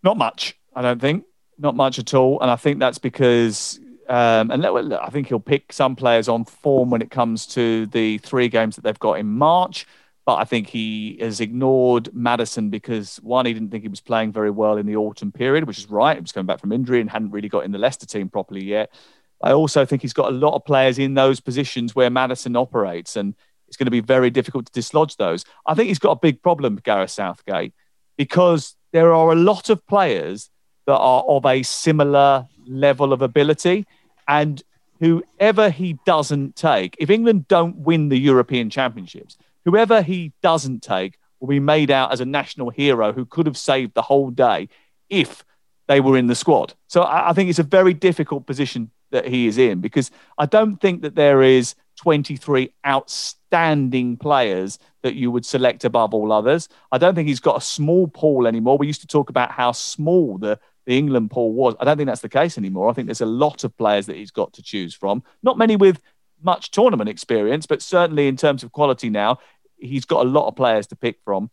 Not 0.03 0.17
much, 0.17 0.57
I 0.73 0.81
don't 0.81 1.01
think. 1.01 1.25
Not 1.57 1.75
much 1.75 1.99
at 1.99 2.13
all. 2.13 2.39
And 2.39 2.49
I 2.49 2.55
think 2.55 2.79
that's 2.79 2.97
because, 2.97 3.77
um, 4.07 4.51
and 4.51 4.65
I 4.65 5.09
think 5.09 5.27
he'll 5.27 5.39
pick 5.39 5.73
some 5.73 5.97
players 5.97 6.29
on 6.29 6.45
form 6.45 6.89
when 6.89 7.01
it 7.01 7.11
comes 7.11 7.45
to 7.47 7.87
the 7.87 8.19
three 8.19 8.47
games 8.47 8.77
that 8.77 8.83
they've 8.83 8.97
got 8.97 9.19
in 9.19 9.27
March. 9.27 9.85
But 10.25 10.35
I 10.35 10.45
think 10.45 10.69
he 10.69 11.17
has 11.19 11.41
ignored 11.41 12.09
Maddison 12.13 12.69
because 12.69 13.17
one, 13.17 13.45
he 13.45 13.53
didn't 13.53 13.71
think 13.71 13.83
he 13.83 13.89
was 13.89 13.99
playing 13.99 14.31
very 14.31 14.49
well 14.49 14.77
in 14.77 14.85
the 14.85 14.95
autumn 14.95 15.33
period, 15.33 15.65
which 15.65 15.77
is 15.77 15.89
right. 15.89 16.15
He 16.15 16.21
was 16.21 16.31
coming 16.31 16.47
back 16.47 16.61
from 16.61 16.71
injury 16.71 17.01
and 17.01 17.09
hadn't 17.09 17.31
really 17.31 17.49
got 17.49 17.65
in 17.65 17.73
the 17.73 17.77
Leicester 17.77 18.05
team 18.05 18.29
properly 18.29 18.63
yet. 18.63 18.93
I 19.41 19.51
also 19.51 19.85
think 19.85 20.01
he's 20.01 20.13
got 20.13 20.29
a 20.29 20.35
lot 20.35 20.55
of 20.55 20.65
players 20.65 20.99
in 20.99 21.13
those 21.13 21.39
positions 21.39 21.95
where 21.95 22.09
Maddison 22.09 22.55
operates, 22.55 23.15
and 23.15 23.35
it's 23.67 23.77
going 23.77 23.85
to 23.85 23.91
be 23.91 23.99
very 23.99 24.29
difficult 24.29 24.65
to 24.67 24.71
dislodge 24.71 25.17
those. 25.17 25.45
I 25.65 25.73
think 25.73 25.87
he's 25.87 25.99
got 25.99 26.11
a 26.11 26.19
big 26.19 26.41
problem, 26.41 26.79
Gareth 26.83 27.11
Southgate, 27.11 27.73
because 28.17 28.75
there 28.91 29.13
are 29.13 29.31
a 29.31 29.35
lot 29.35 29.69
of 29.69 29.85
players 29.87 30.49
that 30.85 30.97
are 30.97 31.23
of 31.23 31.45
a 31.45 31.63
similar 31.63 32.47
level 32.67 33.11
of 33.13 33.21
ability, 33.21 33.85
and 34.27 34.61
whoever 34.99 35.69
he 35.69 35.97
doesn't 36.05 36.55
take, 36.55 36.95
if 36.99 37.09
England 37.09 37.47
don't 37.47 37.77
win 37.77 38.09
the 38.09 38.17
European 38.17 38.69
Championships, 38.69 39.37
whoever 39.65 40.01
he 40.01 40.31
doesn't 40.41 40.81
take 40.81 41.17
will 41.39 41.49
be 41.49 41.59
made 41.59 41.91
out 41.91 42.13
as 42.13 42.21
a 42.21 42.25
national 42.25 42.69
hero 42.69 43.11
who 43.11 43.25
could 43.25 43.45
have 43.45 43.57
saved 43.57 43.93
the 43.93 44.01
whole 44.01 44.29
day 44.29 44.69
if 45.09 45.43
they 45.87 45.99
were 45.99 46.17
in 46.17 46.27
the 46.27 46.35
squad. 46.35 46.73
So 46.87 47.03
I, 47.03 47.33
think 47.33 47.49
it's 47.49 47.59
a 47.59 47.63
very 47.63 47.93
difficult 47.93 48.45
position 48.45 48.91
that 49.13 49.25
he 49.25 49.47
is 49.47 49.57
in 49.57 49.79
because 49.79 50.11
I 50.37 50.45
don't 50.45 50.75
think 50.77 51.03
that 51.03 51.15
there 51.15 51.41
is 51.41 51.75
23 51.97 52.73
outstanding 52.85 54.17
players 54.17 54.79
that 55.03 55.15
you 55.15 55.31
would 55.31 55.45
select 55.45 55.85
above 55.85 56.13
all 56.13 56.31
others. 56.31 56.67
I 56.91 56.97
don't 56.97 57.15
think 57.15 57.27
he's 57.27 57.39
got 57.39 57.57
a 57.57 57.61
small 57.61 58.07
pool 58.07 58.47
anymore. 58.47 58.77
We 58.77 58.87
used 58.87 59.01
to 59.01 59.07
talk 59.07 59.29
about 59.29 59.51
how 59.51 59.71
small 59.71 60.37
the, 60.37 60.59
the 60.85 60.97
England 60.97 61.31
pool 61.31 61.53
was. 61.53 61.75
I 61.79 61.85
don't 61.85 61.97
think 61.97 62.07
that's 62.07 62.21
the 62.21 62.29
case 62.29 62.57
anymore. 62.57 62.89
I 62.89 62.93
think 62.93 63.07
there's 63.07 63.21
a 63.21 63.25
lot 63.25 63.63
of 63.63 63.77
players 63.77 64.07
that 64.07 64.17
he's 64.17 64.31
got 64.31 64.53
to 64.53 64.63
choose 64.63 64.93
from. 64.93 65.23
Not 65.43 65.57
many 65.57 65.75
with 65.75 66.01
much 66.41 66.71
tournament 66.71 67.09
experience, 67.09 67.65
but 67.65 67.81
certainly 67.81 68.27
in 68.27 68.35
terms 68.35 68.63
of 68.63 68.71
quality 68.71 69.09
now, 69.09 69.37
he's 69.77 70.05
got 70.05 70.25
a 70.25 70.29
lot 70.29 70.47
of 70.47 70.55
players 70.55 70.87
to 70.87 70.95
pick 70.95 71.19
from. 71.23 71.49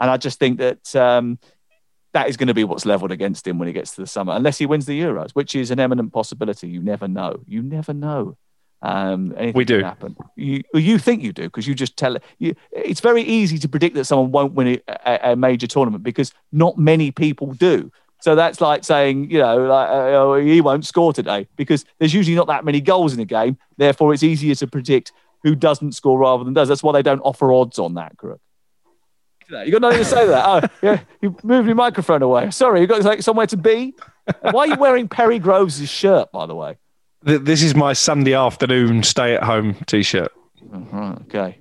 And 0.00 0.10
I 0.10 0.16
just 0.16 0.38
think 0.38 0.58
that 0.58 0.94
um, 0.96 1.38
that 2.14 2.28
is 2.28 2.36
going 2.36 2.48
to 2.48 2.54
be 2.54 2.64
what's 2.64 2.86
leveled 2.86 3.10
against 3.10 3.46
him 3.46 3.58
when 3.58 3.66
he 3.66 3.74
gets 3.74 3.94
to 3.96 4.00
the 4.00 4.06
summer, 4.06 4.32
unless 4.32 4.56
he 4.56 4.66
wins 4.66 4.86
the 4.86 4.98
Euros, 4.98 5.32
which 5.32 5.54
is 5.54 5.70
an 5.70 5.80
eminent 5.80 6.12
possibility. 6.12 6.68
You 6.68 6.80
never 6.80 7.06
know. 7.06 7.40
You 7.46 7.60
never 7.60 7.92
know. 7.92 8.38
Um, 8.80 9.34
we 9.54 9.64
do 9.64 9.82
happen. 9.82 10.14
You 10.36 10.62
you 10.74 10.98
think 10.98 11.22
you 11.22 11.32
do 11.32 11.44
because 11.44 11.66
you 11.66 11.74
just 11.74 11.96
tell 11.96 12.16
it. 12.16 12.22
You, 12.38 12.54
it's 12.70 13.00
very 13.00 13.22
easy 13.22 13.58
to 13.58 13.68
predict 13.68 13.94
that 13.96 14.04
someone 14.04 14.30
won't 14.30 14.52
win 14.52 14.80
a, 14.88 15.20
a, 15.32 15.36
major 15.36 15.66
tournament 15.66 16.04
because 16.04 16.32
not 16.52 16.76
many 16.76 17.10
people 17.10 17.54
do. 17.54 17.90
So 18.20 18.34
that's 18.34 18.60
like 18.60 18.84
saying, 18.84 19.30
you 19.30 19.38
know, 19.38 19.56
like, 19.66 19.88
uh, 19.88 19.92
oh, 19.92 20.34
he 20.34 20.60
won't 20.60 20.86
score 20.86 21.12
today 21.12 21.48
because 21.56 21.84
there's 21.98 22.12
usually 22.12 22.36
not 22.36 22.46
that 22.48 22.64
many 22.64 22.80
goals 22.80 23.14
in 23.14 23.20
a 23.20 23.24
game. 23.24 23.56
Therefore, 23.78 24.12
it's 24.12 24.22
easier 24.22 24.54
to 24.56 24.66
predict 24.66 25.12
who 25.42 25.54
doesn't 25.54 25.92
score 25.92 26.18
rather 26.18 26.44
than 26.44 26.52
does. 26.52 26.68
That's 26.68 26.82
why 26.82 26.92
they 26.92 27.02
don't 27.02 27.20
offer 27.20 27.52
odds 27.52 27.78
on 27.78 27.94
that, 27.94 28.16
Crook. 28.18 28.40
You 29.50 29.72
got 29.72 29.82
nothing 29.82 29.98
to 29.98 30.04
say 30.04 30.26
that? 30.26 30.44
Oh, 30.46 30.60
yeah, 30.82 31.00
you 31.20 31.36
moved 31.42 31.66
your 31.66 31.76
microphone 31.76 32.22
away. 32.22 32.50
Sorry, 32.50 32.80
you 32.80 32.86
got 32.86 33.02
like 33.02 33.22
somewhere 33.22 33.46
to 33.46 33.56
be. 33.56 33.94
Why 34.40 34.60
are 34.60 34.66
you 34.68 34.76
wearing 34.76 35.08
Perry 35.08 35.38
Groves' 35.38 35.88
shirt, 35.88 36.32
by 36.32 36.46
the 36.46 36.54
way? 36.54 36.76
This 37.22 37.62
is 37.62 37.74
my 37.74 37.92
Sunday 37.92 38.34
afternoon 38.34 39.02
stay-at-home 39.02 39.74
t-shirt. 39.86 40.32
Right, 40.62 41.18
okay. 41.22 41.58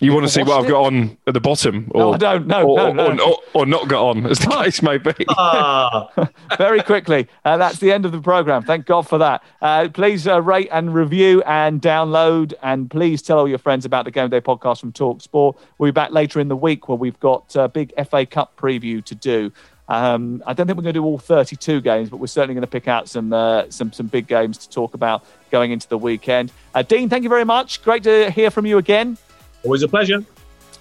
You 0.00 0.12
want 0.12 0.26
to 0.26 0.32
see 0.32 0.44
what 0.44 0.60
I've 0.60 0.68
got 0.68 0.84
on 0.84 1.18
at 1.26 1.34
the 1.34 1.40
bottom? 1.40 1.90
Or, 1.92 2.00
no, 2.00 2.12
I 2.12 2.16
don't. 2.18 2.46
No, 2.46 2.68
or, 2.68 2.76
no, 2.76 3.12
no. 3.12 3.24
Or, 3.24 3.30
or, 3.30 3.38
or, 3.54 3.66
not 3.66 3.88
got 3.88 4.10
on, 4.10 4.26
as 4.26 4.38
the 4.38 4.46
case 4.46 4.80
may 4.80 4.96
be. 4.98 5.12
Ah. 5.28 6.08
Very 6.56 6.82
quickly, 6.82 7.26
uh, 7.44 7.56
that's 7.56 7.78
the 7.78 7.90
end 7.90 8.04
of 8.06 8.12
the 8.12 8.20
program. 8.20 8.62
Thank 8.62 8.86
God 8.86 9.08
for 9.08 9.18
that. 9.18 9.42
Uh, 9.60 9.88
please 9.92 10.28
uh, 10.28 10.40
rate 10.40 10.68
and 10.70 10.94
review 10.94 11.42
and 11.42 11.82
download, 11.82 12.54
and 12.62 12.88
please 12.88 13.22
tell 13.22 13.40
all 13.40 13.48
your 13.48 13.58
friends 13.58 13.84
about 13.84 14.04
the 14.04 14.12
Game 14.12 14.30
Day 14.30 14.40
podcast 14.40 14.80
from 14.80 14.92
Talk 14.92 15.20
Sport. 15.20 15.56
We'll 15.78 15.88
be 15.88 15.94
back 15.94 16.12
later 16.12 16.38
in 16.38 16.46
the 16.46 16.56
week 16.56 16.88
where 16.88 16.96
we've 16.96 17.18
got 17.18 17.56
a 17.56 17.68
big 17.68 17.92
FA 18.08 18.24
Cup 18.24 18.56
preview 18.56 19.04
to 19.04 19.16
do. 19.16 19.50
Um, 19.88 20.44
I 20.46 20.52
don't 20.52 20.66
think 20.66 20.76
we're 20.76 20.82
going 20.82 20.94
to 20.94 21.00
do 21.00 21.04
all 21.04 21.18
32 21.18 21.80
games, 21.80 22.10
but 22.10 22.18
we're 22.18 22.26
certainly 22.26 22.54
going 22.54 22.62
to 22.62 22.68
pick 22.68 22.86
out 22.86 23.08
some 23.08 23.32
uh, 23.32 23.64
some 23.70 23.92
some 23.92 24.06
big 24.06 24.28
games 24.28 24.58
to 24.58 24.70
talk 24.70 24.94
about 24.94 25.24
going 25.50 25.72
into 25.72 25.88
the 25.88 25.98
weekend. 25.98 26.52
Uh, 26.74 26.82
Dean, 26.82 27.08
thank 27.08 27.24
you 27.24 27.28
very 27.28 27.44
much. 27.44 27.82
Great 27.82 28.04
to 28.04 28.30
hear 28.30 28.50
from 28.50 28.64
you 28.64 28.78
again. 28.78 29.18
Always 29.64 29.82
a 29.82 29.88
pleasure. 29.88 30.24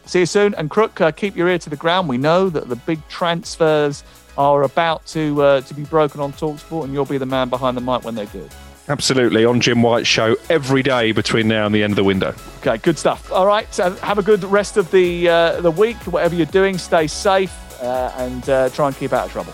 See 0.06 0.20
you 0.20 0.26
soon. 0.26 0.56
And 0.56 0.70
Crook, 0.70 1.02
uh, 1.02 1.12
keep 1.12 1.36
your 1.36 1.50
ear 1.50 1.60
to 1.60 1.70
the 1.70 1.76
ground. 1.76 2.08
We 2.08 2.18
know 2.18 2.50
that 2.50 2.70
the 2.70 2.76
big 2.76 3.06
transfers 3.10 4.04
are 4.38 4.64
about 4.64 5.06
to 5.08 5.42
uh, 5.42 5.62
to 5.62 5.74
be 5.74 5.84
broken 5.84 6.22
on 6.22 6.32
Talksport, 6.34 6.86
and 6.86 6.94
you'll 6.94 7.06
be 7.06 7.18
the 7.18 7.26
man 7.26 7.50
behind 7.50 7.76
the 7.76 7.82
mic 7.82 8.04
when 8.04 8.16
they 8.16 8.26
do. 8.28 8.48
Absolutely, 8.90 9.44
on 9.44 9.60
Jim 9.60 9.82
White's 9.82 10.08
show 10.08 10.38
every 10.50 10.82
day 10.82 11.12
between 11.12 11.50
now 11.50 11.66
and 11.66 11.76
the 11.76 11.84
end 11.84 11.92
of 11.92 11.98
the 11.98 12.06
window. 12.06 12.34
Okay, 12.60 12.78
good 12.78 12.98
stuff. 12.98 13.32
All 13.34 13.46
right, 13.46 13.72
so 13.74 13.92
have 13.96 14.18
a 14.18 14.24
good 14.24 14.44
rest 14.46 14.78
of 14.78 14.90
the 14.92 15.28
uh, 15.28 15.62
the 15.62 15.72
week. 15.72 15.98
Whatever 16.08 16.36
you're 16.36 16.46
doing, 16.46 16.78
stay 16.78 17.08
safe 17.08 17.54
uh, 17.82 18.14
and 18.18 18.50
uh, 18.50 18.70
try 18.70 18.88
and 18.88 18.96
keep 18.96 19.12
out 19.12 19.26
of 19.26 19.32
trouble. 19.32 19.54